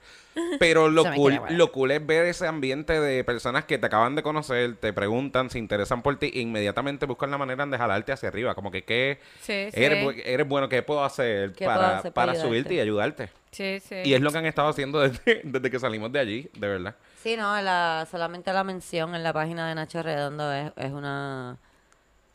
Pero 0.60 0.90
lo 0.90 1.04
cool, 1.16 1.40
lo 1.50 1.72
cool 1.72 1.92
es 1.92 2.04
ver 2.06 2.26
ese 2.26 2.48
ambiente 2.48 3.00
de 3.00 3.24
personas 3.24 3.66
que 3.66 3.78
te 3.78 3.86
acaban 3.86 4.16
de 4.16 4.24
conocer, 4.24 4.76
te 4.78 4.92
preguntan, 4.92 5.52
se 5.52 5.60
interesan 5.60 6.02
por 6.02 6.18
ti 6.18 6.32
e 6.34 6.40
inmediatamente 6.42 7.06
buscan 7.06 7.30
la 7.30 7.38
manera 7.38 7.64
de 7.68 7.78
jalarte 7.78 8.12
hacia 8.12 8.30
arriba. 8.30 8.56
Como 8.56 8.72
que, 8.72 8.84
¿qué? 8.84 9.20
Sí. 9.42 9.54
Eres, 9.72 10.04
bu- 10.04 10.20
eres 10.26 10.48
bueno, 10.48 10.68
¿qué 10.68 10.82
puedo 10.82 11.06
hacer 11.06 11.54
¿Qué 11.54 11.66
para, 11.66 11.78
puedo 11.80 11.94
hacer 12.00 12.12
para 12.12 12.32
para 12.34 12.42
subirte 12.44 12.74
y 12.74 12.80
ayudarte? 12.80 13.30
Sí, 13.52 13.80
sí. 13.80 13.96
Y 14.04 14.14
es 14.16 14.20
lo 14.22 14.32
que 14.32 14.40
han 14.40 14.46
estado 14.48 14.70
haciendo 14.70 15.00
desde, 15.08 15.42
desde 15.44 15.70
que 15.72 15.80
salimos 15.80 16.12
de 16.12 16.20
allí, 16.20 16.50
de 16.58 16.68
verdad. 16.68 16.96
Sí, 17.26 17.36
no, 17.38 17.60
la, 17.62 18.08
solamente 18.12 18.54
la 18.54 18.64
mención 18.64 19.16
en 19.16 19.24
la 19.24 19.34
página 19.34 19.68
de 19.68 19.74
Nacho 19.76 20.04
Redondo 20.04 20.52
es, 20.54 20.72
es 20.76 20.92
una, 20.92 21.58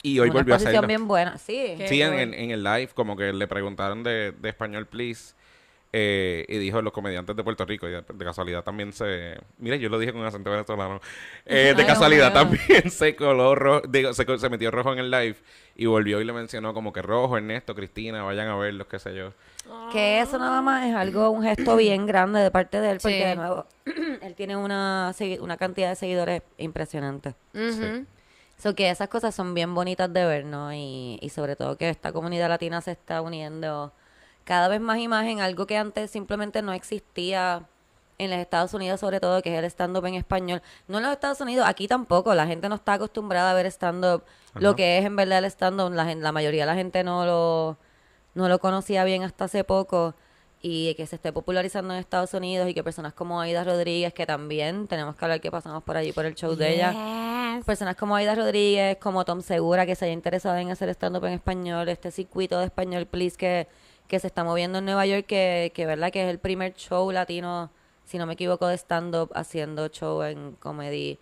Y 0.02 0.18
hoy 0.18 0.30
una 0.30 0.30
volvió 0.30 0.54
a 0.54 0.56
hacerlo. 0.56 0.88
bien 0.88 1.08
buena. 1.08 1.38
Sí. 1.38 1.74
Qué 1.78 1.96
Sí, 1.96 2.02
en, 2.02 2.14
cool. 2.14 2.14
en- 2.14 2.34
en 2.34 2.50
el 2.52 2.64
live, 2.64 2.90
como 2.94 3.16
que 3.16 3.32
le 3.32 3.48
preguntaron 3.48 4.02
de, 4.04 4.32
de 4.32 4.48
español, 4.50 4.86
please. 4.86 5.34
eh, 5.92 6.46
y 6.48 6.58
dijo 6.58 6.82
los 6.82 6.92
comediantes 6.92 7.36
de 7.36 7.44
Puerto 7.44 7.64
Rico, 7.66 7.88
y 7.88 7.92
de, 7.92 8.02
de 8.02 8.24
casualidad 8.26 8.64
también 8.64 8.92
se... 8.92 9.38
Mira, 9.58 9.76
yo 9.76 9.88
lo 9.90 9.98
dije 9.98 10.12
con 10.12 10.24
acento 10.26 10.50
venezolano. 10.50 11.00
Eh, 11.46 11.74
de 11.76 11.84
Ay, 11.84 11.86
casualidad 11.86 12.32
también 12.32 12.90
se 12.90 13.16
coló 13.16 13.54
rojo, 13.56 13.86
digo, 13.88 14.14
se, 14.14 14.26
co- 14.26 14.38
se 14.38 14.50
metió 14.50 14.70
rojo 14.72 14.92
en 14.94 15.00
el 15.00 15.10
live 15.10 15.36
y 15.76 15.86
volvió 15.86 16.20
y 16.20 16.24
le 16.24 16.32
mencionó 16.34 16.74
como 16.74 16.92
que 16.92 17.02
rojo, 17.02 17.36
Ernesto, 17.38 17.74
Cristina, 17.74 18.22
vayan 18.24 18.48
a 18.48 18.56
verlos, 18.56 18.86
qué 18.88 18.98
sé 19.00 19.14
yo. 19.16 19.34
Que 19.92 20.20
eso 20.20 20.38
nada 20.38 20.62
más 20.62 20.86
es 20.86 20.94
algo, 20.94 21.30
un 21.30 21.42
gesto 21.42 21.76
bien 21.76 22.06
grande 22.06 22.40
de 22.40 22.50
parte 22.50 22.80
de 22.80 22.90
él, 22.92 22.98
porque 23.00 23.18
Sí. 23.18 23.24
de 23.24 23.36
nuevo, 23.36 23.66
él 24.22 24.34
tiene 24.34 24.56
una, 24.56 25.12
segui- 25.16 25.40
una 25.40 25.56
cantidad 25.56 25.88
de 25.90 25.96
seguidores 25.96 26.42
impresionante. 26.58 27.34
Ujú. 27.54 28.06
So 28.58 28.74
que 28.74 28.90
esas 28.90 29.08
cosas 29.08 29.34
son 29.34 29.54
bien 29.54 29.74
bonitas 29.74 30.12
de 30.12 30.24
ver, 30.26 30.44
¿no? 30.44 30.72
Y, 30.72 31.18
y 31.22 31.28
sobre 31.30 31.56
todo 31.56 31.76
que 31.76 31.88
esta 31.88 32.12
comunidad 32.12 32.48
latina 32.48 32.80
se 32.80 32.92
está 32.92 33.22
uniendo 33.22 33.92
cada 34.44 34.68
vez 34.68 34.80
más 34.80 34.98
y 34.98 35.08
más 35.08 35.26
en 35.26 35.40
algo 35.40 35.66
que 35.66 35.76
antes 35.76 36.10
simplemente 36.10 36.62
no 36.62 36.72
existía 36.72 37.62
en 38.18 38.30
los 38.30 38.38
Estados 38.38 38.74
Unidos, 38.74 39.00
sobre 39.00 39.18
todo, 39.18 39.40
que 39.40 39.52
es 39.54 39.58
el 39.58 39.64
stand-up 39.64 40.04
en 40.04 40.14
español. 40.14 40.60
No 40.88 40.98
en 40.98 41.04
los 41.04 41.12
Estados 41.12 41.40
Unidos, 41.40 41.66
aquí 41.66 41.88
tampoco. 41.88 42.34
La 42.34 42.46
gente 42.46 42.68
no 42.68 42.74
está 42.74 42.94
acostumbrada 42.94 43.50
a 43.50 43.54
ver 43.54 43.64
stand-up. 43.66 44.24
Lo 44.56 44.76
que 44.76 44.98
es 44.98 45.06
en 45.06 45.16
verdad 45.16 45.38
el 45.38 45.46
stand-up, 45.46 45.90
la, 45.92 46.04
gen- 46.04 46.22
la 46.22 46.30
mayoría 46.32 46.62
de 46.62 46.66
la 46.66 46.74
gente 46.74 47.02
no 47.02 47.24
lo, 47.24 47.78
no 48.40 48.48
lo 48.48 48.58
conocía 48.58 49.04
bien 49.04 49.22
hasta 49.22 49.44
hace 49.44 49.64
poco. 49.64 50.14
Y 50.62 50.94
que 50.94 51.06
se 51.06 51.16
esté 51.16 51.32
popularizando 51.32 51.94
en 51.94 52.00
Estados 52.00 52.34
Unidos 52.34 52.68
y 52.68 52.74
que 52.74 52.84
personas 52.84 53.14
como 53.14 53.40
Aida 53.40 53.64
Rodríguez, 53.64 54.12
que 54.12 54.26
también 54.26 54.88
tenemos 54.88 55.16
que 55.16 55.24
hablar 55.24 55.40
que 55.40 55.50
pasamos 55.50 55.82
por 55.82 55.96
allí 55.96 56.12
por 56.12 56.26
el 56.26 56.34
show 56.34 56.54
de 56.54 56.74
ella 56.74 57.20
personas 57.64 57.96
como 57.96 58.16
Aida 58.16 58.34
Rodríguez, 58.34 58.96
como 58.98 59.24
Tom 59.24 59.42
Segura, 59.42 59.86
que 59.86 59.94
se 59.94 60.06
haya 60.06 60.14
interesado 60.14 60.56
en 60.56 60.70
hacer 60.70 60.88
stand-up 60.90 61.24
en 61.26 61.34
español, 61.34 61.88
este 61.88 62.10
circuito 62.10 62.58
de 62.58 62.66
español, 62.66 63.06
please, 63.06 63.36
que, 63.36 63.68
que 64.08 64.18
se 64.18 64.26
está 64.26 64.44
moviendo 64.44 64.78
en 64.78 64.84
Nueva 64.84 65.06
York, 65.06 65.26
que, 65.26 65.72
que 65.74 65.86
verdad 65.86 66.10
que 66.10 66.24
es 66.24 66.30
el 66.30 66.38
primer 66.38 66.74
show 66.74 67.10
latino, 67.10 67.70
si 68.04 68.18
no 68.18 68.26
me 68.26 68.34
equivoco, 68.34 68.66
de 68.66 68.76
stand-up 68.76 69.30
haciendo 69.34 69.88
show 69.88 70.22
en 70.22 70.52
Comedy, 70.52 71.18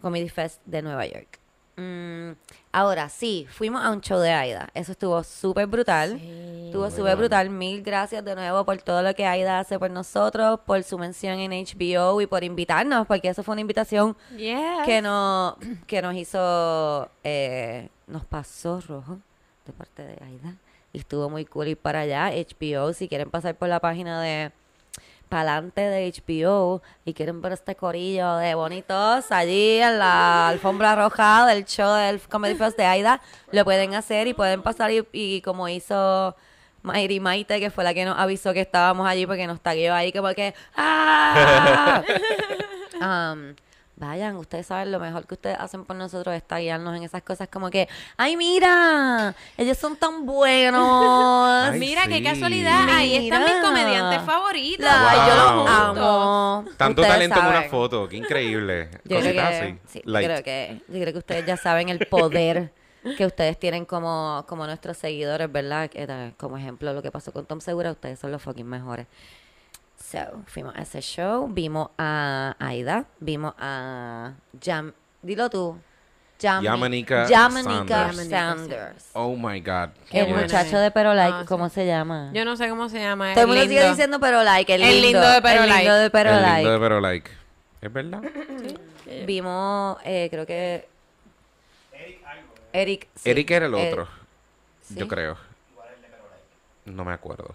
Comedy 0.00 0.28
Fest 0.28 0.60
de 0.64 0.82
Nueva 0.82 1.06
York. 1.06 1.38
Mm, 1.80 2.32
ahora, 2.72 3.08
sí, 3.08 3.46
fuimos 3.50 3.84
a 3.84 3.90
un 3.90 4.00
show 4.00 4.18
de 4.18 4.30
Aida. 4.32 4.68
Eso 4.74 4.90
estuvo 4.92 5.22
súper 5.22 5.66
brutal. 5.68 6.20
Estuvo 6.20 6.90
súper 6.90 7.16
brutal. 7.16 7.50
Mil 7.50 7.82
gracias 7.82 8.24
de 8.24 8.34
nuevo 8.34 8.64
por 8.64 8.76
todo 8.82 9.00
lo 9.02 9.14
que 9.14 9.24
Aida 9.24 9.60
hace 9.60 9.78
por 9.78 9.90
nosotros, 9.90 10.58
por 10.66 10.82
su 10.82 10.98
mención 10.98 11.38
en 11.38 11.52
HBO 11.52 12.20
y 12.20 12.26
por 12.26 12.42
invitarnos, 12.42 13.06
porque 13.06 13.28
eso 13.28 13.42
fue 13.44 13.52
una 13.52 13.60
invitación 13.60 14.16
Yes. 14.36 14.84
que 14.84 15.00
no 15.00 15.56
que 15.86 16.02
nos 16.02 16.14
hizo 16.16 17.08
eh, 17.22 17.88
nos 18.08 18.24
pasó 18.24 18.80
rojo 18.80 19.18
de 19.64 19.72
parte 19.72 20.02
de 20.02 20.14
Aida 20.24 20.56
y 20.92 20.98
estuvo 20.98 21.30
muy 21.30 21.44
cool 21.44 21.68
ir 21.68 21.76
para 21.76 22.00
allá 22.00 22.30
HBO 22.32 22.92
si 22.92 23.06
quieren 23.08 23.30
pasar 23.30 23.54
por 23.54 23.68
la 23.68 23.78
página 23.80 24.20
de 24.20 24.50
Palante 25.28 25.82
de 25.82 26.12
HBO 26.12 26.82
y 27.04 27.14
quieren 27.14 27.40
ver 27.40 27.52
este 27.52 27.74
corillo 27.74 28.36
de 28.36 28.54
bonitos 28.54 29.30
allí 29.30 29.78
en 29.78 29.98
la 29.98 30.48
alfombra 30.48 30.96
roja 30.96 31.46
del 31.46 31.64
show 31.64 31.94
del 31.94 32.20
Comedy 32.20 32.54
Fest 32.54 32.76
de 32.76 32.86
Aida 32.86 33.20
lo 33.52 33.64
pueden 33.64 33.94
hacer 33.94 34.26
y 34.26 34.34
pueden 34.34 34.62
pasar 34.62 34.90
y, 34.90 35.06
y 35.12 35.40
como 35.42 35.68
hizo 35.68 36.34
Mayri 36.82 37.20
Maite 37.20 37.60
que 37.60 37.70
fue 37.70 37.84
la 37.84 37.94
que 37.94 38.04
nos 38.04 38.18
avisó 38.18 38.52
que 38.52 38.60
estábamos 38.60 39.06
allí 39.06 39.26
porque 39.26 39.46
nos 39.46 39.60
tagueó 39.60 39.94
ahí 39.94 40.12
como 40.12 40.32
que 40.34 40.54
¡Ah! 40.76 42.02
Um, 43.00 43.54
vayan, 43.98 44.36
ustedes 44.36 44.66
saben 44.66 44.90
lo 44.92 44.98
mejor 45.00 45.26
que 45.26 45.34
ustedes 45.34 45.58
hacen 45.58 45.84
por 45.84 45.96
nosotros 45.96 46.34
es 46.34 46.42
guiarnos 46.48 46.96
en 46.96 47.02
esas 47.02 47.22
cosas 47.22 47.48
como 47.48 47.70
que, 47.70 47.88
ay 48.16 48.36
mira, 48.36 49.34
ellos 49.56 49.76
son 49.76 49.96
tan 49.96 50.24
buenos. 50.26 50.78
Ay, 51.72 51.78
Mira, 51.78 52.06
qué 52.06 52.22
casualidad. 52.22 52.88
Ahí 52.88 53.16
están 53.28 53.42
mis 53.44 53.52
Mira. 53.52 53.62
comediantes 53.62 54.22
favoritos. 54.22 54.84
La- 54.84 54.98
Wow. 55.18 55.26
Yo 55.28 55.54
los 55.56 55.70
amo. 55.70 56.64
Tanto 56.76 57.02
Ustedes 57.02 57.14
talento 57.16 57.38
en 57.40 57.46
una 57.46 57.54
saben. 57.56 57.70
foto, 57.70 58.08
qué 58.08 58.16
increíble. 58.16 58.90
Yo 59.04 59.20
creo, 59.20 59.32
que, 59.32 59.40
así. 59.40 59.78
sí, 59.86 60.02
yo 60.04 60.12
creo 60.12 60.42
que 60.42 60.80
yo 60.88 61.00
creo 61.00 61.12
que 61.12 61.18
ustedes 61.18 61.46
ya 61.46 61.56
saben 61.56 61.88
el 61.88 61.98
poder 62.06 62.72
que 63.16 63.26
ustedes 63.26 63.58
tienen 63.58 63.84
como, 63.84 64.44
como 64.48 64.66
nuestros 64.66 64.96
seguidores, 64.98 65.50
¿verdad? 65.50 65.88
Que, 65.88 66.32
como 66.36 66.56
ejemplo, 66.58 66.92
lo 66.92 67.02
que 67.02 67.10
pasó 67.10 67.32
con 67.32 67.46
Tom 67.46 67.60
Segura, 67.60 67.90
ustedes 67.92 68.18
son 68.18 68.30
los 68.32 68.42
fucking 68.42 68.66
mejores. 68.66 69.06
So, 69.98 70.42
fuimos 70.46 70.74
a 70.76 70.82
ese 70.82 71.00
show, 71.02 71.48
vimos 71.48 71.90
a 71.98 72.54
Aida, 72.58 73.04
vimos 73.20 73.52
a 73.58 74.32
Jam, 74.62 74.92
dilo 75.22 75.50
tú, 75.50 75.76
Jam- 76.40 76.62
Yamanika 76.62 77.26
Yamanika 77.28 78.12
Sanders. 78.12 78.28
Sanders. 78.30 79.10
Oh 79.12 79.34
my 79.36 79.60
God. 79.60 79.90
Qué 80.08 80.20
El 80.20 80.34
muchacho 80.34 80.78
de 80.78 80.90
Pero 80.92 81.12
Like, 81.14 81.32
Ah, 81.34 81.40
sí. 81.42 81.46
¿cómo 81.48 81.68
se 81.68 81.84
llama? 81.84 82.30
Yo 82.32 82.44
no 82.44 82.56
sé 82.56 82.68
cómo 82.68 82.88
se 82.88 83.00
llama. 83.00 83.32
Todo 83.34 83.42
el 83.42 83.48
mundo 83.48 83.62
sigue 83.62 83.74
lindo. 83.74 83.90
diciendo 83.90 84.20
Pero 84.20 84.44
Like, 84.44 84.72
el 84.74 84.82
El 84.82 84.88
lindo, 85.02 85.18
lindo 85.20 85.28
de 85.32 85.42
Pero 85.42 85.62
el 85.64 85.68
Like. 85.68 85.82
lindo 85.82 85.94
de 85.96 86.10
Pero 86.10 86.30
El 86.30 86.42
lindo 86.54 86.70
de 86.72 86.78
Pero 86.78 87.00
Like. 87.00 87.30
¿Es 87.80 87.92
verdad? 87.92 88.22
Vimos, 89.26 89.98
eh, 90.04 90.28
creo 90.30 90.46
que... 90.46 90.88
Eric. 92.72 93.08
sí. 93.16 93.30
Eric 93.30 93.50
era 93.50 93.66
el 93.66 93.74
Eh, 93.74 93.88
otro. 93.90 94.08
sí. 94.82 94.94
Yo 94.94 95.08
creo. 95.08 95.36
No 96.84 97.04
me 97.04 97.12
acuerdo. 97.12 97.54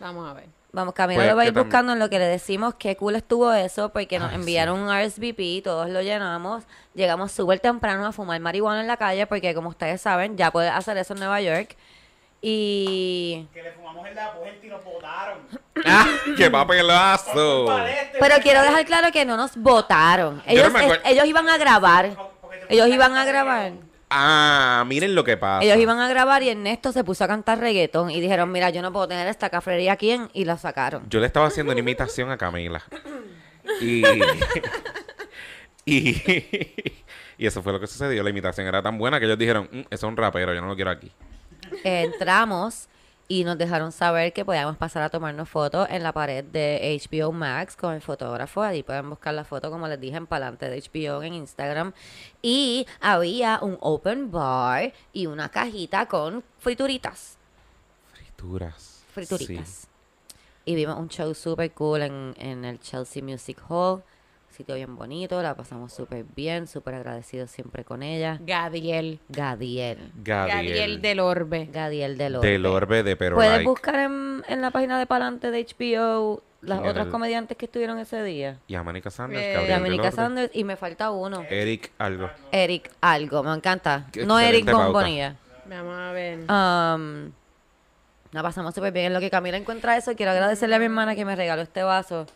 Vamos 0.00 0.28
a 0.28 0.32
ver. 0.34 0.46
Vamos, 0.74 0.92
Camila 0.92 1.18
Pues 1.18 1.30
lo 1.30 1.36
va 1.36 1.42
a 1.42 1.46
ir 1.46 1.52
buscando 1.52 1.92
en 1.92 2.00
lo 2.00 2.10
que 2.10 2.18
le 2.18 2.26
decimos 2.26 2.74
qué 2.74 2.96
cool 2.96 3.14
estuvo 3.14 3.52
eso, 3.52 3.90
porque 3.90 4.18
nos 4.18 4.30
Ay, 4.30 4.36
enviaron 4.36 4.80
un 4.80 4.88
RSVP, 4.88 5.62
todos 5.62 5.88
lo 5.88 6.02
llenamos, 6.02 6.64
llegamos 6.94 7.30
súper 7.30 7.60
temprano 7.60 8.04
a 8.04 8.10
fumar 8.10 8.40
marihuana 8.40 8.80
en 8.80 8.88
la 8.88 8.96
calle, 8.96 9.24
porque 9.28 9.54
como 9.54 9.68
ustedes 9.68 10.00
saben, 10.00 10.36
ya 10.36 10.50
puedes 10.50 10.72
hacer 10.72 10.96
eso 10.96 11.14
en 11.14 11.20
Nueva 11.20 11.40
York. 11.40 11.76
Y... 12.42 13.46
Que 13.54 13.62
le 13.62 13.70
fumamos 13.70 14.04
en 14.08 14.16
la 14.16 14.34
puerta 14.34 14.66
y 14.66 14.68
nos 14.68 14.84
botaron. 14.84 15.38
¡Ah! 15.86 16.08
¡Qué 16.36 16.50
papelazo! 16.50 17.66
Pero 18.18 18.34
quiero 18.42 18.62
dejar 18.62 18.84
claro 18.84 19.12
que 19.12 19.24
no 19.24 19.36
nos 19.36 19.56
votaron. 19.56 20.38
No 20.38 20.42
Ellos, 20.44 20.72
ellos 21.04 21.24
iban 21.24 21.48
a 21.48 21.56
grabar. 21.56 22.10
Ellos 22.68 22.88
iban 22.88 23.16
a 23.16 23.24
grabar. 23.24 23.72
Ah, 24.16 24.84
miren 24.86 25.14
lo 25.16 25.24
que 25.24 25.36
pasa. 25.36 25.64
Ellos 25.64 25.76
iban 25.78 25.98
a 25.98 26.06
grabar 26.08 26.42
y 26.44 26.48
Ernesto 26.48 26.92
se 26.92 27.02
puso 27.02 27.24
a 27.24 27.26
cantar 27.26 27.58
reggaetón 27.58 28.10
y 28.12 28.20
dijeron, 28.20 28.52
mira, 28.52 28.70
yo 28.70 28.80
no 28.80 28.92
puedo 28.92 29.08
tener 29.08 29.26
esta 29.26 29.50
cafrería 29.50 29.92
aquí 29.92 30.12
en... 30.12 30.30
y 30.32 30.44
la 30.44 30.56
sacaron. 30.56 31.02
Yo 31.10 31.18
le 31.18 31.26
estaba 31.26 31.46
haciendo 31.48 31.72
una 31.72 31.80
imitación 31.80 32.30
a 32.30 32.36
Camila. 32.38 32.82
Y. 33.80 34.04
y. 35.84 36.22
y 37.38 37.46
eso 37.46 37.62
fue 37.62 37.72
lo 37.72 37.80
que 37.80 37.86
sucedió. 37.88 38.22
La 38.22 38.30
imitación 38.30 38.66
era 38.66 38.82
tan 38.82 38.98
buena 38.98 39.18
que 39.18 39.26
ellos 39.26 39.38
dijeron: 39.38 39.68
"Mm, 39.72 39.80
Eso 39.80 39.86
es 39.90 40.02
un 40.04 40.16
rapero, 40.16 40.54
yo 40.54 40.60
no 40.60 40.68
lo 40.68 40.76
quiero 40.76 40.90
aquí. 40.92 41.10
entramos 41.82 42.88
y 43.26 43.44
nos 43.44 43.56
dejaron 43.56 43.92
saber 43.92 44.32
que 44.32 44.44
podíamos 44.44 44.76
pasar 44.76 45.02
a 45.02 45.08
tomarnos 45.08 45.48
fotos 45.48 45.88
en 45.90 46.02
la 46.02 46.12
pared 46.12 46.44
de 46.44 47.00
HBO 47.10 47.32
Max 47.32 47.74
con 47.76 47.94
el 47.94 48.02
fotógrafo. 48.02 48.62
Allí 48.62 48.82
pueden 48.82 49.08
buscar 49.08 49.34
la 49.34 49.44
foto, 49.44 49.70
como 49.70 49.88
les 49.88 50.00
dije, 50.00 50.16
en 50.16 50.26
palante 50.26 50.68
de 50.68 50.80
HBO 50.80 51.22
en 51.22 51.34
Instagram. 51.34 51.92
Y 52.42 52.86
había 53.00 53.58
un 53.62 53.78
open 53.80 54.30
bar 54.30 54.92
y 55.12 55.26
una 55.26 55.48
cajita 55.48 56.06
con 56.06 56.44
frituritas. 56.58 57.38
Frituras. 58.12 59.04
Frituritas. 59.12 59.68
Sí. 59.68 59.88
Y 60.66 60.74
vimos 60.74 60.98
un 60.98 61.08
show 61.08 61.34
super 61.34 61.70
cool 61.72 62.02
en, 62.02 62.34
en 62.38 62.64
el 62.64 62.78
Chelsea 62.80 63.22
Music 63.22 63.58
Hall. 63.68 64.02
Sitio 64.56 64.76
bien 64.76 64.94
bonito, 64.94 65.42
la 65.42 65.54
pasamos 65.56 65.92
súper 65.92 66.24
bien, 66.36 66.68
súper 66.68 66.94
agradecidos 66.94 67.50
siempre 67.50 67.84
con 67.84 68.04
ella. 68.04 68.38
Gadiel. 68.40 69.18
Gadiel. 69.28 69.98
Gabriel. 70.22 70.66
Gadiel 70.66 71.02
del 71.02 71.18
Orbe. 71.20 71.68
Gadiel 71.72 72.16
del 72.16 72.36
Orbe. 72.36 72.48
Del 72.48 72.66
orbe 72.66 73.02
de 73.02 73.16
Pero 73.16 73.34
Puedes 73.34 73.50
Like. 73.52 73.66
buscar 73.68 73.96
en, 73.96 74.44
en 74.46 74.60
la 74.60 74.70
página 74.70 74.96
de 74.98 75.06
Palante 75.06 75.50
de 75.50 75.66
HBO 75.66 76.40
las 76.62 76.78
¿Quién 76.78 76.82
era 76.84 76.90
otras 76.92 77.06
el- 77.06 77.12
comediantes 77.12 77.56
que 77.58 77.64
estuvieron 77.66 77.98
ese 77.98 78.22
día. 78.22 78.58
Y 78.68 78.76
Amanica 78.76 79.10
Sanders. 79.10 79.42
Eh, 79.42 79.48
De 79.58 79.66
del 79.66 79.76
Dominica 79.78 80.04
Orbe, 80.04 80.16
Sanders 80.16 80.50
y 80.54 80.62
me 80.64 80.76
falta 80.76 81.10
uno. 81.10 81.44
Eric 81.50 81.90
algo. 81.98 82.30
Eric 82.52 82.90
algo, 83.00 83.42
me 83.42 83.52
encanta. 83.52 84.06
Qué 84.12 84.24
no 84.24 84.38
Eric. 84.38 84.70
Bombonilla. 84.70 85.34
Vamos 85.68 85.94
a 85.98 86.12
ver. 86.12 86.38
Um, 86.48 87.32
la 88.30 88.42
pasamos 88.42 88.72
súper 88.74 88.92
bien. 88.92 89.06
En 89.06 89.14
lo 89.14 89.20
que 89.20 89.30
Camila 89.30 89.56
encuentra 89.56 89.96
eso, 89.96 90.14
quiero 90.14 90.30
agradecerle 90.30 90.76
a 90.76 90.78
mi 90.78 90.84
hermana 90.84 91.14
que 91.16 91.24
me 91.24 91.34
regaló 91.34 91.60
este 91.62 91.82
vaso. 91.82 92.26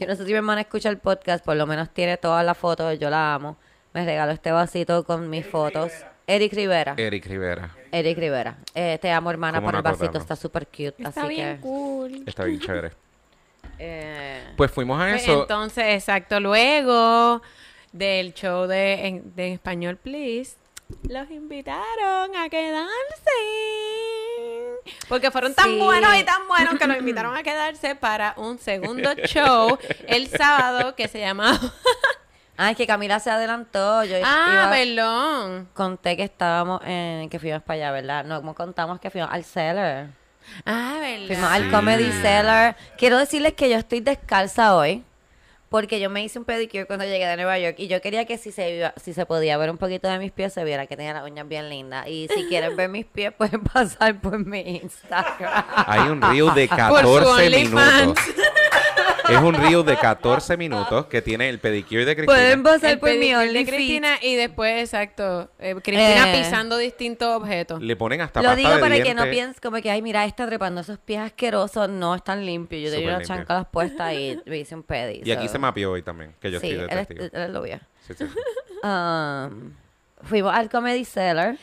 Yo 0.00 0.06
no 0.06 0.16
sé 0.16 0.24
si 0.24 0.30
mi 0.32 0.36
hermana 0.38 0.62
escucha 0.62 0.88
el 0.88 0.96
podcast, 0.96 1.44
por 1.44 1.56
lo 1.56 1.66
menos 1.66 1.90
tiene 1.90 2.16
todas 2.16 2.42
las 2.44 2.56
fotos, 2.56 2.98
yo 2.98 3.10
la 3.10 3.34
amo. 3.34 3.56
Me 3.92 4.04
regaló 4.04 4.32
este 4.32 4.50
vasito 4.50 5.04
con 5.04 5.28
mis 5.28 5.46
fotos. 5.46 5.92
Eric 6.26 6.54
Rivera. 6.54 6.94
Eric 6.96 7.26
Rivera. 7.26 7.76
Eric 7.92 8.16
Rivera. 8.18 8.56
Eh, 8.74 8.98
te 9.02 9.10
amo, 9.10 9.30
hermana, 9.30 9.58
¿Cómo 9.58 9.66
por 9.66 9.72
no 9.74 9.78
el 9.80 9.82
vasito. 9.82 10.16
Está 10.18 10.36
súper 10.36 10.66
cute. 10.68 10.94
Está 11.02 11.20
así 11.24 11.28
bien 11.28 11.56
que, 11.56 11.60
cool. 11.60 12.22
Está 12.26 12.44
bien 12.44 12.60
chévere. 12.60 12.92
eh, 13.78 14.42
Pues 14.56 14.70
fuimos 14.70 14.98
a 15.00 15.08
Pues 15.10 15.22
eso. 15.24 15.42
entonces, 15.42 15.84
exacto, 15.88 16.40
luego 16.40 17.42
del 17.92 18.32
show 18.32 18.66
de, 18.66 19.06
en, 19.06 19.34
de 19.34 19.52
Español 19.52 19.96
Please, 19.96 20.54
los 21.08 21.30
invitaron 21.30 22.36
a 22.36 22.48
quedarse. 22.48 22.88
Porque 25.08 25.30
fueron 25.30 25.54
tan 25.54 25.66
Sí. 25.66 25.78
buenos 25.78 26.14
y 26.16 26.24
tan 26.24 26.46
buenos 26.48 26.74
que 26.78 26.86
los 26.86 26.96
invitaron 26.98 27.36
a 27.36 27.42
quedarse 27.42 27.94
para 27.96 28.34
un 28.36 28.58
segundo 28.58 29.14
show 29.26 29.78
el 30.06 30.28
sábado 30.28 30.94
que 30.94 31.08
se 31.08 31.20
llamaba... 31.20 31.58
Ah, 32.62 32.72
es 32.72 32.76
que 32.76 32.86
Camila 32.86 33.18
se 33.20 33.30
adelantó. 33.30 34.04
Yo 34.04 34.18
ah, 34.22 34.50
iba- 34.52 34.70
perdón. 34.70 35.66
conté 35.72 36.14
que 36.14 36.24
estábamos 36.24 36.82
en, 36.84 37.30
que 37.30 37.38
fuimos 37.38 37.62
para 37.62 37.76
allá, 37.76 37.90
¿verdad? 37.92 38.24
No, 38.26 38.36
como 38.38 38.54
contamos 38.54 39.00
que 39.00 39.08
fuimos 39.08 39.30
al 39.32 39.44
cellar. 39.44 40.08
Ah, 40.66 40.98
¿verdad? 41.00 41.26
Fuimos 41.26 41.50
al 41.50 41.62
Sí. 41.64 41.70
Comedy 41.70 42.12
Cellar. 42.20 42.76
Quiero 42.98 43.16
decirles 43.16 43.54
que 43.54 43.70
yo 43.70 43.78
estoy 43.78 44.00
descalza 44.00 44.76
hoy. 44.76 45.02
Porque 45.70 46.00
yo 46.00 46.10
me 46.10 46.22
hice 46.24 46.36
un 46.38 46.44
pedicure 46.44 46.84
cuando 46.86 47.04
llegué 47.04 47.26
de 47.26 47.36
Nueva 47.36 47.56
York 47.58 47.76
y 47.78 47.86
yo 47.86 48.00
quería 48.00 48.24
que 48.26 48.36
si 48.38 48.50
se, 48.50 48.74
iba- 48.76 48.92
si 49.02 49.14
se 49.14 49.24
podía 49.24 49.56
ver 49.56 49.70
un 49.70 49.78
poquito 49.78 50.08
de 50.08 50.18
mis 50.18 50.32
pies, 50.32 50.52
se 50.52 50.64
viera 50.64 50.86
que 50.88 50.96
tenía 50.96 51.14
las 51.14 51.24
uñas 51.24 51.46
bien 51.46 51.68
lindas. 51.70 52.08
Y 52.08 52.26
si 52.34 52.44
quieren 52.48 52.74
ver 52.76 52.88
mis 52.88 53.06
pies, 53.06 53.32
pueden 53.38 53.62
pasar 53.62 54.20
por 54.20 54.44
mi 54.44 54.58
Instagram. 54.82 55.64
Hay 55.86 56.00
un 56.10 56.20
reel 56.20 56.52
de 56.54 56.66
Por 56.66 56.76
su 57.02 57.14
14 57.14 57.28
OnlyFans. 57.46 58.00
minutos. 58.02 58.24
Es 59.28 59.36
un 59.38 59.54
reel 59.54 59.84
de 59.84 59.96
14 59.96 60.56
minutos 60.56 61.06
que 61.06 61.22
tiene 61.22 61.48
el 61.48 61.60
pedicure 61.60 62.04
de 62.04 62.16
Cristina. 62.16 62.34
Pueden 62.36 62.62
pasar 62.64 62.90
El 62.92 62.98
por 62.98 63.10
mi 63.10 63.18
pedicure 63.18 63.52
de. 63.52 63.64
Cristina 63.64 64.18
y 64.20 64.34
después, 64.34 64.80
exacto, 64.80 65.48
eh, 65.60 65.74
Cristina 65.84 66.34
Eh. 66.34 66.38
pisando 66.42 66.76
distintos 66.78 67.28
objetos. 67.36 67.80
Le 67.80 67.94
ponen 67.94 68.22
hasta 68.22 68.40
Lo 68.42 68.48
pasta 68.48 68.56
digo 68.58 68.74
de 68.74 68.80
para 68.80 68.96
que 68.96 69.14
no 69.14 69.22
dientes. 69.22 69.30
pienses 69.30 69.60
como 69.60 69.76
que, 69.80 69.88
ay, 69.88 70.02
mira, 70.02 70.24
está 70.24 70.46
trepando 70.48 70.80
esos 70.80 70.98
pies 70.98 71.20
asquerosos, 71.20 71.88
no 71.88 72.16
están 72.16 72.44
limpios. 72.44 72.82
Yo 72.82 72.90
tenía 72.90 72.98
Súper 73.06 73.14
unas 73.16 73.28
limpio. 73.28 73.36
chanclas 73.36 73.66
puestas 73.70 74.12
y 74.14 74.40
me 74.46 74.58
hice 74.58 74.74
un 74.74 74.82
pedi. 74.82 75.20
Y 75.24 75.30
aquí 75.30 75.46
so- 75.46 75.52
se 75.52 75.58
mapeó 75.60 75.92
hoy 75.92 76.02
también, 76.02 76.34
que 76.40 76.50
yo 76.50 76.58
Sí, 76.58 76.66
estoy 76.70 76.86
de 76.88 76.92
él 76.92 76.98
es, 76.98 77.06
testigo. 77.08 77.30
él 77.44 77.52
lo 77.52 77.62
vio. 77.62 77.78
Sí, 78.06 78.14
sí. 78.18 78.24
Um, 78.82 79.74
fuimos 80.22 80.54
al 80.54 80.70
Comedy 80.70 81.04
Cellar. 81.04 81.56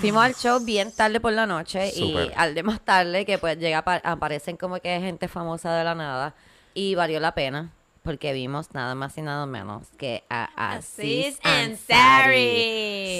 Fuimos 0.00 0.24
al 0.24 0.34
show 0.34 0.60
bien 0.64 0.92
tarde 0.92 1.20
por 1.20 1.32
la 1.32 1.46
noche 1.46 1.90
y 1.94 2.14
al 2.36 2.54
de 2.54 2.62
más 2.62 2.80
tarde 2.80 3.24
que 3.24 3.38
pues 3.38 3.58
llega 3.58 3.78
apa- 3.78 4.00
aparecen 4.04 4.56
como 4.56 4.78
que 4.78 5.00
gente 5.00 5.26
famosa 5.26 5.74
de 5.74 5.84
la 5.84 5.94
nada 5.94 6.34
y 6.74 6.94
valió 6.94 7.18
la 7.18 7.34
pena 7.34 7.70
porque 8.02 8.32
vimos 8.32 8.72
nada 8.74 8.94
más 8.94 9.16
y 9.18 9.22
nada 9.22 9.46
menos 9.46 9.88
que 9.98 10.22
a 10.30 10.74
Aziz 10.74 11.40
Ansari. 11.42 12.38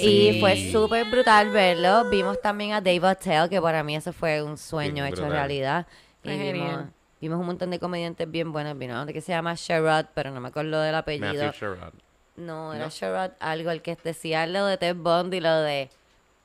Y 0.04 0.32
Sí. 0.34 0.40
fue 0.40 0.70
súper 0.70 1.06
brutal 1.10 1.50
verlo. 1.50 2.08
Vimos 2.08 2.40
también 2.40 2.72
a 2.72 2.80
Dave 2.80 3.08
Attell, 3.08 3.48
que 3.48 3.60
para 3.60 3.82
mí 3.82 3.96
eso 3.96 4.12
fue 4.12 4.42
un 4.42 4.56
sueño 4.56 5.02
Bien 5.02 5.06
hecho 5.06 5.22
brutal. 5.22 5.32
realidad. 5.32 5.86
Y 6.22 6.28
vimos, 6.28 6.44
genial. 6.44 6.92
vimos 7.20 7.40
un 7.40 7.46
montón 7.46 7.70
de 7.70 7.80
comediantes 7.80 8.30
bien 8.30 8.52
buenos. 8.52 8.78
Vino 8.78 9.02
uno 9.02 9.12
que 9.12 9.20
se 9.20 9.32
llama 9.32 9.54
Sherrod, 9.56 10.06
pero 10.14 10.30
no 10.30 10.40
me 10.40 10.48
acuerdo 10.48 10.80
del 10.80 10.94
apellido. 10.94 11.32
Matthew 11.46 11.52
Sherrod. 11.52 11.92
No, 12.36 12.72
era 12.72 12.84
¿No? 12.84 12.90
Sherrod 12.90 13.30
algo, 13.40 13.70
el 13.72 13.82
que 13.82 13.96
decía 14.04 14.46
lo 14.46 14.66
de 14.66 14.76
Ted 14.76 14.94
Bundy 14.94 15.38
y 15.38 15.40
lo 15.40 15.52
de 15.62 15.90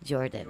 Jordan. 0.07 0.47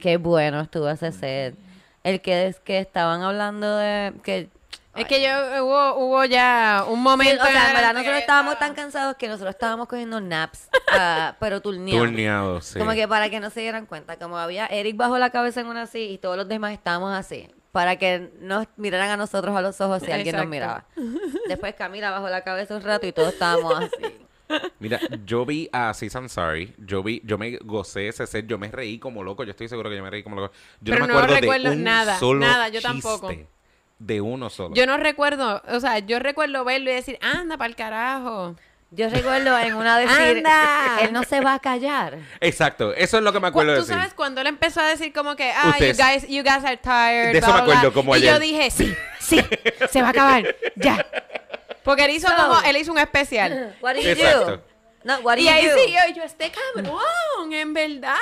Qué 0.00 0.16
bueno 0.16 0.60
estuvo 0.60 0.88
ese 0.88 1.12
set. 1.12 1.56
El 2.04 2.20
que 2.20 2.46
es 2.46 2.60
que 2.60 2.78
estaban 2.78 3.22
hablando 3.22 3.76
de 3.76 4.12
que 4.22 4.48
Es 4.94 5.06
que 5.06 5.22
yo 5.22 5.64
hubo, 5.64 5.96
hubo 5.96 6.24
ya 6.24 6.84
un 6.88 7.02
momento. 7.02 7.44
Sí, 7.44 7.50
o 7.50 7.52
sea, 7.52 7.68
en 7.68 7.74
verdad 7.74 7.92
nosotros 7.92 8.18
estábamos 8.18 8.58
tan 8.58 8.74
cansados 8.74 9.16
que 9.16 9.28
nosotros 9.28 9.54
estábamos 9.54 9.88
cogiendo 9.88 10.20
naps, 10.20 10.68
ah, 10.92 11.36
pero 11.40 11.60
turneados. 11.60 12.06
Turneado, 12.06 12.60
sí. 12.60 12.78
Como 12.78 12.92
que 12.92 13.08
para 13.08 13.30
que 13.30 13.40
no 13.40 13.50
se 13.50 13.60
dieran 13.60 13.86
cuenta, 13.86 14.16
como 14.16 14.38
había 14.38 14.66
Eric 14.66 14.96
bajo 14.96 15.18
la 15.18 15.30
cabeza 15.30 15.60
en 15.60 15.66
una 15.66 15.82
así 15.82 16.00
y 16.10 16.18
todos 16.18 16.36
los 16.36 16.48
demás 16.48 16.72
estábamos 16.72 17.12
así, 17.14 17.48
para 17.72 17.96
que 17.96 18.32
nos 18.40 18.66
miraran 18.76 19.10
a 19.10 19.16
nosotros 19.16 19.56
a 19.56 19.60
los 19.60 19.80
ojos 19.80 20.02
si 20.02 20.12
alguien 20.12 20.36
nos 20.36 20.46
miraba. 20.46 20.84
Después 21.48 21.74
Camila 21.74 22.10
bajó 22.10 22.28
la 22.28 22.42
cabeza 22.42 22.76
un 22.76 22.82
rato 22.82 23.06
y 23.06 23.12
todos 23.12 23.32
estábamos 23.32 23.74
así. 23.74 24.27
Mira, 24.80 25.00
yo 25.24 25.44
vi 25.44 25.68
a 25.72 25.90
Aziz 25.90 26.14
Ansari, 26.16 26.74
yo 26.78 27.02
vi, 27.02 27.20
yo 27.24 27.36
me 27.38 27.56
gocé 27.58 28.08
ese 28.08 28.26
set, 28.26 28.46
yo 28.46 28.58
me 28.58 28.68
reí 28.68 28.98
como 28.98 29.22
loco, 29.22 29.44
yo 29.44 29.50
estoy 29.50 29.68
seguro 29.68 29.90
que 29.90 29.96
yo 29.96 30.02
me 30.02 30.10
reí 30.10 30.22
como 30.22 30.36
loco. 30.36 30.52
Yo 30.80 30.94
Pero 30.94 31.00
no 31.00 31.06
me 31.06 31.12
no 31.12 31.18
acuerdo 31.18 31.40
recuerdo 31.40 31.70
de 31.70 31.76
un 31.76 31.84
nada, 31.84 32.18
solo 32.18 32.40
nada, 32.40 32.68
yo 32.68 32.80
tampoco. 32.80 33.30
De 33.98 34.20
uno 34.20 34.48
solo. 34.48 34.74
Yo 34.74 34.86
no 34.86 34.96
recuerdo, 34.96 35.60
o 35.68 35.80
sea, 35.80 35.98
yo 35.98 36.18
recuerdo 36.20 36.64
verlo 36.64 36.90
y 36.90 36.94
decir, 36.94 37.18
anda 37.20 37.56
para 37.56 37.68
el 37.68 37.76
carajo. 37.76 38.54
Yo 38.90 39.10
recuerdo 39.10 39.58
en 39.58 39.74
una 39.74 39.98
decir, 39.98 40.38
Anda. 40.38 41.00
él 41.02 41.12
no 41.12 41.22
se 41.22 41.40
va 41.42 41.52
a 41.54 41.58
callar. 41.58 42.16
Exacto, 42.40 42.94
eso 42.94 43.18
es 43.18 43.22
lo 43.22 43.34
que 43.34 43.40
me 43.40 43.48
acuerdo 43.48 43.72
de 43.72 43.78
Tú 43.80 43.82
decir. 43.84 43.96
sabes 43.96 44.14
cuando 44.14 44.40
él 44.40 44.46
empezó 44.46 44.80
a 44.80 44.86
decir 44.86 45.12
como 45.12 45.36
que, 45.36 45.50
ah, 45.54 45.76
you 45.78 45.88
guys, 45.88 46.26
you 46.26 46.42
guys 46.42 46.64
are 46.64 46.78
tired. 46.78 47.32
De 47.32 47.38
eso 47.38 47.48
bla, 47.48 47.56
me 47.56 47.60
acuerdo, 47.60 47.80
bla. 47.82 47.90
como 47.90 48.16
y 48.16 48.20
ayer. 48.20 48.32
yo 48.32 48.38
dije, 48.40 48.70
sí, 48.70 48.94
sí, 49.20 49.40
se 49.90 50.00
va 50.00 50.06
a 50.06 50.10
acabar, 50.12 50.56
ya. 50.76 51.04
Porque 51.88 52.04
él 52.04 52.10
hizo 52.10 52.28
So- 52.28 52.36
como, 52.36 52.60
él 52.60 52.76
hizo 52.76 52.92
un 52.92 52.98
especial. 52.98 53.74
What 53.80 53.94
do 53.94 54.02
you 54.02 54.10
Exacto. 54.10 54.56
do? 54.58 54.62
No, 55.04 55.18
what 55.20 55.36
do 55.36 55.42
Y 55.42 55.44
you 55.44 55.50
ahí 55.50 55.66
do? 55.66 55.76
siguió 55.78 56.00
y 56.10 56.12
yo, 56.14 56.22
este 56.24 56.50
cabrón, 56.50 57.52
en 57.52 57.72
verdad, 57.72 58.16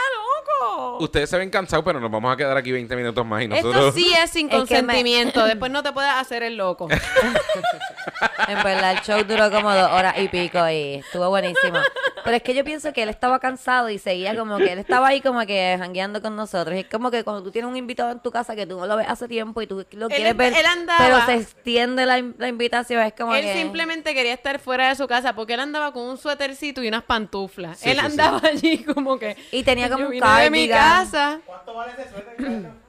loco. 0.60 0.98
Ustedes 1.04 1.30
se 1.30 1.38
ven 1.38 1.50
cansados, 1.50 1.84
pero 1.84 1.98
nos 2.00 2.10
vamos 2.10 2.32
a 2.32 2.36
quedar 2.36 2.56
aquí 2.56 2.70
20 2.70 2.94
minutos 2.96 3.24
más 3.26 3.42
y 3.42 3.44
Esto 3.46 3.56
nosotros... 3.68 3.94
sí 3.94 4.12
es 4.22 4.30
sin 4.30 4.46
Es 4.50 4.52
que 4.52 4.56
me- 4.56 4.58
consentimiento. 4.58 5.44
Después 5.46 5.70
no 5.72 5.82
te 5.82 5.92
puedes 5.92 6.12
hacer 6.12 6.42
el 6.42 6.56
loco. 6.56 6.88
En 8.48 8.62
verdad, 8.62 8.92
el 8.92 9.00
show 9.00 9.24
duró 9.24 9.50
como 9.50 9.74
dos 9.74 9.90
horas 9.90 10.14
y 10.18 10.28
pico 10.28 10.58
y 10.68 10.94
estuvo 10.96 11.28
buenísimo. 11.28 11.78
Pero 12.24 12.36
es 12.36 12.42
que 12.42 12.54
yo 12.54 12.64
pienso 12.64 12.92
que 12.92 13.02
él 13.02 13.08
estaba 13.08 13.40
cansado 13.40 13.88
y 13.90 13.98
seguía 13.98 14.36
como 14.36 14.58
que 14.58 14.72
él 14.72 14.78
estaba 14.78 15.08
ahí 15.08 15.20
como 15.20 15.44
que 15.46 15.76
jangueando 15.78 16.22
con 16.22 16.36
nosotros. 16.36 16.76
Y 16.76 16.80
es 16.80 16.86
como 16.86 17.10
que 17.10 17.24
cuando 17.24 17.42
tú 17.42 17.50
tienes 17.50 17.68
un 17.68 17.76
invitado 17.76 18.12
en 18.12 18.20
tu 18.20 18.30
casa 18.30 18.54
que 18.54 18.66
tú 18.66 18.78
no 18.78 18.86
lo 18.86 18.96
ves 18.96 19.06
hace 19.08 19.26
tiempo 19.26 19.62
y 19.62 19.66
tú 19.66 19.84
lo 19.92 20.08
quieres 20.08 20.26
Él- 20.28 20.34
ver, 20.34 20.52
él 20.56 20.66
andaba- 20.66 20.98
pero 20.98 21.26
se 21.26 21.34
extiende 21.34 22.06
la, 22.06 22.18
in- 22.18 22.34
la 22.38 22.48
invitación. 22.48 23.02
Es 23.02 23.14
como 23.14 23.34
él 23.34 23.42
que... 23.44 23.54
simplemente 23.54 24.14
quería 24.14 24.34
estar 24.34 24.58
fuera 24.60 24.88
de 24.90 24.94
su 24.94 25.08
casa 25.08 25.34
porque 25.34 25.54
él 25.54 25.60
andaba 25.60 25.92
con 25.92 26.04
un 26.04 26.16
suétercito 26.18 26.75
y 26.82 26.88
unas 26.88 27.02
pantuflas. 27.04 27.78
Sí, 27.78 27.90
él 27.90 27.96
sí, 27.96 28.00
sí. 28.00 28.06
andaba 28.06 28.40
allí 28.44 28.84
como 28.84 29.18
que. 29.18 29.36
Y 29.52 29.62
tenía 29.62 29.88
como 29.88 30.06
un 30.06 30.10
vine 30.10 30.26
de 30.26 30.50
mi 30.50 30.68
cardigan. 30.68 31.04
casa. 31.04 31.40
¿Cuánto 31.44 31.74
vale 31.74 31.92
ese 31.92 32.10
suéter? 32.10 32.36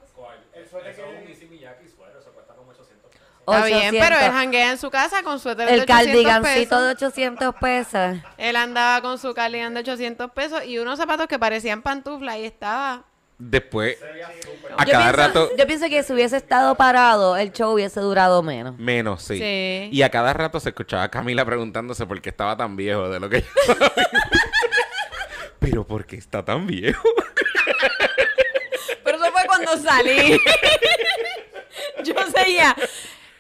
El 0.53 0.69
suéter 0.69 0.95
que... 0.95 1.47
Está 3.47 3.65
bien, 3.65 3.77
800. 3.77 4.09
pero 4.09 4.25
él 4.25 4.31
janguea 4.33 4.71
en 4.71 4.77
su 4.77 4.89
casa 4.89 5.23
con 5.23 5.39
suéter 5.39 5.67
de 5.67 5.75
El 5.75 5.81
800 5.81 6.05
cardigancito 6.05 6.81
de 6.83 6.95
pesos. 6.95 7.09
800 7.13 7.55
pesos. 7.55 8.17
Él 8.37 8.55
andaba 8.57 9.01
con 9.01 9.17
su 9.17 9.33
cardigan 9.33 9.73
de 9.73 9.79
800 9.79 10.31
pesos 10.31 10.65
y 10.65 10.79
unos 10.79 10.99
zapatos 10.99 11.27
que 11.27 11.39
parecían 11.39 11.81
pantuflas 11.81 12.37
y 12.39 12.45
estaba. 12.45 13.05
Después, 13.39 13.97
a 14.77 14.83
Yo 14.83 14.91
cada 14.91 15.13
pienso, 15.13 15.27
rato... 15.27 15.51
yo 15.55 15.67
pienso 15.67 15.87
que 15.89 16.01
si 16.01 16.11
hubiese 16.11 16.37
estado 16.37 16.73
parado, 16.75 17.37
el 17.37 17.51
show 17.51 17.71
hubiese 17.71 17.99
durado 17.99 18.41
menos. 18.41 18.77
Menos, 18.79 19.21
sí. 19.21 19.37
Sí. 19.37 19.89
Y 19.91 20.01
a 20.01 20.09
cada 20.09 20.33
rato 20.33 20.59
se 20.59 20.69
escuchaba 20.69 21.03
a 21.03 21.11
Camila 21.11 21.45
preguntándose 21.45 22.07
por 22.07 22.19
qué 22.19 22.29
estaba 22.29 22.57
tan 22.57 22.75
viejo 22.75 23.09
de 23.09 23.19
lo 23.19 23.29
que 23.29 23.41
yo. 23.41 23.47
Pero 25.59 25.85
¿por 25.85 26.05
qué 26.05 26.15
está 26.15 26.43
tan 26.43 26.65
viejo? 26.65 27.07
Pero 29.03 29.17
eso 29.17 29.31
fue 29.31 29.45
cuando 29.45 29.77
salí. 29.77 30.39
yo 32.03 32.15
seguía. 32.35 32.75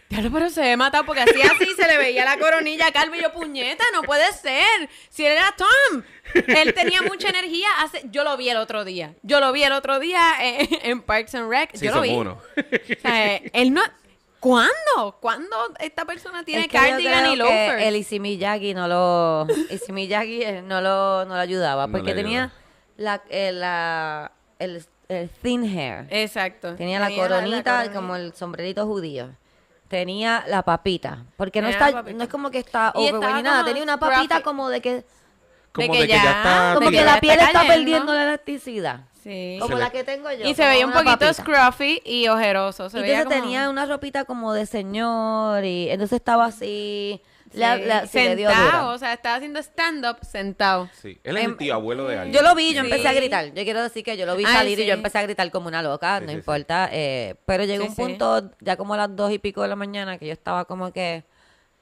Diablo, 0.09 0.31
pero 0.31 0.49
se 0.49 0.61
ve 0.61 0.77
matado 0.77 1.05
porque 1.05 1.21
así 1.21 1.41
así 1.41 1.73
se 1.75 1.87
le 1.87 1.97
veía 1.97 2.23
la 2.23 2.37
coronilla 2.37 2.91
calva 2.91 3.17
y 3.17 3.21
yo, 3.21 3.33
puñeta, 3.33 3.83
no 3.93 4.03
puede 4.03 4.31
ser. 4.33 4.89
Si 5.09 5.25
él 5.25 5.33
era 5.33 5.53
Tom. 5.57 6.03
Él 6.47 6.73
tenía 6.73 7.01
mucha 7.01 7.29
energía. 7.29 7.67
Hace... 7.79 8.03
Yo 8.09 8.23
lo 8.23 8.37
vi 8.37 8.49
el 8.49 8.57
otro 8.57 8.85
día. 8.85 9.15
Yo 9.21 9.39
lo 9.39 9.51
vi 9.51 9.63
el 9.63 9.73
otro 9.73 9.99
día 9.99 10.33
en, 10.39 10.67
en 10.83 11.01
Parks 11.01 11.35
and 11.35 11.49
Rec. 11.49 11.71
Sí, 11.73 11.85
yo 11.85 11.91
lo 11.91 11.97
son 11.97 12.03
vi. 12.03 12.15
uno. 12.15 12.41
O 12.57 13.01
sea, 13.01 13.35
eh, 13.35 13.49
él 13.53 13.73
no... 13.73 13.81
¿Cuándo? 14.39 15.17
¿Cuándo 15.19 15.57
esta 15.79 16.05
persona 16.05 16.43
tiene 16.45 16.61
Es 16.61 16.67
que 16.67 16.77
cardigan 16.77 17.31
y 17.31 17.35
loafers? 17.35 17.81
El 17.81 17.95
Issey 17.95 18.19
Miyagi 18.19 18.75
no 18.75 18.87
lo, 18.87 19.47
Issey 19.71 19.93
Miyagi 19.93 20.43
eh, 20.43 20.61
no 20.61 20.79
lo, 20.79 21.25
no 21.25 21.33
lo 21.33 21.41
ayudaba 21.41 21.87
porque 21.87 22.13
tenía 22.13 22.53
la, 22.97 23.23
eh, 23.29 23.51
la 23.51 24.31
el, 24.59 24.85
el 25.09 25.29
thin 25.41 25.63
hair. 25.63 26.05
Exacto. 26.11 26.75
Tenía 26.75 26.99
la 26.99 27.09
coronita 27.09 27.91
como 27.91 28.15
el 28.15 28.35
sombrerito 28.35 28.85
judío. 28.85 29.31
Tenía 29.87 30.43
la 30.47 30.63
papita, 30.63 31.23
porque 31.37 31.61
no 31.61 31.69
está, 31.69 31.91
papita. 31.91 32.17
no 32.17 32.23
es 32.23 32.29
como 32.29 32.51
que 32.51 32.59
está 32.59 32.91
overweight 32.93 33.15
estaba 33.15 33.37
ni 33.37 33.43
nada. 33.43 33.63
Tenía 33.65 33.83
una 33.83 33.97
papita 33.97 34.41
como 34.41 34.69
de 34.69 34.81
que, 34.81 35.05
Como 35.71 35.93
que 35.93 35.99
de 36.01 36.07
que 36.07 36.13
ya, 36.13 36.23
está... 36.23 36.71
como 36.75 36.89
que 36.89 37.01
la 37.03 37.19
piel 37.19 37.39
está 37.39 37.61
perdiendo 37.65 38.13
la 38.13 38.23
elasticidad, 38.23 39.01
Sí. 39.23 39.57
como 39.61 39.75
Se 39.75 39.83
la 39.83 39.89
que 39.89 40.03
tengo 40.03 40.31
yo. 40.31 40.45
Y 40.47 40.55
se 40.55 40.65
veía 40.65 40.85
un 40.85 40.91
poquito 40.93 41.11
papita. 41.19 41.33
scruffy 41.33 42.01
y 42.05 42.27
ojeroso. 42.29 42.89
Se 42.89 42.99
Y 42.99 43.01
veía 43.01 43.17
entonces 43.19 43.39
como... 43.39 43.45
tenía 43.49 43.69
una 43.69 43.85
ropita 43.85 44.25
como 44.25 44.53
de 44.53 44.65
señor 44.65 45.63
y 45.65 45.89
entonces 45.89 46.17
estaba 46.17 46.45
así, 46.45 47.21
la, 47.53 47.77
Sí, 47.77 47.83
la- 47.85 48.07
sí, 48.07 48.17
le 48.19 48.35
dio 48.35 48.49
sentado, 48.49 48.69
dura. 48.83 48.87
o 48.93 48.97
sea, 48.97 49.13
estaba 49.13 49.35
haciendo 49.35 49.59
stand-up 49.61 50.17
sentado. 50.23 50.89
Sí, 50.93 51.19
él 51.23 51.37
es 51.37 51.43
el 51.45 51.51
Em, 51.51 51.57
tío 51.57 51.73
abuelo 51.73 52.05
de 52.07 52.17
alguien. 52.17 52.33
Yo 52.35 52.41
lo 52.47 52.53
vi, 52.55 52.73
yo 52.73 52.81
Sí. 52.81 52.87
empecé 52.87 53.07
a 53.07 53.13
gritar. 53.13 53.45
Yo 53.53 53.63
quiero 53.63 53.81
decir 53.83 54.03
que 54.03 54.17
yo 54.17 54.25
lo 54.25 54.35
vi 54.35 54.43
Ay, 54.45 54.53
salir 54.53 54.79
y 54.79 54.85
yo 54.85 54.93
empecé 54.93 55.17
a 55.19 55.23
gritar 55.23 55.49
como 55.51 55.67
una 55.67 55.81
loca, 55.81 56.19
Sí, 56.19 56.25
no 56.25 56.29
sí, 56.29 56.33
sí. 56.35 56.39
importa. 56.39 56.89
eh, 56.91 57.35
pero 57.45 57.63
llegó 57.63 57.83
Sí, 57.85 57.89
un 57.89 57.95
sí. 57.95 58.01
punto, 58.01 58.51
ya 58.59 58.75
como 58.77 58.93
a 58.93 58.97
las 58.97 59.15
dos 59.15 59.31
y 59.31 59.39
pico 59.39 59.61
de 59.61 59.67
la 59.67 59.75
mañana, 59.75 60.17
que 60.17 60.27
yo 60.27 60.33
estaba 60.33 60.65
como 60.65 60.91
que 60.91 61.23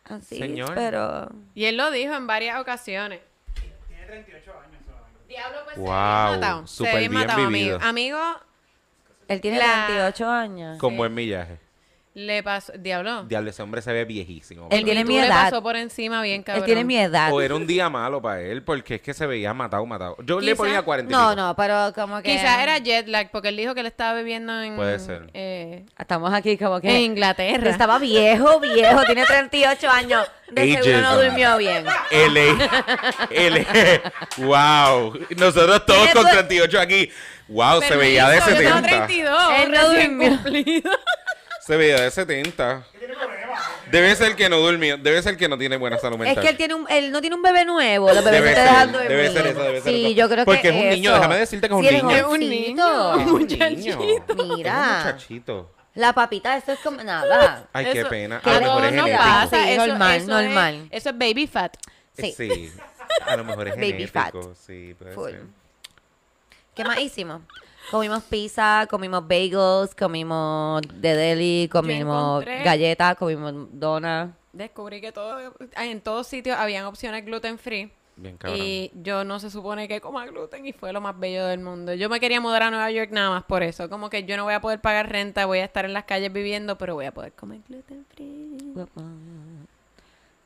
así, 0.05 0.37
Señor. 0.37 0.73
pero... 0.75 1.29
Y 1.55 1.65
él 1.65 1.77
lo 1.77 1.89
dijo 1.91 2.13
en 2.15 2.27
varias 2.27 2.59
ocasiones. 2.59 3.19
Tiene 3.87 4.05
38 4.05 4.51
años 4.51 4.81
solamente. 4.85 5.19
Diablo, 5.27 5.57
pues 5.65 5.77
Wow, 5.77 5.87
se 5.87 5.91
ve 5.91 6.29
bien 6.29 6.39
matado. 6.39 6.67
Se 6.67 6.75
súper 6.77 6.93
ve 6.93 6.99
bien 6.99 7.11
bien 7.11 7.21
matado, 7.27 7.47
vivido. 7.47 7.75
amigo. 7.77 7.89
Amigo, 7.89 8.19
Él 9.27 9.41
tiene 9.41 9.57
La- 9.57 9.85
28 9.87 10.29
años. 10.29 10.77
Con 10.77 10.95
buen 10.97 11.11
millaje. 11.13 11.57
Le 12.17 12.41
pasó, 12.43 12.71
diablo. 12.79 13.23
Diablo, 13.25 13.49
ese 13.49 13.61
hombre 13.61 13.81
se 13.81 13.91
ve 13.91 14.05
viejísimo. 14.05 14.69
Él 14.71 14.85
tiene 14.85 15.03
mi 15.03 15.19
le 15.19 15.27
edad. 15.27 15.43
pasó 15.49 15.61
por 15.61 15.75
encima 15.75 16.21
bien 16.21 16.43
cabrón. 16.43 16.63
Él 16.63 16.65
tiene 16.65 16.85
mi 16.85 16.95
edad. 16.97 17.33
O 17.33 17.41
era 17.41 17.53
un 17.55 17.67
día 17.67 17.89
malo 17.89 18.21
para 18.21 18.39
él, 18.39 18.63
porque 18.63 18.95
es 18.95 19.01
que 19.01 19.13
se 19.13 19.27
veía 19.27 19.53
matado, 19.53 19.85
matado. 19.85 20.15
Yo 20.23 20.39
le 20.39 20.55
ponía 20.55 20.81
40 20.81 21.11
y 21.11 21.13
No, 21.13 21.35
no, 21.35 21.53
pero 21.57 21.91
como 21.93 22.21
que... 22.21 22.31
Quizás 22.31 22.59
era 22.61 22.77
jet 22.77 23.09
lag, 23.09 23.29
porque 23.31 23.49
él 23.49 23.57
dijo 23.57 23.73
que 23.73 23.81
él 23.81 23.87
estaba 23.87 24.17
viviendo 24.17 24.61
en... 24.61 24.77
Puede 24.77 24.97
ser. 24.99 25.29
eh, 25.33 25.85
Estamos 25.99 26.33
aquí 26.33 26.57
como 26.57 26.79
que... 26.79 26.87
en 26.89 27.01
Inglaterra. 27.01 27.69
Estaba 27.69 27.99
viejo, 27.99 28.61
viejo, 28.61 29.03
tiene 29.03 29.25
38 29.25 29.89
años. 29.89 30.25
De 30.51 30.73
seguro 30.73 31.01
no 31.01 31.17
durmió 31.21 31.57
bien. 31.57 31.85
L. 32.11 32.55
L. 33.29 33.67
wow. 34.37 35.19
Nosotros 35.37 35.85
todos 35.85 36.09
con 36.11 36.23
tu- 36.23 36.29
38 36.31 36.79
aquí. 36.79 37.11
Wow, 37.49 37.81
se 37.81 37.95
veía 37.95 38.27
de 38.29 38.41
Permiso, 38.41 38.61
Yo 38.63 38.69
tengo 38.69 38.75
70. 38.87 39.05
32, 39.07 39.43
Él 39.63 39.71
no 39.71 39.89
durmió. 39.89 40.29
cumplido. 40.29 40.91
Se 41.65 41.75
veía 41.77 41.99
de 42.01 42.11
70. 42.11 42.83
Debe 43.91 44.15
ser 44.15 44.35
que 44.35 44.49
no 44.49 44.57
durmió. 44.57 44.97
Debe 44.97 45.21
ser 45.21 45.37
que 45.37 45.47
no 45.47 45.57
tiene 45.57 45.77
buena 45.77 45.97
salud 45.97 46.15
Es 46.15 46.19
mental. 46.19 46.43
que 46.43 46.49
él 46.49 46.57
tiene 46.57 46.73
un, 46.75 46.85
él 46.89 47.11
no 47.11 47.21
tiene 47.21 47.35
un 47.35 47.41
bebé 47.41 47.65
nuevo, 47.65 48.11
los 48.13 48.23
bebés 48.23 48.41
Debe 48.41 48.49
no 48.51 48.55
te 48.55 48.61
dejan 48.61 48.91
dormir. 48.91 49.09
debe 49.09 49.31
ser 49.31 49.47
eso, 49.47 49.59
debe 49.63 49.81
ser 49.81 49.93
Sí, 49.93 50.05
eso. 50.05 50.15
yo 50.15 50.29
creo 50.29 50.45
Porque 50.45 50.61
que 50.61 50.67
es 50.69 50.75
un 50.75 50.89
niño, 50.89 51.09
eso. 51.11 51.19
déjame 51.19 51.37
decirte 51.37 51.67
que 51.69 51.73
es 51.73 51.79
un 51.79 51.85
Sí, 51.87 51.95
niño. 51.95 52.11
Es 52.11 52.23
un 52.23 52.39
niño. 52.39 53.19
Es 53.19 53.25
un 53.27 53.31
muchachito. 53.31 54.03
Es 54.03 54.39
un 54.39 54.55
Mira. 54.55 54.97
muchachito. 55.05 55.71
La 55.95 56.13
papita, 56.13 56.57
eso 56.57 56.73
es 56.73 56.79
como 56.79 57.01
nada. 57.03 57.67
Ay, 57.71 57.85
qué 57.93 57.99
Eso- 58.01 58.09
pena. 58.09 58.41
A 58.43 58.53
lo 58.53 58.59
mejor 58.59 58.85
es 58.85 58.93
no 58.93 59.03
genético. 59.05 59.23
pasa. 59.23 59.63
Sí, 59.63 59.69
eso, 59.71 59.87
normal, 59.87 60.17
eso 60.17 60.27
normal. 60.27 60.87
Es, 60.91 60.97
eso 61.01 61.09
es 61.09 61.17
baby 61.17 61.47
fat. 61.47 61.77
Sí. 62.17 62.33
Sí. 62.35 62.71
A 63.25 63.37
lo 63.37 63.43
mejor 63.45 63.67
es 63.69 63.75
Baby 63.77 63.87
genético. 63.91 64.41
fat. 64.41 64.55
Sí, 64.67 64.93
puede 64.99 65.13
Full. 65.13 65.31
ser. 65.31 65.41
¿Qué 66.75 66.83
más 66.83 66.99
hicimos? 66.99 67.41
Comimos 67.91 68.23
pizza, 68.23 68.87
comimos 68.89 69.27
bagels, 69.27 69.93
comimos 69.95 70.81
de 70.93 71.15
deli, 71.15 71.69
comimos 71.71 72.43
encontré- 72.43 72.63
galletas, 72.63 73.15
comimos 73.15 73.53
donas. 73.71 74.31
Descubrí 74.53 75.01
que 75.01 75.11
todo, 75.11 75.37
en 75.77 76.01
todos 76.01 76.27
sitios 76.27 76.57
habían 76.57 76.85
opciones 76.85 77.25
gluten 77.25 77.57
free. 77.59 77.91
Bien 78.17 78.37
cabrón. 78.37 78.57
Y 78.61 78.91
yo 79.03 79.25
no 79.25 79.39
se 79.41 79.49
supone 79.51 79.89
que 79.89 79.99
coma 79.99 80.25
gluten 80.25 80.65
y 80.65 80.71
fue 80.71 80.93
lo 80.93 81.01
más 81.01 81.19
bello 81.19 81.45
del 81.47 81.59
mundo. 81.59 81.93
Yo 81.93 82.09
me 82.09 82.21
quería 82.21 82.39
mudar 82.39 82.63
a 82.63 82.69
Nueva 82.71 82.89
York 82.89 83.09
nada 83.11 83.29
más 83.29 83.43
por 83.43 83.61
eso. 83.61 83.89
Como 83.89 84.09
que 84.09 84.23
yo 84.23 84.37
no 84.37 84.45
voy 84.45 84.53
a 84.53 84.61
poder 84.61 84.79
pagar 84.79 85.11
renta, 85.11 85.45
voy 85.45 85.59
a 85.59 85.65
estar 85.65 85.83
en 85.83 85.91
las 85.91 86.05
calles 86.05 86.31
viviendo, 86.31 86.77
pero 86.77 86.95
voy 86.95 87.05
a 87.05 87.13
poder 87.13 87.33
comer 87.33 87.59
gluten 87.67 88.05
free. 88.15 88.57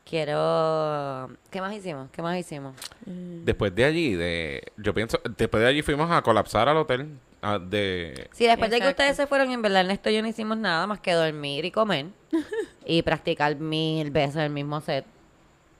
Quiero... 0.04 1.30
¿Qué 1.52 1.62
más 1.62 1.74
hicimos? 1.76 2.10
¿Qué 2.12 2.22
más 2.24 2.36
hicimos? 2.38 2.76
Después 3.06 3.74
de 3.76 3.86
allí, 3.86 4.16
de, 4.16 4.72
yo 4.78 4.92
pienso, 4.94 5.20
después 5.38 5.62
de 5.62 5.70
allí 5.70 5.84
fuimos 5.84 6.10
a 6.10 6.22
colapsar 6.24 6.68
al 6.68 6.78
hotel. 6.78 7.10
Ah, 7.42 7.60
de, 7.60 8.30
Sí, 8.32 8.46
después 8.48 8.70
de 8.72 8.80
que 8.82 8.88
ustedes 8.90 9.16
se 9.16 9.28
fueron, 9.28 9.52
en 9.52 9.62
verdad, 9.62 9.82
Ernesto 9.82 10.10
y 10.10 10.16
yo 10.16 10.22
no 10.22 10.28
hicimos 10.28 10.58
nada 10.58 10.86
más 10.88 11.00
que 11.00 11.14
dormir 11.14 11.66
y 11.66 11.72
comer. 11.72 12.08
y 12.86 13.02
practicar 13.02 13.56
mil 13.56 14.12
veces 14.12 14.38
el 14.38 14.50
mismo 14.52 14.82
set. 14.82 15.06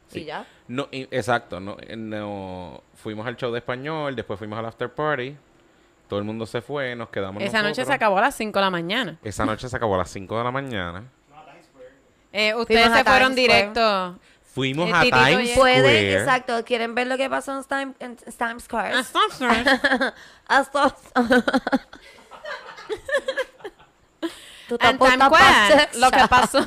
Sí. 0.08 0.22
Y 0.22 0.26
ya. 0.26 0.46
no, 0.68 0.88
y- 0.92 1.08
exacto, 1.12 1.60
no, 1.60 1.78
eh, 1.82 1.96
no, 1.96 2.82
fuimos 2.96 3.28
al 3.28 3.36
show 3.36 3.52
de 3.52 3.60
español, 3.60 4.16
después 4.16 4.40
fuimos 4.40 4.58
al 4.58 4.66
after 4.66 4.90
party. 4.92 5.36
Todo 6.08 6.18
el 6.18 6.26
mundo 6.26 6.48
se 6.48 6.62
fue, 6.62 6.96
nos 6.96 7.10
quedamos 7.10 7.44
Esa 7.44 7.58
noche 7.58 7.68
nosotros. 7.70 7.88
se 7.88 7.94
acabó 7.94 8.18
a 8.18 8.22
las 8.22 8.36
5 8.36 8.58
de 8.58 8.66
la 8.66 8.72
mañana. 8.72 9.20
Esa 9.24 9.46
noche 9.46 9.70
se 9.70 9.76
acabó 9.76 9.94
a 9.94 10.00
las 10.00 10.10
5 10.10 10.38
de 10.40 10.44
la 10.44 10.52
mañana. 10.52 11.04
Eh, 12.32 12.54
ustedes 12.56 12.82
Fuimos 12.82 13.00
a 13.00 13.04
se 13.04 13.10
fueron 13.10 13.36
Times 13.36 13.46
Square. 13.46 13.60
directo. 13.62 14.20
Fuimos 14.54 14.92
a 14.94 15.02
Times 15.02 15.52
y- 15.52 15.56
Pueden, 15.56 15.82
Square. 15.84 16.14
exacto. 16.20 16.66
¿Quieren 16.66 16.96
ver 16.96 17.08
lo 17.08 17.18
que 17.18 17.30
pasó 17.30 17.58
en 17.58 17.64
Times, 17.64 17.96
en 18.00 18.16
Times 18.18 18.64
Square? 18.64 18.94
Ah, 18.96 19.00
stop, 19.00 19.32
stop. 19.32 20.16
Hasta... 20.48 20.96
Tú 24.68 24.78
te 24.78 24.88
En 24.88 24.98
Times 25.00 25.14
Square, 25.26 25.90
lo 25.96 26.12
que 26.12 26.28
pasó, 26.28 26.60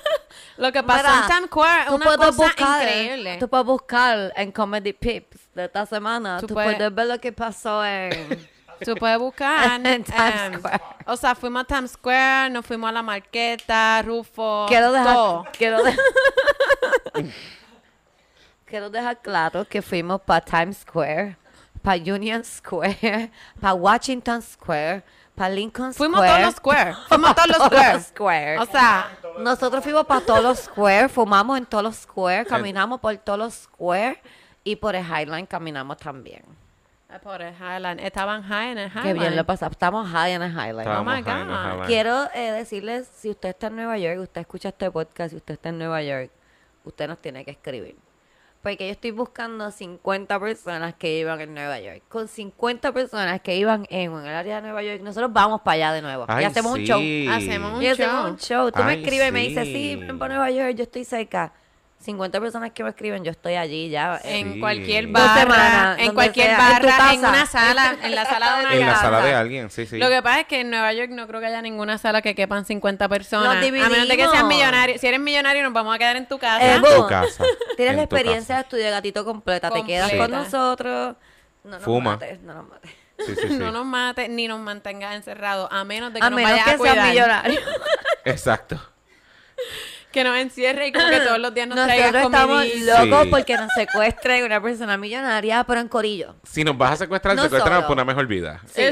lo 0.56 0.72
que 0.72 0.82
pasó 0.82 1.02
Mira, 1.08 1.20
en 1.22 1.26
Times 1.28 1.46
Square 1.46 1.80
es 1.82 1.86
Tú 1.88 1.94
una 1.94 2.04
puedes 2.04 2.18
cosa 2.18 2.32
buscar, 2.42 2.82
increíble. 2.82 3.36
Tú 3.38 3.48
puedes 3.48 3.66
buscar 3.66 4.32
en 4.36 4.52
Comedy 4.52 4.92
Pips 4.92 5.38
de 5.54 5.64
esta 5.66 5.86
semana. 5.86 6.40
Tú 6.40 6.48
Tú, 6.48 6.54
puedes- 6.54 6.74
puedes 6.76 6.94
ver 6.94 7.06
lo 7.06 7.18
que 7.20 7.32
pasó 7.32 7.84
en... 7.84 8.48
Tú 8.84 8.94
puedes 8.96 9.18
buscar. 9.18 9.80
En 9.86 10.04
Times 10.04 10.08
em, 10.18 10.58
Square. 10.58 10.80
O 11.06 11.16
sea, 11.16 11.34
fuimos 11.34 11.62
a 11.62 11.64
Times 11.66 11.90
Square, 11.92 12.50
nos 12.50 12.64
fuimos 12.66 12.88
a 12.88 12.92
la 12.92 13.02
Marqueta, 13.02 14.02
Rufo. 14.02 14.66
quiero 14.68 14.92
dejar 14.92 15.14
todo. 15.14 15.46
quiero, 15.56 15.82
de- 15.82 15.96
quiero 18.66 18.90
dejar 18.90 19.20
claro 19.20 19.64
que 19.66 19.82
fuimos 19.82 20.20
para 20.22 20.40
Times 20.44 20.78
Square, 20.78 21.36
para 21.82 21.96
Union 22.02 22.44
Square, 22.44 23.30
para 23.60 23.74
Washington 23.74 24.42
Square, 24.42 25.02
para 25.34 25.50
Lincoln 25.54 25.92
Square. 25.92 26.10
Fuimos 26.12 26.22
a 26.22 26.26
todos 26.26 26.40
los 26.46 26.54
square. 26.54 26.94
Fuimos 27.08 27.30
a 27.30 27.34
todos 27.34 27.48
los 27.94 28.02
square. 28.08 28.58
O 28.58 28.66
sea, 28.66 29.10
Nosotros 29.40 29.82
fuimos 29.84 30.06
para 30.06 30.20
todos 30.24 30.42
los 30.42 30.58
square, 30.60 31.08
fumamos 31.08 31.58
en 31.58 31.66
todos 31.66 31.84
los 31.84 31.96
square, 31.96 32.46
caminamos 32.46 33.00
por 33.00 33.16
todos 33.18 33.38
los 33.38 33.54
square 33.54 34.20
y 34.62 34.76
por 34.76 34.94
el 34.94 35.04
Highline 35.04 35.46
caminamos 35.46 35.96
también. 35.98 36.42
Por 37.22 37.42
el 37.42 37.54
Highland. 37.54 38.00
Estaban 38.00 38.42
high 38.42 38.72
en 38.72 38.78
el 38.78 38.88
Highland. 38.88 39.06
Qué 39.06 39.14
bien 39.14 39.36
lo 39.36 39.44
pasamos. 39.44 39.72
Estamos 39.72 40.08
high 40.08 40.32
en 40.32 40.42
el. 40.42 40.50
Estábamos 40.50 41.00
Oh 41.00 41.16
my 41.16 41.22
high 41.22 41.40
en 41.42 41.48
God. 41.48 41.80
el. 41.82 41.86
Quiero 41.86 42.24
eh, 42.34 42.52
decirles, 42.52 43.08
si 43.14 43.30
usted 43.30 43.50
está 43.50 43.68
en 43.68 43.76
Nueva 43.76 43.98
York, 43.98 44.20
usted 44.20 44.40
escucha 44.40 44.68
este 44.70 44.90
podcast 44.90 45.32
y 45.32 45.36
usted 45.36 45.54
está 45.54 45.68
en 45.70 45.78
Nueva 45.78 46.02
York, 46.02 46.30
usted 46.84 47.08
nos 47.08 47.18
tiene 47.18 47.44
que 47.44 47.50
escribir. 47.52 47.96
Porque 48.62 48.86
yo 48.86 48.92
estoy 48.92 49.10
buscando 49.10 49.70
50 49.70 50.40
personas 50.40 50.94
que 50.94 51.18
iban 51.18 51.38
en 51.38 51.52
Nueva 51.52 51.78
York. 51.80 52.02
Con 52.08 52.28
50 52.28 52.92
personas 52.92 53.42
que 53.42 53.56
iban 53.56 53.86
en 53.90 54.10
el 54.14 54.26
área 54.34 54.56
de 54.56 54.62
Nueva 54.62 54.82
York, 54.82 55.02
nosotros 55.02 55.30
vamos 55.34 55.60
para 55.60 55.74
allá 55.74 55.92
de 55.92 56.00
nuevo. 56.00 56.24
Ay, 56.28 56.44
y 56.44 56.46
hacemos 56.46 56.72
un 56.72 56.80
show. 56.80 56.98
Hacemos 57.30 57.74
un 57.74 57.82
Y 57.82 57.88
hacemos 57.88 58.14
show. 58.22 58.30
un 58.30 58.38
show. 58.38 58.72
Tú 58.72 58.82
me 58.84 58.94
escribes 58.94 59.28
y 59.28 59.32
me 59.32 59.40
dices, 59.40 59.64
sí. 59.66 59.72
sí, 59.74 59.96
ven 59.96 60.18
para 60.18 60.36
Nueva 60.36 60.50
York, 60.50 60.76
yo 60.76 60.84
estoy 60.84 61.04
cerca. 61.04 61.52
50 62.04 62.40
personas 62.40 62.70
que 62.72 62.84
me 62.84 62.90
escriben, 62.90 63.24
yo 63.24 63.30
estoy 63.30 63.54
allí 63.54 63.88
ya. 63.88 64.20
eh, 64.24 64.38
En 64.40 64.60
cualquier 64.60 65.06
barra, 65.08 65.40
semanas, 65.40 65.98
en 66.00 66.14
cualquier 66.14 66.46
sea, 66.48 66.58
barra, 66.58 67.12
en, 67.14 67.18
una 67.20 67.46
sala, 67.46 67.96
en 68.02 68.14
la 68.14 68.24
sala 68.24 68.56
de 68.58 68.64
una 68.66 68.74
En 68.74 68.86
la 68.86 68.96
sala 68.96 69.20
de 69.22 69.34
alguien, 69.34 69.70
sí, 69.70 69.86
sí. 69.86 69.98
Lo 69.98 70.08
que 70.08 70.22
pasa 70.22 70.40
es 70.40 70.46
que 70.46 70.60
en 70.60 70.70
Nueva 70.70 70.92
York 70.92 71.10
no 71.10 71.26
creo 71.26 71.40
que 71.40 71.46
haya 71.46 71.62
ninguna 71.62 71.98
sala 71.98 72.20
que 72.22 72.34
quepan 72.34 72.64
50 72.64 73.08
personas. 73.08 73.56
Nos 73.56 73.66
a 73.84 73.88
menos 73.88 74.08
de 74.08 74.16
que 74.16 74.28
seas 74.28 74.44
millonario. 74.44 74.98
Si 74.98 75.06
eres 75.06 75.20
millonario, 75.20 75.62
nos 75.62 75.72
vamos 75.72 75.94
a 75.94 75.98
quedar 75.98 76.16
en 76.16 76.26
tu 76.28 76.38
casa. 76.38 76.64
Eh, 76.64 76.76
En 76.76 76.82
tu 76.82 77.06
casa. 77.08 77.44
Tienes 77.76 77.92
en 77.92 77.96
la 77.96 78.02
experiencia 78.04 78.54
de 78.56 78.60
estudio 78.62 78.90
gatito 78.90 79.24
completa. 79.24 79.70
Te 79.70 79.84
quedas 79.84 80.12
con 80.12 80.30
nosotros. 80.30 81.16
No 81.64 81.70
nos 81.70 81.82
Fuma. 81.82 82.12
mates, 82.12 82.40
no 82.42 82.52
nos 82.54 82.68
mates. 82.68 82.90
Sí, 83.18 83.34
sí, 83.40 83.48
sí. 83.48 83.56
No 83.56 83.70
nos 83.72 83.86
mates 83.86 84.28
ni 84.28 84.46
nos 84.48 84.60
mantengas 84.60 85.14
encerrados, 85.14 85.68
a 85.72 85.84
menos 85.84 86.12
de 86.12 86.20
que 86.20 86.26
A 86.26 86.30
nos 86.30 86.36
menos 86.36 86.50
vayas 86.52 86.64
que 86.66 86.70
a 86.72 86.76
cuidar. 86.78 86.94
seas 86.96 87.08
millonario. 87.08 87.60
Exacto. 88.24 88.80
Que 90.14 90.22
nos 90.24 90.36
encierre 90.38 90.86
y 90.86 90.92
como 90.92 91.08
que 91.10 91.18
todos 91.20 91.38
los 91.40 91.52
días 91.52 91.66
nos 91.66 91.76
traigas 91.84 92.12
Nosotros 92.12 92.32
estamos 92.32 92.62
comidita. 92.62 93.04
locos 93.04 93.22
Sí. 93.24 93.28
porque 93.30 93.56
nos 93.56 93.68
secuestre 93.74 94.44
una 94.44 94.62
persona 94.62 94.96
millonaria, 94.96 95.64
pero 95.64 95.80
en 95.80 95.88
corillo. 95.88 96.36
Si 96.44 96.62
nos 96.62 96.78
vas 96.78 96.92
a 96.92 96.96
secuestrar, 96.98 97.34
No 97.34 97.42
secuéstranos 97.42 97.84
por 97.84 97.94
una 97.94 98.04
mejor 98.04 98.26
vida. 98.28 98.60
Sí, 98.72 98.82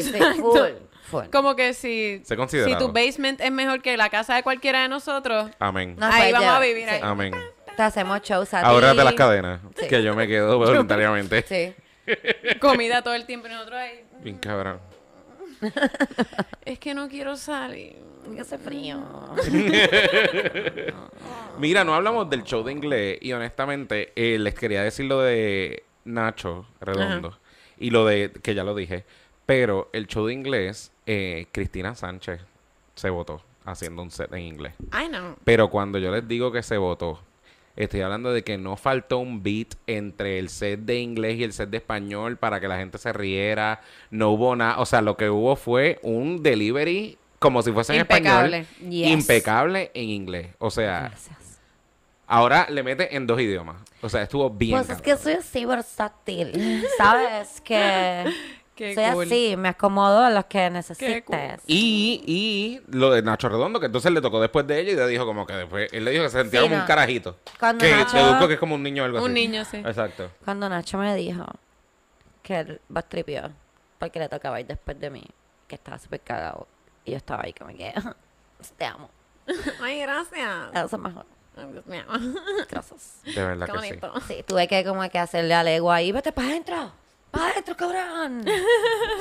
full, 0.40 0.70
full. 1.10 1.24
Como 1.30 1.54
que 1.54 1.74
si, 1.74 2.22
si 2.24 2.76
tu 2.76 2.90
basement 2.92 3.40
es 3.40 3.52
mejor 3.52 3.80
que 3.82 3.96
la 3.96 4.10
casa 4.10 4.34
de 4.34 4.42
cualquiera 4.42 4.82
de 4.82 4.88
nosotros, 4.88 5.48
Amén. 5.60 5.94
Nos 5.96 6.12
ahí 6.12 6.32
vamos 6.32 6.48
a 6.50 6.58
vivir 6.60 6.88
sí. 6.88 6.94
ahí. 6.96 7.00
Amén. 7.04 7.34
Te 7.76 7.82
hacemos 7.84 8.20
shows 8.22 8.52
a 8.52 8.60
ti. 8.60 8.66
Ahora 8.66 8.92
de 8.92 9.04
las 9.04 9.14
cadenas, 9.14 9.60
Sí. 9.78 9.86
que 9.88 10.02
yo 10.02 10.14
me 10.16 10.26
quedo 10.26 10.58
voluntariamente. 10.58 11.42
Sí. 11.48 11.72
comida 12.60 13.00
todo 13.02 13.14
el 13.14 13.26
tiempo 13.26 13.46
y 13.46 13.50
nosotros 13.50 13.78
ahí. 13.78 14.04
Bien 14.22 14.38
cabrón. 14.38 14.80
Es 16.64 16.78
que 16.78 16.94
no 16.94 17.08
quiero 17.08 17.36
salir. 17.36 17.96
Que 18.34 18.40
hace 18.40 18.56
frío. 18.56 19.02
Mira, 21.58 21.84
no 21.84 21.94
hablamos 21.94 22.30
del 22.30 22.44
show 22.44 22.62
de 22.62 22.72
inglés 22.72 23.18
y 23.20 23.32
honestamente 23.32 24.12
eh, 24.14 24.38
les 24.38 24.54
quería 24.54 24.82
decir 24.82 25.06
lo 25.06 25.20
de 25.20 25.82
Nacho 26.04 26.66
Redondo 26.80 27.38
y 27.78 27.90
lo 27.90 28.06
de, 28.06 28.30
que 28.30 28.54
ya 28.54 28.64
lo 28.64 28.74
dije, 28.74 29.04
pero 29.44 29.90
el 29.92 30.06
show 30.06 30.26
de 30.26 30.34
inglés, 30.34 30.92
eh, 31.06 31.46
Cristina 31.52 31.94
Sánchez 31.94 32.40
se 32.94 33.10
votó 33.10 33.42
haciendo 33.64 34.02
un 34.02 34.10
set 34.10 34.32
en 34.32 34.40
inglés. 34.40 34.74
I 34.92 35.08
know. 35.08 35.36
Pero 35.44 35.68
cuando 35.68 35.98
yo 35.98 36.12
les 36.12 36.26
digo 36.26 36.52
que 36.52 36.62
se 36.62 36.76
votó, 36.76 37.20
estoy 37.76 38.00
hablando 38.02 38.32
de 38.32 38.42
que 38.44 38.58
no 38.58 38.76
faltó 38.76 39.18
un 39.18 39.42
beat 39.42 39.74
entre 39.86 40.38
el 40.38 40.48
set 40.48 40.80
de 40.80 40.98
inglés 41.00 41.38
y 41.38 41.44
el 41.44 41.52
set 41.52 41.70
de 41.70 41.78
español 41.78 42.36
para 42.36 42.60
que 42.60 42.68
la 42.68 42.76
gente 42.78 42.98
se 42.98 43.12
riera. 43.12 43.80
No 44.10 44.30
hubo 44.30 44.54
nada. 44.56 44.78
O 44.78 44.86
sea, 44.86 45.00
lo 45.00 45.16
que 45.16 45.30
hubo 45.30 45.56
fue 45.56 45.98
un 46.02 46.42
delivery 46.42 47.18
como 47.38 47.62
si 47.62 47.72
fuese 47.72 47.94
en 47.94 48.00
Impecable. 48.00 48.58
español. 48.58 48.90
Yes. 48.92 49.08
Impecable 49.10 49.90
en 49.94 50.04
inglés. 50.10 50.48
O 50.58 50.70
sea, 50.70 51.00
Gracias. 51.08 51.60
ahora 52.26 52.66
le 52.70 52.82
mete 52.82 53.16
en 53.16 53.26
dos 53.26 53.40
idiomas. 53.40 53.76
O 54.00 54.08
sea, 54.08 54.22
estuvo 54.22 54.48
bien. 54.50 54.76
Pues 54.78 54.90
es 54.90 55.02
que 55.02 55.16
soy 55.16 55.32
así 55.34 55.64
versátil. 55.64 56.84
¿Sabes? 56.96 57.60
Que 57.60 58.24
Qué 58.74 58.94
soy 58.94 59.04
cool. 59.12 59.24
así. 59.26 59.54
Me 59.56 59.68
acomodo 59.68 60.20
a 60.24 60.30
lo 60.30 60.46
que 60.48 60.70
necesites. 60.70 61.22
cool. 61.24 61.36
Y, 61.66 62.22
y 62.26 62.80
lo 62.96 63.10
de 63.10 63.22
Nacho 63.22 63.48
Redondo, 63.48 63.78
que 63.80 63.86
entonces 63.86 64.10
le 64.12 64.20
tocó 64.20 64.40
después 64.40 64.66
de 64.66 64.80
ella 64.80 64.92
y 64.92 64.96
le 64.96 65.06
dijo 65.08 65.26
como 65.26 65.46
que 65.46 65.52
después, 65.54 65.92
él 65.92 66.04
le 66.04 66.10
dijo 66.12 66.22
que 66.24 66.30
se 66.30 66.38
sentía 66.38 66.60
Sí, 66.60 66.64
como 66.66 66.76
no. 66.76 66.82
un 66.82 66.86
carajito. 66.86 67.36
Cuando 67.60 67.84
que 67.84 67.92
Nacho- 67.92 68.16
deduzco 68.16 68.48
que 68.48 68.54
es 68.54 68.60
como 68.60 68.74
un 68.74 68.82
niño 68.82 69.02
o 69.02 69.06
algo 69.06 69.18
así. 69.18 69.26
Un 69.26 69.34
niño, 69.34 69.64
sí. 69.64 69.76
Exacto. 69.78 70.30
Cuando 70.44 70.68
Nacho 70.68 70.96
me 70.98 71.14
dijo 71.14 71.44
que 72.42 72.60
él 72.60 72.80
bastripió 72.88 73.50
porque 73.98 74.18
le 74.18 74.28
tocaba 74.28 74.58
ir 74.60 74.66
después 74.66 74.98
de 74.98 75.10
mí, 75.10 75.22
que 75.68 75.74
estaba 75.76 75.98
súper 75.98 76.20
cagado. 76.20 76.66
Y 77.04 77.10
yo 77.12 77.16
estaba 77.18 77.42
ahí 77.44 77.52
como 77.52 77.70
que, 77.76 77.92
te 78.78 78.84
amo. 78.84 79.10
Ay, 79.82 80.00
gracias. 80.00 80.70
Eso 80.72 80.96
es 80.96 80.98
mejor. 81.02 81.26
Ay, 81.56 81.66
Dios 81.72 81.86
mío. 81.86 82.04
Gracias. 82.70 83.20
De 83.24 83.44
verdad 83.44 83.66
Qué 83.66 83.72
que 83.72 83.78
sí. 83.80 83.86
bonito. 84.00 84.20
Sí, 84.26 84.44
tuve 84.46 84.66
que 84.66 84.84
como 84.84 85.08
que 85.10 85.18
hacerle 85.18 85.54
a 85.54 85.62
Lego 85.62 85.92
ahí, 85.92 86.10
vete 86.10 86.32
para 86.32 86.48
adentro, 86.48 86.92
adentro, 87.32 87.76
cabrón. 87.76 88.44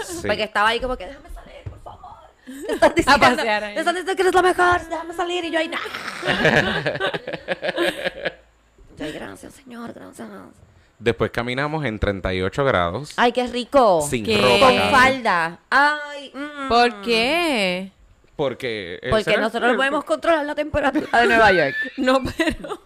Sí. 0.06 0.28
Porque 0.28 0.44
estaba 0.44 0.70
ahí 0.70 0.80
como 0.80 0.98
que, 0.98 1.08
déjame 1.08 1.30
salir, 1.30 1.64
por 1.70 1.82
favor. 1.82 2.12
Te 2.46 2.74
están 2.74 2.94
diciendo, 2.96 3.38
pasear 3.38 3.64
ahí. 3.64 3.74
te 3.74 3.80
están 3.80 3.96
diciendo 3.96 4.16
que 4.16 4.22
eres 4.22 4.36
la 4.36 4.42
mejor, 4.42 4.90
déjame 4.90 5.14
salir. 5.14 5.46
Y 5.46 5.52
yo 5.52 5.60
ahí, 5.60 5.68
no. 5.68 5.78
yo 8.98 9.06
ahí, 9.06 9.12
gracias, 9.12 9.54
señor, 9.54 9.94
gracias. 9.94 10.28
Después 11.02 11.32
caminamos 11.32 11.84
en 11.86 11.98
38 11.98 12.64
grados. 12.64 13.14
Ay, 13.18 13.32
qué 13.32 13.48
rico. 13.48 14.06
Sin 14.08 14.24
¿Qué? 14.24 14.38
ropa. 14.38 14.68
Con 14.68 14.92
falda. 14.92 15.60
Ay, 15.70 16.32
mm. 16.32 16.70
¿Por 16.70 17.02
qué? 17.02 17.92
Porque... 18.36 19.00
Porque 19.10 19.36
nosotros 19.38 19.72
no 19.72 19.78
podemos 19.78 20.04
controlar 20.04 20.46
la 20.46 20.54
temperatura 20.54 21.22
de 21.22 21.28
Nueva 21.28 21.52
York. 21.52 21.76
No, 21.98 22.22
pero. 22.24 22.80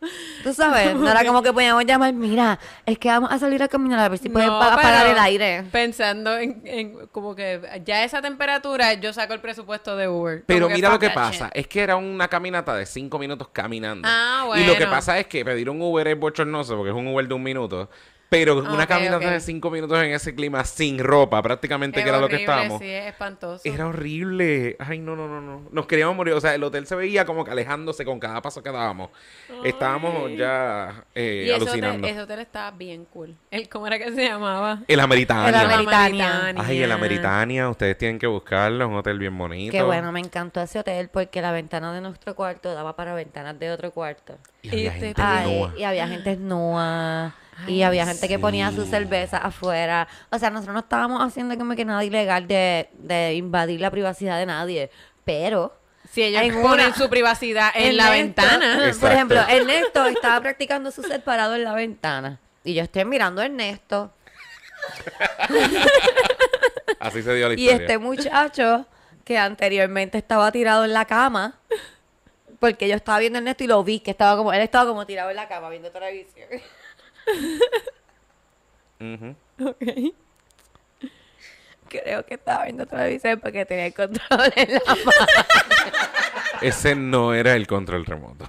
Tú 0.42 0.54
sabes, 0.54 0.94
no 0.94 1.10
era 1.10 1.24
como 1.24 1.42
que 1.42 1.52
podíamos 1.52 1.84
llamar, 1.84 2.12
mira, 2.14 2.58
es 2.86 2.98
que 2.98 3.08
vamos 3.08 3.30
a 3.30 3.38
salir 3.38 3.62
a 3.62 3.68
caminar 3.68 3.98
a 4.00 4.08
ver 4.08 4.18
si 4.18 4.28
pueden 4.30 4.48
No, 4.48 4.62
apagar 4.62 5.06
el 5.06 5.18
aire. 5.18 5.64
Pensando 5.70 6.38
en, 6.38 6.62
en 6.64 7.06
como 7.08 7.34
que 7.34 7.60
ya 7.84 8.02
esa 8.04 8.22
temperatura, 8.22 8.94
yo 8.94 9.12
saco 9.12 9.34
el 9.34 9.40
presupuesto 9.40 9.96
de 9.96 10.08
Uber. 10.08 10.44
Pero 10.46 10.68
mira 10.70 10.88
lo 10.90 10.98
que 10.98 11.10
pasa, 11.10 11.46
shit. 11.46 11.56
es 11.56 11.66
que 11.66 11.80
era 11.82 11.96
una 11.96 12.28
caminata 12.28 12.74
de 12.74 12.86
5 12.86 13.18
minutos 13.18 13.48
caminando. 13.52 14.08
Ah, 14.10 14.46
Y 14.56 14.60
lo 14.64 14.72
que 14.72 14.78
bueno. 14.78 14.90
pasa 14.92 15.18
es 15.18 15.26
que 15.26 15.44
pedir 15.44 15.68
un 15.68 15.80
Uber 15.82 16.08
es 16.08 16.18
bochornoso 16.18 16.76
porque 16.76 16.90
es 16.90 16.96
un 16.96 17.06
Uber 17.06 17.28
de 17.28 17.34
un 17.34 17.42
minuto. 17.42 17.90
Pero 18.30 18.58
una 18.58 18.84
Ok, 18.84 18.88
caminata 18.88 19.28
de 19.30 19.40
5 19.40 19.70
minutos 19.72 19.98
en 20.02 20.12
ese 20.12 20.34
clima 20.36 20.64
sin 20.64 21.00
ropa, 21.00 21.42
prácticamente, 21.42 21.98
Es 21.98 22.04
que 22.04 22.08
era 22.10 22.20
lo 22.20 22.28
que 22.28 22.36
estábamos. 22.36 22.80
Sí, 22.80 22.88
es 22.88 23.06
espantoso. 23.06 23.60
Era 23.64 23.88
horrible. 23.88 24.76
Ay, 24.78 25.00
no, 25.00 25.16
no, 25.16 25.26
no, 25.26 25.40
no. 25.40 25.68
Nos 25.72 25.86
queríamos 25.86 26.14
morir. 26.16 26.34
O 26.34 26.40
sea, 26.40 26.54
el 26.54 26.62
hotel 26.62 26.86
se 26.86 26.94
veía 26.94 27.24
como 27.24 27.44
que 27.44 27.50
alejándose 27.50 28.04
con 28.04 28.20
cada 28.20 28.40
paso 28.40 28.62
que 28.62 28.70
dábamos. 28.70 29.10
Estábamos 29.64 30.30
ya 30.36 31.04
eh, 31.14 31.42
y 31.46 31.50
ese 31.50 31.54
alucinando. 31.56 31.98
hotel, 31.98 32.10
ese 32.10 32.20
hotel 32.22 32.38
estaba 32.38 32.70
bien 32.70 33.04
cool. 33.06 33.34
El, 33.50 33.68
¿Cómo 33.68 33.88
era 33.88 33.98
que 33.98 34.12
se 34.12 34.22
llamaba? 34.24 34.80
El 34.86 35.00
Ameritania. 35.00 35.48
El 35.62 35.70
Ameritania. 35.72 36.54
Ay, 36.56 36.82
el 36.84 36.92
Ameritania. 36.92 37.68
Ustedes 37.68 37.98
tienen 37.98 38.20
que 38.20 38.28
buscarlo. 38.28 38.84
Es 38.84 38.90
un 38.90 38.96
hotel 38.96 39.18
bien 39.18 39.36
bonito. 39.36 39.72
Qué 39.72 39.82
bueno, 39.82 40.12
me 40.12 40.20
encantó 40.20 40.60
ese 40.62 40.78
hotel 40.78 41.08
porque 41.12 41.42
la 41.42 41.50
ventana 41.50 41.92
de 41.92 42.00
nuestro 42.00 42.36
cuarto 42.36 42.72
daba 42.74 42.94
para 42.94 43.12
ventanas 43.12 43.58
de 43.58 43.72
otro 43.72 43.90
cuarto. 43.90 44.38
Y 44.62 44.68
había 44.68 44.80
Y 44.82 44.84
te- 44.84 45.06
gente 45.06 45.22
Ay, 45.22 45.66
y 45.78 45.82
había 45.82 46.06
gente 46.06 46.36
y 47.66 47.82
había 47.82 48.06
gente 48.06 48.28
que 48.28 48.38
ponía 48.38 48.70
su 48.72 48.84
cerveza 48.86 49.38
afuera. 49.38 50.06
O 50.30 50.38
sea, 50.38 50.50
nosotros 50.50 50.74
no 50.74 50.80
estábamos 50.80 51.22
haciendo 51.22 51.56
como 51.58 51.74
que 51.76 51.84
nada 51.84 52.04
ilegal 52.04 52.46
de, 52.46 52.88
de 52.94 53.34
invadir 53.34 53.80
la 53.80 53.90
privacidad 53.90 54.38
de 54.38 54.46
nadie. 54.46 54.90
Pero 55.24 55.76
Si 56.12 56.22
ellos 56.22 56.42
En 56.42 56.60
ponen 56.62 56.86
una- 56.86 56.94
su 56.96 57.08
privacidad 57.08 57.70
en 57.74 57.96
la 57.96 58.10
ventana. 58.10 58.74
Exacto. 58.86 59.00
Por 59.00 59.12
ejemplo, 59.12 59.40
Ernesto 59.48 60.06
estaba 60.06 60.40
practicando 60.40 60.90
su 60.90 61.02
set 61.02 61.22
parado 61.22 61.54
en 61.54 61.64
la 61.64 61.74
ventana. 61.74 62.38
Y 62.64 62.74
yo 62.74 62.82
estoy 62.82 63.04
mirando 63.04 63.40
a 63.42 63.46
Ernesto. 63.46 64.12
Así 66.98 67.22
se 67.22 67.34
dio 67.34 67.48
la 67.48 67.54
Y 67.54 67.62
historia. 67.64 67.82
este 67.86 67.98
muchacho 67.98 68.86
que 69.24 69.38
anteriormente 69.38 70.18
estaba 70.18 70.50
tirado 70.52 70.84
en 70.84 70.92
la 70.92 71.04
cama. 71.04 71.54
Porque 72.58 72.88
yo 72.88 72.94
estaba 72.96 73.18
viendo 73.18 73.38
a 73.38 73.40
Ernesto 73.40 73.64
y 73.64 73.68
lo 73.68 73.82
vi, 73.82 74.00
que 74.00 74.10
estaba 74.10 74.36
como, 74.36 74.52
él 74.52 74.60
estaba 74.60 74.90
como 74.90 75.06
tirado 75.06 75.30
en 75.30 75.36
la 75.36 75.48
cama 75.48 75.70
viendo 75.70 75.90
televisión. 75.90 76.48
Ujú. 79.00 79.34
Creo 81.88 82.24
que 82.24 82.34
estaba 82.34 82.64
viendo 82.64 82.86
televisión 82.86 83.40
porque 83.40 83.64
tenía 83.66 83.86
el 83.86 83.94
control 83.94 84.52
en 84.54 84.74
la 84.74 84.80
mano. 84.94 85.46
Ese 86.60 86.94
no 86.94 87.34
era 87.34 87.54
el 87.56 87.66
control 87.66 88.06
remoto. 88.06 88.48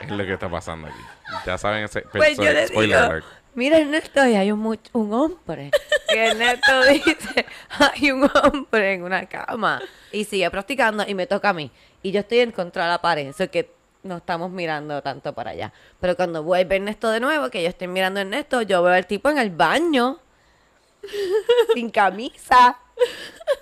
Es 0.00 0.08
lo 0.10 0.24
que 0.24 0.32
está 0.34 0.48
pasando 0.48 0.86
aquí. 0.86 1.00
Ya 1.44 1.58
saben 1.58 1.84
ese 1.84 2.02
Pues 2.02 2.36
yo 2.36 2.44
digo, 2.44 2.96
alert. 2.96 3.26
mira 3.54 3.78
Ernesto, 3.78 4.24
y 4.26 4.34
hay 4.36 4.52
un, 4.52 4.78
un 4.92 5.12
hombre. 5.12 5.70
Y 6.08 6.16
Ernesto 6.16 6.84
dice, 6.84 7.44
hay 7.78 8.12
un 8.12 8.30
hombre 8.42 8.94
en 8.94 9.02
una 9.02 9.26
cama. 9.26 9.82
Y 10.12 10.24
sigue 10.24 10.48
practicando 10.50 11.04
y 11.06 11.14
me 11.14 11.26
toca 11.26 11.50
a 11.50 11.52
mí. 11.52 11.70
Y 12.02 12.12
yo 12.12 12.20
estoy 12.20 12.38
en 12.38 12.52
contra 12.52 12.84
de 12.84 12.90
la 12.90 13.00
pared. 13.02 13.26
Eso 13.26 13.50
que 13.50 13.70
no 14.02 14.18
estamos 14.18 14.50
mirando 14.50 15.02
tanto 15.02 15.34
para 15.34 15.50
allá. 15.50 15.72
Pero 16.00 16.16
cuando 16.16 16.42
vuelve 16.42 16.76
Ernesto 16.76 17.10
de 17.10 17.20
nuevo, 17.20 17.50
que 17.50 17.62
yo 17.62 17.68
estoy 17.68 17.88
mirando 17.88 18.20
a 18.20 18.22
Ernesto, 18.22 18.62
yo 18.62 18.82
veo 18.82 18.94
al 18.94 19.06
tipo 19.06 19.28
en 19.30 19.38
el 19.38 19.50
baño. 19.50 20.20
sin 21.74 21.90
camisa. 21.90 22.78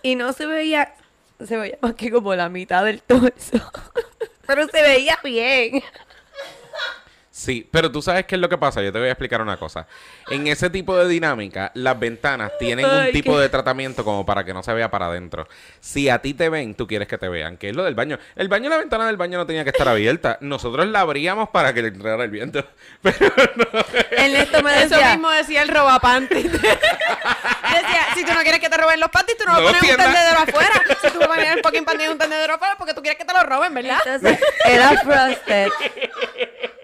Y 0.02 0.14
no 0.14 0.32
se 0.32 0.46
veía, 0.46 0.94
se 1.44 1.56
veía 1.56 1.78
más 1.80 1.94
que 1.94 2.10
como 2.10 2.34
la 2.34 2.48
mitad 2.48 2.84
del 2.84 3.02
torso. 3.02 3.58
Pero 4.46 4.66
se 4.68 4.82
veía 4.82 5.18
bien. 5.22 5.82
Sí, 7.38 7.68
pero 7.70 7.92
tú 7.92 8.00
sabes 8.00 8.24
qué 8.24 8.36
es 8.36 8.40
lo 8.40 8.48
que 8.48 8.56
pasa. 8.56 8.80
Yo 8.80 8.90
te 8.90 8.98
voy 8.98 9.08
a 9.08 9.10
explicar 9.10 9.42
una 9.42 9.58
cosa. 9.58 9.86
En 10.30 10.46
ese 10.46 10.70
tipo 10.70 10.96
de 10.96 11.06
dinámica, 11.06 11.70
las 11.74 11.98
ventanas 12.00 12.50
tienen 12.58 12.86
un 12.86 12.90
Ay, 12.90 13.12
tipo 13.12 13.34
qué- 13.34 13.40
de 13.42 13.48
tratamiento 13.50 14.04
como 14.06 14.24
para 14.24 14.42
que 14.42 14.54
no 14.54 14.62
se 14.62 14.72
vea 14.72 14.90
para 14.90 15.08
adentro. 15.08 15.46
Si 15.78 16.08
a 16.08 16.18
ti 16.22 16.32
te 16.32 16.48
ven, 16.48 16.74
tú 16.74 16.86
quieres 16.86 17.06
que 17.06 17.18
te 17.18 17.28
vean, 17.28 17.58
que 17.58 17.68
es 17.68 17.76
lo 17.76 17.84
del 17.84 17.94
baño. 17.94 18.18
El 18.36 18.48
baño, 18.48 18.70
la 18.70 18.78
ventana 18.78 19.06
del 19.06 19.18
baño 19.18 19.36
no 19.36 19.44
tenía 19.44 19.64
que 19.64 19.68
estar 19.70 19.86
abierta. 19.86 20.38
Nosotros 20.40 20.86
la 20.86 21.00
abríamos 21.00 21.50
para 21.50 21.74
que 21.74 21.82
le 21.82 21.88
entrara 21.88 22.24
el 22.24 22.30
viento. 22.30 22.64
Pero 23.02 23.18
Ernesto 24.12 24.62
me 24.62 24.70
Eso 24.84 24.94
decía, 24.96 25.10
mismo 25.12 25.28
decía 25.30 25.60
el 25.60 25.68
robapanty. 25.68 26.42
decía, 26.42 26.70
si 28.14 28.24
tú 28.24 28.32
no 28.32 28.40
quieres 28.40 28.60
que 28.60 28.70
te 28.70 28.78
roben 28.78 28.98
los 28.98 29.10
panties, 29.10 29.36
tú 29.36 29.44
no, 29.44 29.60
No 29.60 29.62
vas 29.62 29.74
a 29.74 29.78
poner 29.78 29.94
un 29.94 30.02
tendedero 30.04 30.38
afuera. 30.38 30.82
Si 31.02 31.10
tú 31.10 31.18
vas 31.18 31.28
a 31.28 31.34
poner 31.34 31.58
el 31.58 31.62
fucking 31.62 31.84
panty 31.84 32.04
en 32.04 32.12
un 32.12 32.18
tendedero 32.18 32.54
afuera 32.54 32.76
porque 32.78 32.94
tú 32.94 33.02
quieres 33.02 33.18
que 33.18 33.26
te 33.26 33.34
lo 33.34 33.42
roben, 33.42 33.74
¿verdad? 33.74 33.98
Entonces, 34.06 34.40
era 34.64 34.92
frosted. 35.02 35.68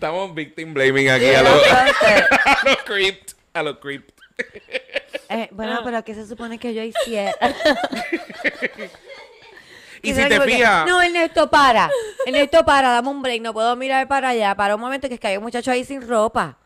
estamos 0.00 0.34
victim 0.34 0.72
blaming 0.72 1.10
aquí 1.10 1.26
a 1.26 1.42
los 1.42 1.62
a 1.72 2.64
los 2.64 2.76
creeped. 2.84 3.26
A 3.52 3.62
los 3.62 3.76
creeped. 3.78 4.14
Eh, 5.32 5.48
bueno, 5.52 5.78
pero 5.84 6.02
¿qué 6.02 6.12
se 6.12 6.26
supone 6.26 6.58
que 6.58 6.74
yo 6.74 6.82
hiciera? 6.82 7.32
Y 10.02 10.12
si 10.12 10.28
te 10.28 10.40
fijas, 10.40 10.86
No, 10.86 11.00
Ernesto, 11.00 11.48
para. 11.48 11.88
Ernesto, 12.26 12.64
para, 12.64 12.90
dame 12.90 13.10
un 13.10 13.22
break. 13.22 13.42
No 13.42 13.52
puedo 13.52 13.76
mirar 13.76 14.08
para 14.08 14.30
allá. 14.30 14.56
Para 14.56 14.74
un 14.74 14.80
momento 14.80 15.08
que 15.08 15.14
es 15.14 15.20
que 15.20 15.28
hay 15.28 15.36
un 15.36 15.42
muchacho 15.42 15.70
ahí 15.70 15.84
sin 15.84 16.08
ropa. 16.08 16.56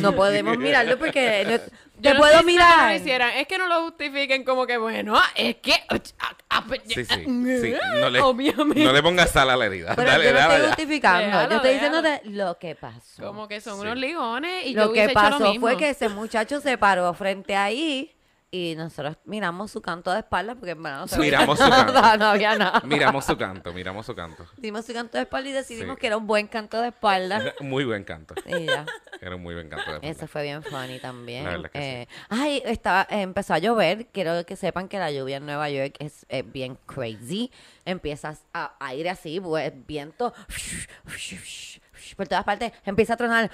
No 0.00 0.16
podemos 0.16 0.56
mirarlo 0.56 0.98
porque 0.98 1.60
Yo 2.00 2.10
te 2.10 2.14
no 2.14 2.20
puedo 2.20 2.38
que 2.40 2.44
mirar. 2.46 2.94
hicieran. 2.96 3.30
Es 3.36 3.46
que 3.46 3.58
no 3.58 3.66
lo 3.66 3.82
justifiquen 3.82 4.44
como 4.44 4.66
que, 4.66 4.76
bueno, 4.78 5.20
es 5.34 5.56
que... 5.56 5.72
ah, 5.88 6.34
ah, 6.50 6.64
pues, 6.66 6.80
sí, 6.86 7.04
sí, 7.04 7.24
sí. 7.24 7.74
No 8.00 8.08
le, 8.10 8.20
Obviamente. 8.20 8.84
no 8.84 8.92
le 8.92 9.02
pongas 9.02 9.30
sal 9.30 9.50
a 9.50 9.56
la 9.56 9.66
herida. 9.66 9.94
Pero 9.96 10.10
dale, 10.10 10.24
yo 10.26 10.32
no 10.32 10.38
estoy 10.40 10.66
justificando. 10.68 11.24
Déjalo, 11.26 11.50
yo 11.50 11.56
estoy 11.56 11.72
diciéndote 11.72 12.20
lo 12.24 12.58
que 12.58 12.74
pasó. 12.74 13.22
Como 13.26 13.48
que 13.48 13.60
son 13.60 13.74
Sí. 13.76 13.80
unos 13.82 13.96
ligones 13.96 14.66
y 14.66 14.74
lo 14.74 14.82
yo 14.86 14.92
que 14.92 15.00
hubiese 15.04 15.10
hecho 15.12 15.20
lo 15.22 15.30
pasó 15.38 15.50
mismo. 15.50 15.66
fue 15.66 15.76
que 15.76 15.90
ese 15.90 16.08
muchacho 16.08 16.60
se 16.60 16.78
paró 16.78 17.12
frente 17.14 17.56
ahí 17.56 18.14
y 18.50 18.74
nosotros 18.76 19.16
miramos 19.24 19.70
su 19.70 19.82
canto 19.82 20.10
de 20.12 20.20
espalda 20.20 20.54
porque 20.54 20.70
en 20.70 20.82
verdad 20.82 21.06
no 21.10 21.18
Miramos 21.18 21.58
su 21.58 21.68
canto. 21.68 21.92
nada, 21.92 22.16
no 22.16 22.26
había 22.26 22.56
nada. 22.56 22.80
Miramos 22.84 23.24
su 23.26 23.36
canto, 23.36 23.72
miramos 23.72 24.06
su 24.06 24.14
canto. 24.14 24.46
Dimos 24.56 24.86
su 24.86 24.92
canto 24.94 25.18
de 25.18 25.24
espalda 25.24 25.50
y 25.50 25.52
decidimos 25.52 25.96
Sí. 25.96 26.00
que 26.00 26.06
era 26.06 26.16
un 26.16 26.26
buen 26.26 26.46
canto 26.46 26.80
de 26.80 26.88
espalda. 26.88 27.36
Era 27.42 27.54
muy 27.60 27.84
buen 27.84 28.04
canto. 28.04 28.34
Y 28.46 28.64
ya. 28.66 28.86
Era 29.20 29.36
un 29.36 29.42
muy 29.42 29.54
buen 29.54 29.68
canto. 29.68 29.90
de 29.90 29.96
Eso 29.98 30.20
verdad. 30.20 30.26
fue 30.28 30.42
bien 30.44 30.62
funny 30.62 30.98
también. 30.98 31.44
La 31.44 31.50
verdad 31.50 31.70
que 31.70 32.02
Eh, 32.02 32.08
Ay, 32.30 32.62
estaba, 32.64 33.02
eh, 33.10 33.20
empezó 33.22 33.52
a 33.54 33.58
llover. 33.58 34.06
Quiero 34.12 34.44
que 34.46 34.56
sepan 34.56 34.88
que 34.88 34.98
la 34.98 35.10
lluvia 35.10 35.36
en 35.38 35.46
Nueva 35.46 35.68
York 35.68 35.96
es 35.98 36.24
eh, 36.30 36.42
bien 36.42 36.78
crazy. 36.86 37.50
Empiezas 37.84 38.44
a 38.54 38.76
aire 38.80 39.10
así, 39.10 39.40
pues, 39.40 39.72
viento 39.86 40.32
por 42.14 42.28
todas 42.28 42.44
partes. 42.44 42.72
Empieza 42.84 43.14
a 43.14 43.16
tronar 43.16 43.50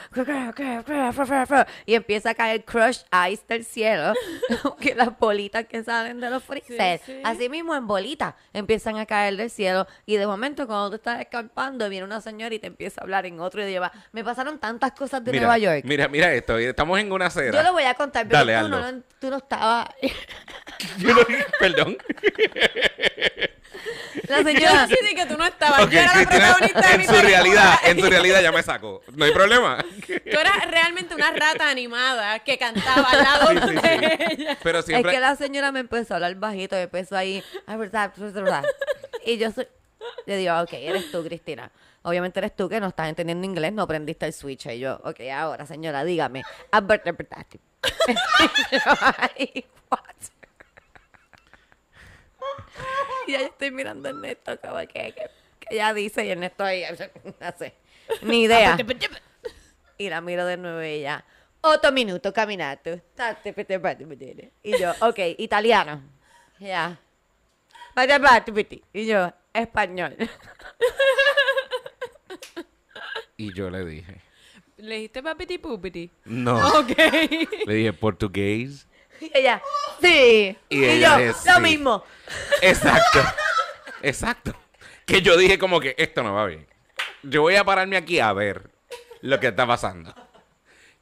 y 1.86 1.94
empieza 1.94 2.30
a 2.30 2.34
caer 2.34 2.64
crush 2.64 3.00
ice 3.30 3.42
del 3.48 3.64
cielo. 3.64 4.14
que 4.80 4.94
las 4.94 5.18
bolitas 5.18 5.66
que 5.66 5.82
salen 5.82 6.20
de 6.20 6.30
los 6.30 6.42
freezers. 6.42 7.02
sí. 7.04 7.20
Así 7.24 7.48
mismo 7.48 7.74
en 7.74 7.86
bolitas 7.86 8.34
empiezan 8.52 8.98
a 8.98 9.06
caer 9.06 9.36
del 9.36 9.50
cielo. 9.50 9.86
Y 10.06 10.16
de 10.16 10.26
momento, 10.26 10.66
cuando 10.66 10.90
tú 10.90 10.96
estás 10.96 11.20
escampando, 11.20 11.88
viene 11.88 12.04
una 12.04 12.20
señora 12.20 12.54
y 12.54 12.58
te 12.58 12.66
empieza 12.66 13.00
a 13.00 13.04
hablar 13.04 13.26
en 13.26 13.40
otro 13.40 13.62
idioma. 13.66 13.90
Me 14.12 14.24
pasaron 14.24 14.58
tantas 14.58 14.92
cosas 14.92 15.24
de 15.24 15.32
Mira, 15.32 15.42
Nueva 15.42 15.58
York. 15.58 15.84
Mira, 15.84 16.08
mira 16.08 16.32
esto. 16.32 16.58
Estamos 16.58 16.98
en 16.98 17.10
una 17.12 17.26
acera. 17.26 17.56
Yo 17.58 17.62
lo 17.62 17.72
voy 17.72 17.84
a 17.84 17.94
contar, 17.94 18.26
pero 18.26 18.38
Dale, 18.44 18.60
tú, 18.60 18.68
no, 18.68 19.02
tú 19.20 19.30
no 19.30 19.36
estabas. 19.38 19.88
Yo 20.98 21.14
no- 21.14 21.22
Perdón. 21.58 21.96
La 24.28 24.38
Yo 24.38 24.44
señora. 24.48 24.86
decidí 24.86 25.14
que 25.14 25.26
tú 25.26 25.36
no 25.36 25.44
estabas. 25.44 25.90
Yo 25.90 25.98
era 26.00 26.14
la 26.14 26.28
protagonista 26.28 26.80
de 26.88 26.98
mi 26.98 27.04
en 27.04 27.10
su 27.14 27.22
realidad, 27.22 27.74
en 27.84 28.00
su 28.00 28.06
realidad 28.10 28.42
ya 28.42 28.52
me 28.52 28.62
saco. 28.62 29.02
No 29.14 29.24
hay 29.24 29.32
problema. 29.34 29.78
Tú 30.06 30.38
eras 30.38 30.70
realmente 30.70 31.14
una 31.14 31.30
rata 31.32 31.68
animada 31.68 32.38
que 32.40 32.58
cantaba 32.58 33.08
al 33.10 33.18
lado 33.22 33.48
Sí, 33.50 33.58
sí, 33.68 33.74
de 33.74 33.80
sí. 33.80 34.42
ella. 34.42 34.58
Pero 34.62 34.78
Es 34.80 34.84
siempre. 34.86 35.12
que 35.12 35.20
la 35.20 35.36
señora 35.36 35.72
me 35.72 35.80
empezó 35.80 36.14
a 36.14 36.16
hablar 36.16 36.34
bajito, 36.36 36.76
me 36.76 36.82
empezó 36.82 37.16
ahí. 37.16 37.42
Y 39.24 39.38
yo 39.38 39.50
soy. 39.52 39.66
Le 40.26 40.36
digo, 40.36 40.58
ok, 40.60 40.72
eres 40.74 41.10
tú, 41.10 41.24
Cristina. 41.24 41.70
Obviamente 42.02 42.38
eres 42.38 42.54
tú 42.54 42.68
que 42.68 42.78
no 42.80 42.88
estás 42.88 43.08
entendiendo 43.08 43.46
inglés, 43.46 43.72
no 43.72 43.82
aprendiste 43.82 44.26
el 44.26 44.34
switch. 44.34 44.66
Y 44.66 44.78
yo, 44.78 45.00
ok, 45.04 45.20
ahora, 45.34 45.64
señora, 45.64 46.04
dígame. 46.04 46.42
Albert, 46.70 47.06
Albert, 47.06 47.32
Albert. 47.32 47.60
Y 53.26 53.32
ya 53.32 53.40
yo 53.40 53.46
estoy 53.46 53.70
mirando 53.70 54.08
a 54.08 54.12
Ernesto 54.12 54.58
como 54.60 54.78
que, 54.78 54.86
que, 54.86 55.30
que 55.60 55.66
ella 55.70 55.94
dice 55.94 56.24
y 56.24 56.30
Ernesto 56.30 56.64
ahí 56.64 56.84
hace 56.84 57.74
ni 58.22 58.42
idea. 58.42 58.76
Y 59.96 60.08
la 60.08 60.20
miro 60.20 60.44
de 60.44 60.56
nuevo 60.56 60.82
y 60.82 60.86
ella, 60.86 61.24
otro 61.60 61.92
minuto 61.92 62.32
caminato. 62.32 63.00
Y 64.62 64.78
yo, 64.78 64.92
ok, 65.00 65.18
italiano. 65.38 66.02
Ya. 66.58 66.98
Y 68.92 69.06
yo, 69.06 69.32
español. 69.52 70.16
Y 73.36 73.52
yo 73.52 73.70
le 73.70 73.84
dije, 73.84 74.20
¿Le 74.76 74.96
dijiste 74.96 75.22
papiti 75.22 75.58
pupiti? 75.58 76.10
no. 76.24 76.80
Ok. 76.80 76.96
Le 77.66 77.74
dije, 77.74 77.92
portugués. 77.92 78.86
Y 79.20 79.30
ella, 79.34 79.62
sí. 80.00 80.56
Y 80.68 80.78
Y, 80.80 80.84
ella 80.84 81.18
yo, 81.18 81.24
es, 81.30 81.46
lo 81.46 81.54
sí. 81.54 81.60
mismo. 81.60 82.04
Exacto. 82.60 83.20
Exacto. 84.02 84.54
Que 85.06 85.22
yo 85.22 85.36
dije 85.36 85.58
como 85.58 85.80
que 85.80 85.94
esto 85.98 86.22
no 86.22 86.34
va 86.34 86.46
bien. 86.46 86.66
Yo 87.22 87.42
voy 87.42 87.56
a 87.56 87.64
pararme 87.64 87.96
aquí 87.96 88.20
a 88.20 88.32
ver 88.32 88.68
lo 89.20 89.38
que 89.40 89.48
está 89.48 89.66
pasando. 89.66 90.14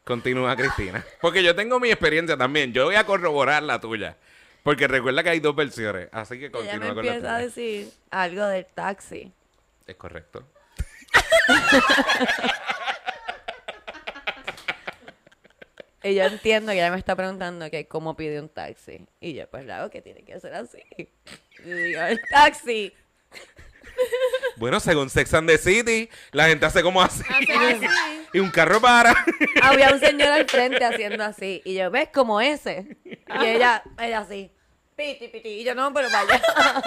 Continúa 0.05 0.57
Cristina. 0.57 1.05
Porque 1.21 1.43
yo 1.43 1.55
tengo 1.55 1.79
mi 1.81 1.91
experiencia 1.91 2.37
también. 2.37 2.73
Yo 2.73 2.85
voy 2.87 2.97
a 2.97 3.05
corroborar 3.07 3.63
la 3.63 3.81
tuya. 3.81 4.17
Porque 4.63 4.87
recuerda 4.89 5.23
que 5.23 5.31
hay 5.31 5.41
dos 5.41 5.55
versiones. 5.57 6.09
Así 6.13 6.39
que 6.39 6.47
Ella 6.47 6.59
me 6.79 6.89
continúa 6.89 6.95
con 6.95 7.07
la 7.07 7.15
empieza 7.15 7.35
a 7.35 7.39
tuya. 7.39 7.47
decir 7.49 7.91
algo 8.11 8.47
del 8.47 8.67
taxi. 8.67 9.33
Es 9.87 9.97
correcto. 9.97 10.45
Y 16.05 16.15
yo 16.15 16.25
entiendo 16.25 16.73
que 16.73 16.79
ella 16.79 16.91
me 16.91 16.99
está 16.99 17.15
preguntando 17.15 17.71
que 17.71 17.87
cómo 17.87 18.17
pide 18.17 18.41
un 18.41 18.49
taxi. 18.49 19.07
Y 19.21 19.35
yo, 19.35 19.49
pues, 19.49 19.65
le 19.65 19.73
hago 19.73 19.91
que 19.91 20.03
tiene 20.03 20.25
que 20.25 20.39
ser 20.41 20.55
así. 20.55 20.83
Y 21.65 21.71
digo, 21.71 22.03
el 22.03 22.21
taxi. 22.31 22.93
Bueno, 24.57 24.81
según 24.81 25.11
Sex 25.11 25.33
and 25.35 25.49
the 25.49 25.59
City, 25.59 26.09
la 26.31 26.47
gente 26.47 26.67
hace 26.67 26.83
como 26.83 27.03
así. 27.03 27.23
Hace 27.29 27.53
así. 27.53 27.87
y 28.33 28.39
un 28.39 28.51
carro 28.51 28.81
para. 28.81 29.15
Había 29.63 29.93
un 29.93 30.01
señor 30.01 30.29
al 30.29 30.49
frente 30.49 30.85
haciendo 30.85 31.25
así. 31.25 31.63
Y 31.65 31.75
yo, 31.75 31.91
¿ves? 31.91 32.09
Como 32.13 32.41
ese. 32.41 32.97
Y 33.05 33.47
ella, 33.47 33.83
ella 33.99 34.21
así. 34.21 34.51
Piti, 34.97 35.29
piti. 35.29 35.49
Y 35.49 35.65
yo, 35.65 35.75
no, 35.75 35.93
pero 35.93 36.09
vaya. 36.11 36.41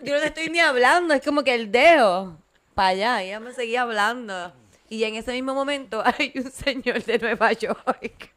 yo 0.00 0.14
no 0.14 0.20
le 0.20 0.26
estoy 0.26 0.48
ni 0.48 0.60
hablando. 0.60 1.14
Es 1.14 1.22
como 1.22 1.44
que 1.44 1.54
el 1.54 1.70
dedo. 1.70 2.38
Para 2.74 2.88
allá. 2.88 3.22
Y 3.22 3.28
ella 3.28 3.40
me 3.40 3.52
seguía 3.52 3.82
hablando. 3.82 4.52
Y 4.88 5.04
en 5.04 5.16
ese 5.16 5.32
mismo 5.32 5.54
momento 5.54 6.02
hay 6.18 6.32
un 6.36 6.50
señor 6.50 7.02
de 7.02 7.18
Nueva 7.18 7.52
York. 7.52 8.32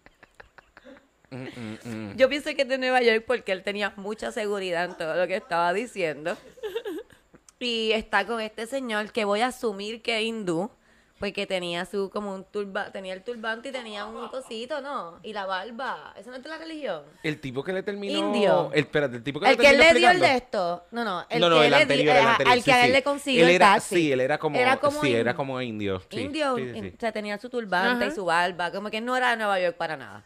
Yo 2.16 2.28
pienso 2.28 2.56
que 2.56 2.64
es 2.64 2.68
de 2.68 2.78
Nueva 2.80 3.02
York 3.02 3.24
porque 3.28 3.52
él 3.52 3.62
tenía 3.64 3.93
mucha 3.95 4.32
seguridad 4.32 4.86
en 4.86 4.97
todo 4.97 5.16
lo 5.16 5.28
que 5.28 5.36
estaba 5.36 5.74
diciendo. 5.74 6.36
Y 7.60 7.91
está 7.91 8.26
con 8.26 8.41
este 8.41 8.66
señor 8.66 9.12
que 9.12 9.26
voy 9.26 9.41
a 9.41 9.47
asumir 9.47 10.02
que 10.02 10.18
es 10.18 10.24
hindú, 10.24 10.72
porque 11.20 11.45
tenía 11.45 11.86
su 11.86 12.09
como 12.09 12.34
un 12.34 12.45
turba, 12.45 12.91
tenía 12.91 13.13
el 13.13 13.24
turbante 13.24 13.70
y 13.70 13.72
tenía 13.72 14.05
un 14.05 14.30
cosito, 14.30 14.80
¿no? 14.82 15.20
Y 15.22 15.34
la 15.34 15.45
barba. 15.45 16.13
¿Eso 16.17 16.30
no 16.30 16.38
es 16.38 16.43
de 16.43 16.49
la 16.49 16.57
religión? 16.57 17.03
El 17.24 17.39
tipo 17.41 17.63
que 17.63 17.74
le 17.74 17.84
terminó. 17.84 18.17
Indio. 18.17 18.72
El, 18.74 18.80
espérate, 18.80 19.17
el 19.17 19.24
tipo 19.24 19.39
que 19.39 19.47
El 19.47 19.51
le 19.51 19.57
que 19.57 19.70
él 19.70 19.78
terminó 19.78 19.93
le 19.93 19.99
dio 19.99 20.09
el 20.11 20.20
de 20.22 20.36
esto. 20.38 20.86
No, 20.91 21.03
no. 21.03 21.26
El 21.30 21.41
no, 21.41 21.49
no, 21.49 21.59
que 21.59 21.65
el 21.65 21.72
le 21.72 21.76
di- 21.78 21.82
anterior, 21.84 22.15
el 22.15 22.22
ajá, 22.22 22.32
anterior. 22.32 22.53
Al 22.53 22.59
que 22.59 22.63
sí, 22.63 22.72
a 22.72 22.80
él 22.82 22.86
sí. 22.88 22.91
le 22.93 23.03
consiguió 23.03 23.43
Él 23.43 23.49
el 23.49 23.55
era- 23.55 23.74
taxi. 23.74 23.95
Sí, 23.95 24.11
él 24.13 24.20
era 24.22 24.38
como. 24.38 24.57
Era 24.57 24.78
como 24.78 25.01
sí, 25.01 25.09
in- 25.09 25.15
era 25.17 25.34
como 25.36 25.61
indio. 25.61 26.01
sí, 26.09 26.20
Indio, 26.22 26.55
sí, 26.55 26.63
sí, 26.63 26.72
sí. 26.72 26.78
in- 26.80 26.93
o 26.95 26.99
sea, 26.99 27.11
tenía 27.11 27.38
su 27.38 27.49
turbante 27.49 28.07
y 28.07 28.11
su 28.11 28.24
barba, 28.26 28.72
como 28.72 28.89
que 28.89 29.01
no 29.01 29.15
era 29.17 29.32
de 29.32 29.38
Nueva 29.38 29.59
York 29.59 29.76
para 29.78 29.97
nada. 29.97 30.24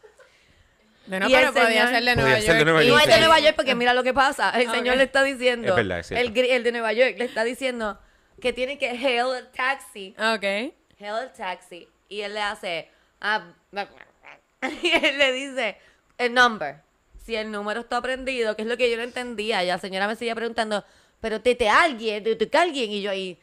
Bueno, 1.06 1.28
Y 1.28 1.34
el 1.34 1.40
pero 1.40 1.52
podía 1.52 1.88
ser 1.88 2.02
de 2.02 2.14
Podía 2.14 2.14
Nueva 2.14 2.30
ser 2.40 2.40
de 2.40 2.46
York. 2.46 2.64
Nueva 2.64 2.82
Y 2.84 2.86
York, 2.86 2.96
no 2.96 3.02
es 3.02 3.14
de. 3.14 3.20
Nueva 3.20 3.40
York 3.40 3.56
porque 3.56 3.74
mira 3.74 3.92
lo 3.92 4.02
que 4.02 4.14
pasa. 4.14 4.50
El 4.58 4.68
Ah, 4.68 4.72
señor 4.72 4.96
le 4.96 5.02
está 5.02 5.22
diciendo. 5.22 5.68
Es 5.68 5.74
verdad, 5.76 5.98
es 5.98 6.10
el, 6.12 6.34
el 6.38 6.62
de 6.64 6.72
Nueva 6.72 6.92
York 6.94 7.16
le 7.18 7.24
está 7.26 7.44
diciendo 7.44 7.98
que 8.40 8.52
tiene 8.54 8.78
que 8.78 8.88
hail 8.90 9.26
el 9.38 9.48
taxi. 9.50 10.14
Ok. 10.18 10.72
Hail 11.04 11.30
taxi. 11.36 11.88
Y 12.08 12.20
él 12.20 12.34
le 12.34 12.40
hace. 12.40 12.88
ah, 13.20 13.44
y 14.82 14.90
él 14.90 15.18
le 15.18 15.32
dice 15.32 15.76
el 16.18 16.32
number. 16.34 16.76
Si 17.24 17.34
el 17.34 17.50
número 17.50 17.80
está 17.80 18.00
prendido, 18.02 18.54
que 18.54 18.62
es 18.62 18.68
lo 18.68 18.76
que 18.76 18.90
yo 18.90 18.96
no 18.96 19.02
entendía. 19.02 19.64
Y 19.64 19.68
la 19.68 19.78
señora 19.78 20.06
me 20.06 20.16
seguía 20.16 20.34
preguntando, 20.34 20.84
pero 21.20 21.40
tete 21.40 21.68
alguien, 21.68 22.22
tete 22.22 22.56
alguien. 22.58 22.90
Y 22.90 23.02
yo 23.02 23.10
ahí. 23.10 23.38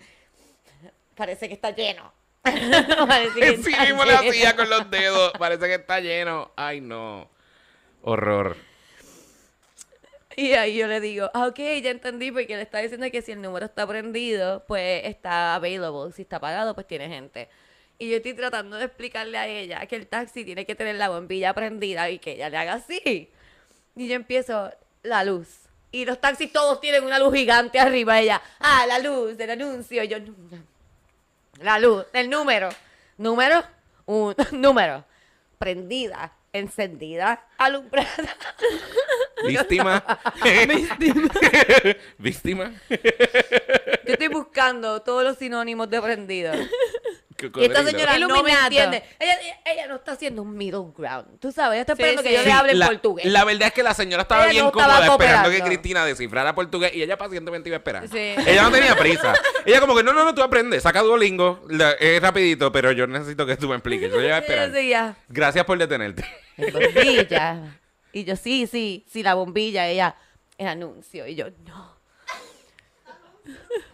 Parece 1.15 1.47
que 1.47 1.55
está 1.55 1.71
lleno. 1.71 2.13
Parece 2.43 3.39
que 3.39 3.57
Sí 3.57 3.71
está 3.71 3.83
mismo 3.83 4.03
le 4.05 4.11
lleno. 4.17 4.29
hacía 4.29 4.55
con 4.55 4.69
los 4.69 4.89
dedos. 4.89 5.31
Parece 5.37 5.65
que 5.67 5.75
está 5.75 5.99
lleno. 5.99 6.51
Ay, 6.55 6.81
no. 6.81 7.29
Horror. 8.03 8.57
Y 10.35 10.53
ahí 10.53 10.77
yo 10.77 10.87
le 10.87 10.99
digo, 11.01 11.29
ah, 11.33 11.47
ok, 11.47 11.57
ya 11.81 11.89
entendí, 11.91 12.31
porque 12.31 12.55
le 12.55 12.61
está 12.61 12.79
diciendo 12.79 13.09
que 13.11 13.21
si 13.21 13.31
el 13.33 13.41
número 13.41 13.65
está 13.65 13.85
prendido, 13.87 14.63
pues 14.67 15.05
está 15.05 15.55
available. 15.55 16.11
Si 16.13 16.21
está 16.23 16.37
apagado, 16.37 16.73
pues 16.73 16.87
tiene 16.87 17.07
gente. 17.09 17.49
Y 17.99 18.09
yo 18.09 18.17
estoy 18.17 18.33
tratando 18.33 18.77
de 18.77 18.85
explicarle 18.85 19.37
a 19.37 19.47
ella 19.47 19.85
que 19.85 19.95
el 19.95 20.07
taxi 20.07 20.43
tiene 20.43 20.65
que 20.65 20.73
tener 20.75 20.95
la 20.95 21.09
bombilla 21.09 21.53
prendida 21.53 22.09
y 22.09 22.17
que 22.19 22.31
ella 22.31 22.49
le 22.49 22.57
haga 22.57 22.73
así. 22.73 23.29
Y 23.95 24.07
yo 24.07 24.15
empiezo, 24.15 24.71
la 25.03 25.23
luz. 25.23 25.47
Y 25.91 26.05
los 26.05 26.19
taxis 26.19 26.51
todos 26.51 26.79
tienen 26.79 27.03
una 27.03 27.19
luz 27.19 27.33
gigante 27.33 27.79
arriba. 27.79 28.19
Ella, 28.19 28.41
ah, 28.59 28.85
la 28.87 28.99
luz 28.99 29.37
del 29.37 29.49
anuncio. 29.51 30.03
Y 30.03 30.07
yo, 30.07 30.19
"No, 30.19 30.33
no. 30.49 30.63
la 31.59 31.77
luz, 31.77 32.05
el 32.13 32.29
número. 32.29 32.69
Número, 33.17 33.63
un 34.05 34.33
número. 34.53 35.03
Prendida, 35.59 36.31
encendida, 36.53 37.45
alumbrada. 37.57 38.09
Víctima. 39.47 40.03
Víctima. 42.17 42.73
Yo 42.89 44.13
estoy 44.13 44.27
buscando 44.27 45.01
todos 45.01 45.23
los 45.23 45.37
sinónimos 45.37 45.89
de 45.89 46.01
prendido. 46.01 46.53
Y 47.55 47.65
esta 47.65 47.83
señora 47.83 48.17
no 48.19 48.43
me 48.43 48.51
entiende. 48.51 49.03
Ella, 49.65 49.87
no 49.87 49.95
está 49.95 50.11
haciendo 50.13 50.41
un 50.41 50.55
middle 50.55 50.91
ground. 50.97 51.39
Tú 51.39 51.51
sabes, 51.51 51.73
ella 51.75 51.81
está 51.81 51.93
esperando 51.93 52.21
sí. 52.21 52.27
que 52.27 52.33
yo 52.35 52.39
Sí, 52.41 52.45
le 52.47 52.51
hable 52.53 52.71
en 52.73 52.79
la, 52.79 52.87
portugués. 52.87 53.25
la 53.25 53.43
verdad 53.45 53.67
es 53.67 53.73
que 53.73 53.83
la 53.83 53.93
señora 53.93 54.21
estaba 54.23 54.43
Ella 54.43 54.51
bien 54.51 54.63
no 54.65 54.69
estaba 54.69 54.85
cómoda 54.95 55.05
esperando 55.13 55.49
que 55.49 55.57
cooperando. 55.57 55.65
Cristina 55.81 56.05
descifrara 56.05 56.55
portugués 56.55 56.91
y 56.95 57.01
ella 57.03 57.17
pacientemente 57.17 57.69
iba 57.69 57.77
a 57.77 57.79
esperar. 57.79 58.07
Sí. 58.07 58.17
Ella 58.17 58.63
no 58.63 58.71
tenía 58.71 58.95
prisa. 58.95 59.33
Ella 59.65 59.79
como 59.79 59.95
que, 59.95 60.03
no, 60.03 60.13
no, 60.13 60.23
no, 60.23 60.33
tú 60.35 60.41
aprendes, 60.43 60.83
saca 60.83 61.01
Duolingo, 61.01 61.63
la- 61.69 61.91
es 61.93 62.21
rapidito, 62.21 62.71
pero 62.71 62.91
yo 62.91 63.07
necesito 63.07 63.45
que 63.45 63.57
tú 63.57 63.67
me 63.69 63.75
expliques. 63.75 64.09
Yo 64.09 64.17
voy 64.17 64.27
a 64.27 64.39
esperar. 64.39 65.15
Gracias 65.29 65.65
por 65.65 65.77
detenerte. 65.77 66.25
"El 66.57 66.71
bombilla. 66.73 67.77
Y 68.13 68.25
yo, 68.25 68.35
sí, 68.35 68.67
sí, 68.67 69.05
sí, 69.09 69.23
la 69.23 69.35
bombilla. 69.35 69.87
Ella, 69.87 70.15
el 70.57 70.67
anuncio. 70.67 71.25
Y 71.27 71.35
yo, 71.35 71.45
no. 71.65 71.91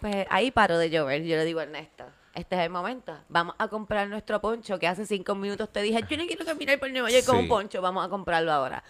Pues 0.00 0.26
ahí 0.30 0.50
paro 0.50 0.78
de 0.78 0.90
llover. 0.90 1.22
Yo 1.24 1.36
le 1.36 1.44
digo 1.44 1.60
a 1.60 1.64
Ernesto, 1.64 2.04
este 2.38 2.56
es 2.56 2.62
el 2.62 2.70
momento. 2.70 3.18
Vamos 3.28 3.54
a 3.58 3.68
comprar 3.68 4.08
nuestro 4.08 4.40
poncho 4.40 4.78
que 4.78 4.86
hace 4.86 5.06
cinco 5.06 5.34
minutos 5.34 5.70
te 5.72 5.82
dije, 5.82 6.00
yo 6.08 6.16
no 6.16 6.26
quiero 6.26 6.44
caminar 6.44 6.78
por 6.78 6.90
Nueva 6.90 7.10
York 7.10 7.24
con 7.26 7.36
Sí. 7.36 7.42
un 7.42 7.48
poncho. 7.48 7.82
Vamos 7.82 8.04
a 8.06 8.08
comprarlo 8.08 8.52
ahora. 8.52 8.82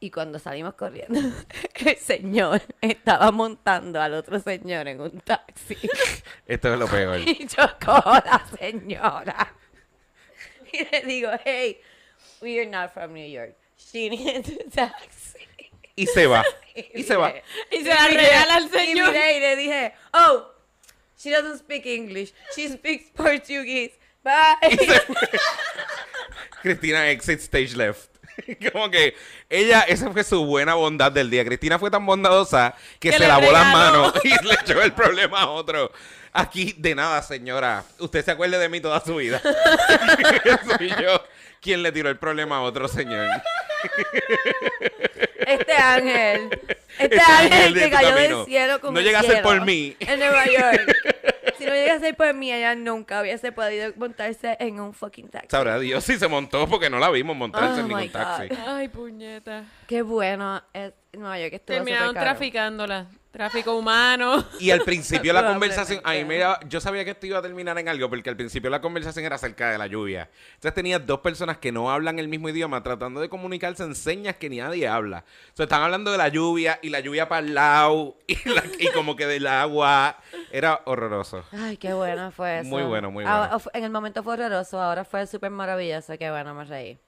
Y 0.00 0.10
cuando 0.10 0.38
salimos 0.38 0.74
corriendo, 0.74 1.18
el 1.86 1.96
señor 1.96 2.60
estaba 2.80 3.30
montando 3.32 4.00
al 4.02 4.14
otro 4.14 4.38
señor 4.38 4.86
en 4.88 5.00
un 5.00 5.20
taxi. 5.20 5.76
Esto 6.46 6.72
es 6.74 6.78
lo 6.78 6.86
peor. 6.86 7.18
Y 7.26 7.46
chocó 7.46 7.92
a 7.92 8.22
la 8.24 8.46
señora. 8.58 9.54
Y 10.72 10.84
le 10.90 11.02
digo, 11.02 11.30
hey, 11.44 11.80
we 12.42 12.58
are 12.60 12.66
not 12.68 12.92
from 12.92 13.12
New 13.14 13.26
York. 13.30 13.54
She 13.78 14.10
needs 14.10 14.50
a 14.76 14.90
taxi. 14.90 15.38
Y 15.96 16.06
se 16.06 16.26
va. 16.26 16.44
Y 16.74 17.04
se 17.04 17.16
va. 17.16 17.32
Y 17.70 17.76
se 17.84 17.88
la 17.88 18.08
regala 18.08 18.56
al 18.56 18.64
Y 18.64 18.68
señor. 18.68 19.08
miré 19.12 19.36
y 19.36 19.40
le 19.40 19.56
dije, 19.56 19.94
oh, 20.12 20.50
she 21.24 21.30
doesn't 21.30 21.58
speak 21.58 21.86
English. 21.86 22.32
She 22.54 22.68
speaks 22.68 23.10
Portuguese. 23.16 23.92
Bye. 24.22 24.56
Cristina 26.62 26.98
exit 27.06 27.40
stage 27.40 27.74
left. 27.74 28.10
Como 28.72 28.90
que 28.90 29.14
ella, 29.48 29.82
esa 29.82 30.10
fue 30.10 30.22
su 30.24 30.44
buena 30.44 30.74
bondad 30.74 31.10
del 31.12 31.30
día. 31.30 31.44
Cristina 31.44 31.78
fue 31.78 31.90
tan 31.90 32.04
bondadosa 32.04 32.74
que, 32.98 33.10
Que 33.10 33.18
se 33.18 33.26
lavó 33.26 33.50
las 33.50 33.72
manos 33.72 34.12
y 34.24 34.28
le 34.28 34.54
echó 34.54 34.82
el 34.82 34.92
problema 34.92 35.42
a 35.42 35.48
otro. 35.48 35.92
Aquí, 36.32 36.74
de 36.76 36.94
nada, 36.94 37.22
señora. 37.22 37.84
Usted 37.98 38.24
se 38.24 38.32
acuerde 38.32 38.58
de 38.58 38.68
mí 38.68 38.80
toda 38.80 39.00
su 39.00 39.16
vida. 39.16 39.40
Soy 40.78 40.90
yo 41.00 41.24
quien 41.60 41.82
le 41.82 41.92
tiró 41.92 42.10
el 42.10 42.18
problema 42.18 42.56
a 42.56 42.60
otro 42.62 42.88
señor. 42.88 43.28
Este 45.46 45.72
ángel. 45.72 46.50
Este, 46.98 47.16
Este 47.16 47.20
ángel 47.20 47.74
que 47.74 47.90
cayó 47.90 48.08
camino. 48.14 48.36
del 48.38 48.46
cielo 48.46 48.80
con 48.80 48.94
No 48.94 49.00
llega 49.00 49.20
a 49.20 49.22
ser 49.22 49.42
por 49.42 49.64
mí. 49.64 49.96
En 50.00 50.18
Nueva 50.18 50.44
York. 50.46 51.13
Si 51.64 51.70
no 51.70 51.76
llega 51.76 51.94
a 51.94 51.98
ser 51.98 52.14
por 52.14 52.34
mí, 52.34 52.52
ella 52.52 52.74
nunca 52.74 53.20
hubiese 53.22 53.52
podido 53.52 53.92
montarse 53.96 54.56
en 54.60 54.80
un 54.80 54.92
fucking 54.92 55.28
taxi. 55.28 55.48
Sabrá 55.50 55.78
Dios 55.78 56.04
si 56.04 56.18
se 56.18 56.28
montó 56.28 56.68
porque 56.68 56.90
no 56.90 56.98
la 56.98 57.10
vimos 57.10 57.34
montarse 57.36 57.80
Oh 57.80 57.80
en 57.80 57.88
ningún 57.88 58.10
taxi. 58.10 58.48
Ay, 58.66 58.88
puñeta. 58.88 59.64
Qué 59.86 60.02
bueno 60.02 60.62
es 60.72 60.92
Nueva 61.16 61.38
York 61.38 61.54
estuvo 61.54 61.76
Terminaron 61.76 62.14
traficándola. 62.14 63.06
Tráfico 63.30 63.74
humano. 63.76 64.44
Y 64.60 64.70
al 64.70 64.82
principio 64.82 65.32
la 65.32 65.44
conversación, 65.44 66.00
a 66.04 66.12
mí 66.12 66.24
me 66.24 66.38
daba- 66.38 66.60
yo 66.68 66.80
sabía 66.80 67.04
que 67.04 67.10
esto 67.10 67.26
iba 67.26 67.40
a 67.40 67.42
terminar 67.42 67.76
en 67.80 67.88
algo, 67.88 68.08
porque 68.08 68.30
al 68.30 68.36
principio 68.36 68.70
la 68.70 68.80
conversación 68.80 69.24
era 69.24 69.34
acerca 69.34 69.70
de 69.72 69.78
la 69.78 69.88
lluvia. 69.88 70.30
Entonces 70.54 70.72
tenías 70.74 71.04
dos 71.04 71.18
personas 71.18 71.58
que 71.58 71.72
no 71.72 71.90
hablan 71.90 72.20
el 72.20 72.28
mismo 72.28 72.48
idioma 72.48 72.80
tratando 72.84 73.20
de 73.20 73.28
comunicarse 73.28 73.82
en 73.82 73.96
señas 73.96 74.36
que 74.36 74.48
ni 74.48 74.58
nadie 74.58 74.86
habla. 74.86 75.24
O 75.52 75.56
sea, 75.56 75.64
están 75.64 75.82
hablando 75.82 76.12
de 76.12 76.18
la 76.18 76.28
lluvia 76.28 76.78
y 76.80 76.90
la 76.90 77.00
lluvia 77.00 77.28
para 77.28 77.44
el 77.44 77.54
lado 77.54 78.16
y, 78.28 78.36
la- 78.48 78.62
y 78.78 78.86
como 78.92 79.16
que 79.16 79.26
del 79.26 79.48
agua. 79.48 80.16
Era 80.52 80.82
horroroso. 80.84 81.44
Ay, 81.50 81.76
qué 81.76 81.92
bueno 81.92 82.30
fue 82.30 82.60
eso. 82.60 82.68
Muy 82.68 82.84
bueno, 82.84 83.10
muy 83.10 83.24
Ah, 83.26 83.48
bueno. 83.50 83.70
en 83.74 83.82
el 83.82 83.90
momento 83.90 84.22
fue 84.22 84.34
horroroso, 84.34 84.80
ahora 84.80 85.04
fue 85.04 85.26
súper 85.26 85.50
maravilloso. 85.50 86.16
Qué 86.16 86.30
bueno, 86.30 86.54
me 86.54 86.64
reí. 86.64 86.98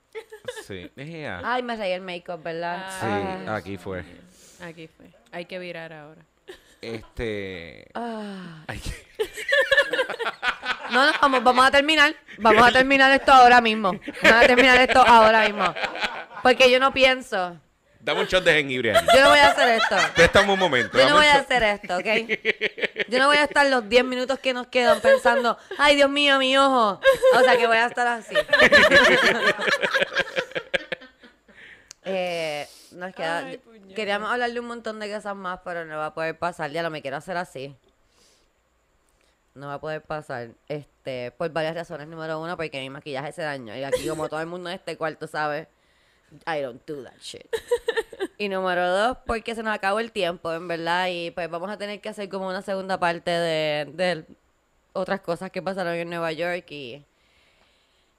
Sí. 0.66 0.90
Ea. 0.96 1.40
Ay, 1.44 1.62
me 1.62 1.76
reí 1.76 1.92
el 1.92 2.00
make-up, 2.00 2.42
¿verdad? 2.42 2.88
Sí, 3.00 3.06
Ay. 3.06 3.46
aquí 3.48 3.76
fue. 3.76 4.04
Aquí 4.62 4.88
fue. 4.88 5.06
Hay 5.32 5.44
que 5.44 5.58
virar 5.58 5.92
ahora. 5.92 6.22
Este. 6.80 7.88
Ah. 7.94 8.64
No, 10.90 11.04
no, 11.04 11.12
vamos, 11.20 11.42
vamos 11.42 11.66
a 11.66 11.70
terminar. 11.70 12.14
Vamos 12.38 12.66
a 12.66 12.72
terminar 12.72 13.10
esto 13.12 13.32
ahora 13.32 13.60
mismo. 13.60 13.92
Vamos 14.22 14.44
a 14.44 14.46
terminar 14.46 14.80
esto 14.80 15.02
ahora 15.02 15.44
mismo. 15.44 15.74
Porque 16.42 16.70
yo 16.70 16.78
no 16.78 16.92
pienso. 16.92 17.56
Dame 18.06 18.20
un 18.20 18.26
shot 18.28 18.44
de 18.44 18.52
jengibre 18.52 18.96
ahí. 18.96 19.04
Yo 19.12 19.20
no 19.20 19.30
voy 19.30 19.40
a 19.40 19.48
hacer 19.48 19.68
esto. 19.68 19.96
Préstame 20.14 20.52
un 20.52 20.60
momento. 20.60 20.96
Yo 20.96 21.08
no 21.08 21.16
voy 21.16 21.26
a 21.26 21.40
hacer 21.40 21.64
esto, 21.64 21.96
¿ok? 21.96 22.06
Yo 23.08 23.18
no 23.18 23.26
voy 23.26 23.36
a 23.36 23.42
estar 23.42 23.66
los 23.66 23.88
10 23.88 24.04
minutos 24.04 24.38
que 24.38 24.54
nos 24.54 24.68
quedan 24.68 25.00
pensando, 25.00 25.58
ay, 25.76 25.96
Dios 25.96 26.08
mío, 26.08 26.38
mi 26.38 26.56
ojo. 26.56 27.00
O 27.34 27.40
sea, 27.40 27.56
que 27.56 27.66
voy 27.66 27.78
a 27.78 27.86
estar 27.86 28.06
así. 28.06 28.36
eh, 32.04 32.68
nos 32.92 33.12
queda... 33.12 33.38
Ay, 33.38 33.60
queríamos 33.96 34.30
hablar 34.30 34.52
de 34.52 34.60
un 34.60 34.66
montón 34.66 35.00
de 35.00 35.12
cosas 35.12 35.34
más, 35.34 35.58
pero 35.64 35.84
no 35.84 35.98
va 35.98 36.06
a 36.06 36.14
poder 36.14 36.38
pasar. 36.38 36.70
Ya 36.70 36.84
lo 36.84 36.90
me 36.90 37.02
quiero 37.02 37.16
hacer 37.16 37.36
así. 37.36 37.74
No 39.54 39.66
va 39.66 39.74
a 39.74 39.80
poder 39.80 40.02
pasar. 40.02 40.50
Este, 40.68 41.32
por 41.32 41.50
varias 41.50 41.74
razones. 41.74 42.06
Número 42.06 42.40
uno, 42.40 42.56
porque 42.56 42.78
mi 42.78 42.88
maquillaje 42.88 43.32
se 43.32 43.42
dañó. 43.42 43.76
Y 43.76 43.82
aquí, 43.82 44.06
como 44.06 44.28
todo 44.28 44.40
el 44.40 44.46
mundo 44.46 44.70
en 44.70 44.76
este 44.76 44.96
cuarto 44.96 45.26
sabe, 45.26 45.66
I 46.46 46.62
don't 46.62 46.84
do 46.86 47.02
that 47.02 47.20
shit. 47.20 47.46
Y 48.38 48.50
número 48.50 48.90
dos, 48.94 49.16
porque 49.24 49.54
se 49.54 49.62
nos 49.62 49.74
acabó 49.74 49.98
el 49.98 50.12
tiempo, 50.12 50.52
en 50.52 50.68
verdad, 50.68 51.08
y 51.10 51.30
pues 51.30 51.48
vamos 51.48 51.70
a 51.70 51.78
tener 51.78 52.02
que 52.02 52.10
hacer 52.10 52.28
como 52.28 52.48
una 52.48 52.60
segunda 52.60 52.98
parte 53.00 53.30
de, 53.30 54.24
otras 54.92 55.20
cosas 55.20 55.50
que 55.50 55.62
pasaron 55.62 55.94
en 55.94 56.10
Nueva 56.10 56.32
York 56.32 56.70
y, 56.70 57.02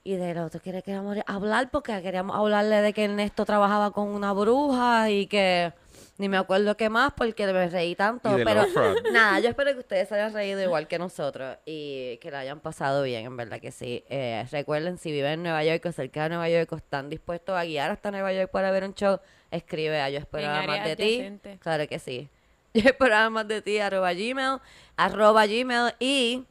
y 0.02 0.16
de 0.16 0.34
lo 0.34 0.46
otro 0.46 0.60
que 0.60 0.72
queríamos 0.82 1.16
hablar, 1.26 1.70
porque 1.70 2.02
queríamos 2.02 2.34
hablarle 2.36 2.82
de 2.82 2.92
que 2.92 3.04
Ernesto 3.04 3.44
trabajaba 3.44 3.92
con 3.92 4.08
una 4.08 4.32
bruja 4.32 5.08
y 5.08 5.28
que 5.28 5.72
ni 6.18 6.28
me 6.28 6.36
acuerdo 6.36 6.76
qué 6.76 6.90
más 6.90 7.12
porque 7.16 7.46
me 7.46 7.68
reí 7.68 7.94
tanto, 7.94 8.36
pero 8.44 8.64
nada, 9.12 9.38
yo 9.38 9.48
espero 9.48 9.72
que 9.72 9.78
ustedes 9.78 10.08
se 10.08 10.16
hayan 10.16 10.32
reído 10.32 10.60
igual 10.60 10.88
que 10.88 10.98
nosotros 10.98 11.56
y 11.64 12.18
que 12.18 12.32
la 12.32 12.40
hayan 12.40 12.58
pasado 12.58 13.04
bien, 13.04 13.24
en 13.24 13.36
verdad 13.36 13.60
que 13.60 13.70
sí. 13.70 14.04
Eh, 14.10 14.44
recuerden, 14.50 14.98
si 14.98 15.12
viven 15.12 15.34
en 15.34 15.42
Nueva 15.44 15.62
York 15.62 15.86
o 15.86 15.92
cerca 15.92 16.24
de 16.24 16.30
Nueva 16.30 16.48
York 16.48 16.72
o 16.72 16.76
están 16.76 17.08
dispuestos 17.08 17.56
a 17.56 17.64
guiar 17.64 17.92
hasta 17.92 18.10
Nueva 18.10 18.32
York 18.32 18.50
para 18.50 18.72
ver 18.72 18.82
un 18.82 18.94
show, 18.94 19.20
escribe 19.52 20.00
a 20.00 20.10
Yo 20.10 20.18
Esperaba 20.18 20.64
Más 20.64 20.84
de 20.84 20.96
Ti. 20.96 21.58
Claro 21.60 21.86
que 21.86 22.00
sí. 22.00 22.28
Yo 22.74 22.82
Esperaba 22.90 23.30
Más 23.30 23.46
de 23.46 23.62
Ti, 23.62 23.78
arroba 23.78 24.12
Gmail, 24.12 24.58
arroba 24.96 25.46
Gmail 25.46 25.94
y... 26.00 26.44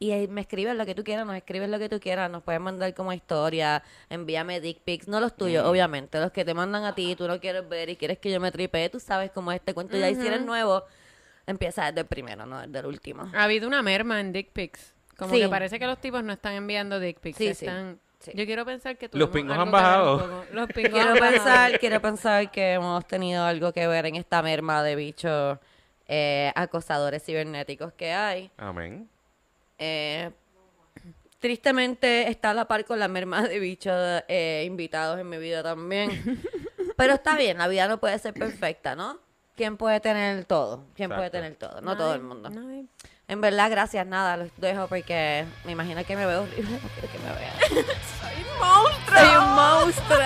Y 0.00 0.12
ahí 0.12 0.28
me 0.28 0.40
escribes 0.42 0.76
lo 0.76 0.86
que 0.86 0.94
tú 0.94 1.02
quieras, 1.02 1.26
nos 1.26 1.34
escribes 1.36 1.68
lo 1.68 1.78
que 1.80 1.88
tú 1.88 1.98
quieras, 1.98 2.30
nos 2.30 2.44
puedes 2.44 2.60
mandar 2.60 2.94
como 2.94 3.12
historia, 3.12 3.82
envíame 4.08 4.60
dick 4.60 4.78
pics, 4.84 5.08
no 5.08 5.18
los 5.18 5.36
tuyos, 5.36 5.64
Mm. 5.64 5.68
obviamente, 5.68 6.20
los 6.20 6.30
que 6.30 6.44
te 6.44 6.54
mandan 6.54 6.84
a 6.84 6.94
ti, 6.94 7.16
tú 7.16 7.26
no 7.26 7.40
quieres 7.40 7.68
ver 7.68 7.88
y 7.90 7.96
quieres 7.96 8.18
que 8.18 8.30
yo 8.30 8.38
me 8.38 8.52
tripee, 8.52 8.88
tú 8.90 9.00
sabes 9.00 9.32
cómo 9.32 9.50
este 9.50 9.74
cuento 9.74 9.96
ya 9.96 10.08
si 10.14 10.24
eres 10.26 10.42
nuevo, 10.42 10.84
empieza 11.46 11.86
desde 11.86 12.00
el 12.02 12.06
primero, 12.06 12.46
no 12.46 12.60
desde 12.60 12.78
el 12.78 12.86
último. 12.86 13.28
Ha 13.34 13.44
habido 13.44 13.66
una 13.66 13.82
merma 13.82 14.20
en 14.20 14.32
dick 14.32 14.50
pics. 14.52 14.94
Como 15.16 15.34
Sí. 15.34 15.40
que 15.40 15.48
parece 15.48 15.80
que 15.80 15.86
los 15.88 15.98
tipos 16.00 16.22
no 16.22 16.32
están 16.32 16.52
enviando 16.54 17.00
dick 17.00 17.18
pics. 17.18 17.36
Sí, 17.38 17.44
sí, 17.54 17.64
están... 17.64 17.98
sí. 18.20 18.30
Yo 18.36 18.46
quiero 18.46 18.64
pensar 18.64 18.96
que 18.96 19.10
Los 19.14 19.30
pingos 19.30 19.58
han 19.58 19.72
bajado. 19.72 20.44
Los 20.52 20.68
pingos 20.72 20.92
Quiero 20.92 21.08
han 21.10 21.14
bajado. 21.18 21.32
pensar, 21.32 21.78
quiero 21.80 22.00
pensar 22.00 22.50
que 22.52 22.74
hemos 22.74 23.04
tenido 23.08 23.42
algo 23.44 23.72
que 23.72 23.84
ver 23.88 24.06
en 24.06 24.14
esta 24.14 24.42
merma 24.42 24.84
de 24.84 24.94
bichos 24.94 25.58
eh, 26.06 26.52
acosadores 26.54 27.24
cibernéticos 27.24 27.92
que 27.94 28.12
hay. 28.12 28.48
Amén. 28.58 29.08
Eh, 29.78 30.30
tristemente 31.38 32.28
está 32.28 32.50
a 32.50 32.54
la 32.54 32.66
par 32.66 32.84
con 32.84 32.98
la 32.98 33.08
merma 33.08 33.42
de 33.42 33.58
bichos 33.58 34.22
eh, 34.28 34.64
invitados 34.66 35.18
en 35.20 35.28
mi 35.28 35.38
vida 35.38 35.62
también. 35.62 36.42
Pero 36.96 37.14
está 37.14 37.36
bien, 37.36 37.58
la 37.58 37.68
vida 37.68 37.86
no 37.86 37.98
puede 37.98 38.18
ser 38.18 38.34
perfecta, 38.34 38.96
¿no? 38.96 39.20
¿Quién 39.54 39.76
puede 39.76 40.00
tener 40.00 40.44
todo? 40.44 40.84
¿Quién 40.94 41.10
puede 41.10 41.30
tener 41.30 41.54
todo? 41.56 41.80
No 41.80 41.96
todo 41.96 42.14
el 42.14 42.22
mundo. 42.22 42.50
En 43.28 43.40
verdad, 43.40 43.70
gracias, 43.70 44.06
nada, 44.06 44.36
los 44.36 44.50
dejo 44.56 44.86
porque 44.88 45.44
me 45.64 45.72
imagino 45.72 46.02
que 46.04 46.16
me 46.16 46.24
veo 46.26 46.42
horrible, 46.42 46.78
no 46.80 46.88
quiero 46.88 47.12
que 47.12 47.18
me 47.18 47.32
vean. 47.34 47.86
¡Soy 48.18 48.42
un 48.42 48.58
monstruo! 48.58 49.18
Soy 49.18 49.36
un 49.36 49.54
monstruo. 49.54 50.18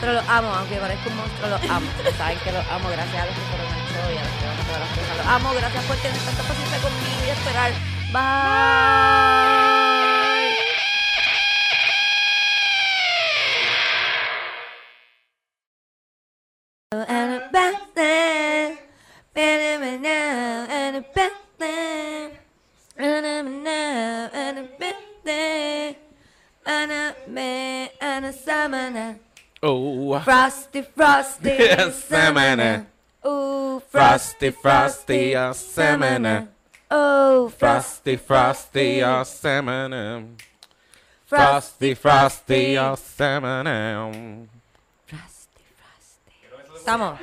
Pero 0.00 0.12
los 0.12 0.28
amo, 0.28 0.48
aunque 0.54 0.76
parezca 0.76 1.08
un 1.08 1.16
monstruo, 1.16 1.48
los 1.48 1.62
amo. 1.70 1.86
Saben 2.18 2.38
que 2.40 2.52
los 2.52 2.66
amo, 2.68 2.88
gracias 2.90 3.22
a 3.22 3.26
los 3.26 3.34
que 3.34 3.40
fueron 3.40 3.66
al 3.66 3.80
show 3.88 4.12
y 4.12 4.18
a 4.18 4.22
los 4.22 4.32
que 4.38 4.46
van 4.46 4.58
a 4.58 4.64
todas 4.66 4.80
las 4.80 4.90
cosas. 4.90 5.16
Los 5.16 5.26
amo, 5.26 5.54
gracias 5.54 5.84
por 5.84 5.96
tener 5.96 6.18
tanta 6.18 6.42
paciencia 6.42 6.78
conmigo 6.78 7.22
y 7.26 7.30
esperar. 7.30 7.95
Bye. 8.16 8.22
And 16.92 17.32
a 17.34 17.48
birthday, 17.52 18.78
and 19.34 20.96
a 20.96 21.02
and 22.96 23.26
a 23.26 23.42
now, 23.50 24.30
and 24.32 24.58
a 24.60 24.62
birthday, 24.62 25.98
and 26.64 26.92
a 26.92 27.14
me, 27.28 27.90
and 28.00 28.24
a 28.24 28.32
summer. 28.32 29.18
Oh, 29.62 30.18
Frosty, 30.20 30.80
frosty, 30.80 31.58
salmon. 31.92 32.86
Ooh, 33.26 33.82
Frosty, 33.90 34.50
frosty, 34.50 35.36
oh, 35.36 35.50
a 35.50 35.54
salmon. 35.54 36.55
Oh, 36.90 37.48
frosty, 37.48 38.16
frosty, 38.16 39.00
a 39.00 39.24
salmon. 39.24 40.36
Frosty, 41.26 41.94
frosty, 41.94 42.76
a 42.76 42.96
salmon. 42.96 44.48
Frosty, 45.06 45.64
frosty. 45.76 46.76
Estamos. 46.76 47.18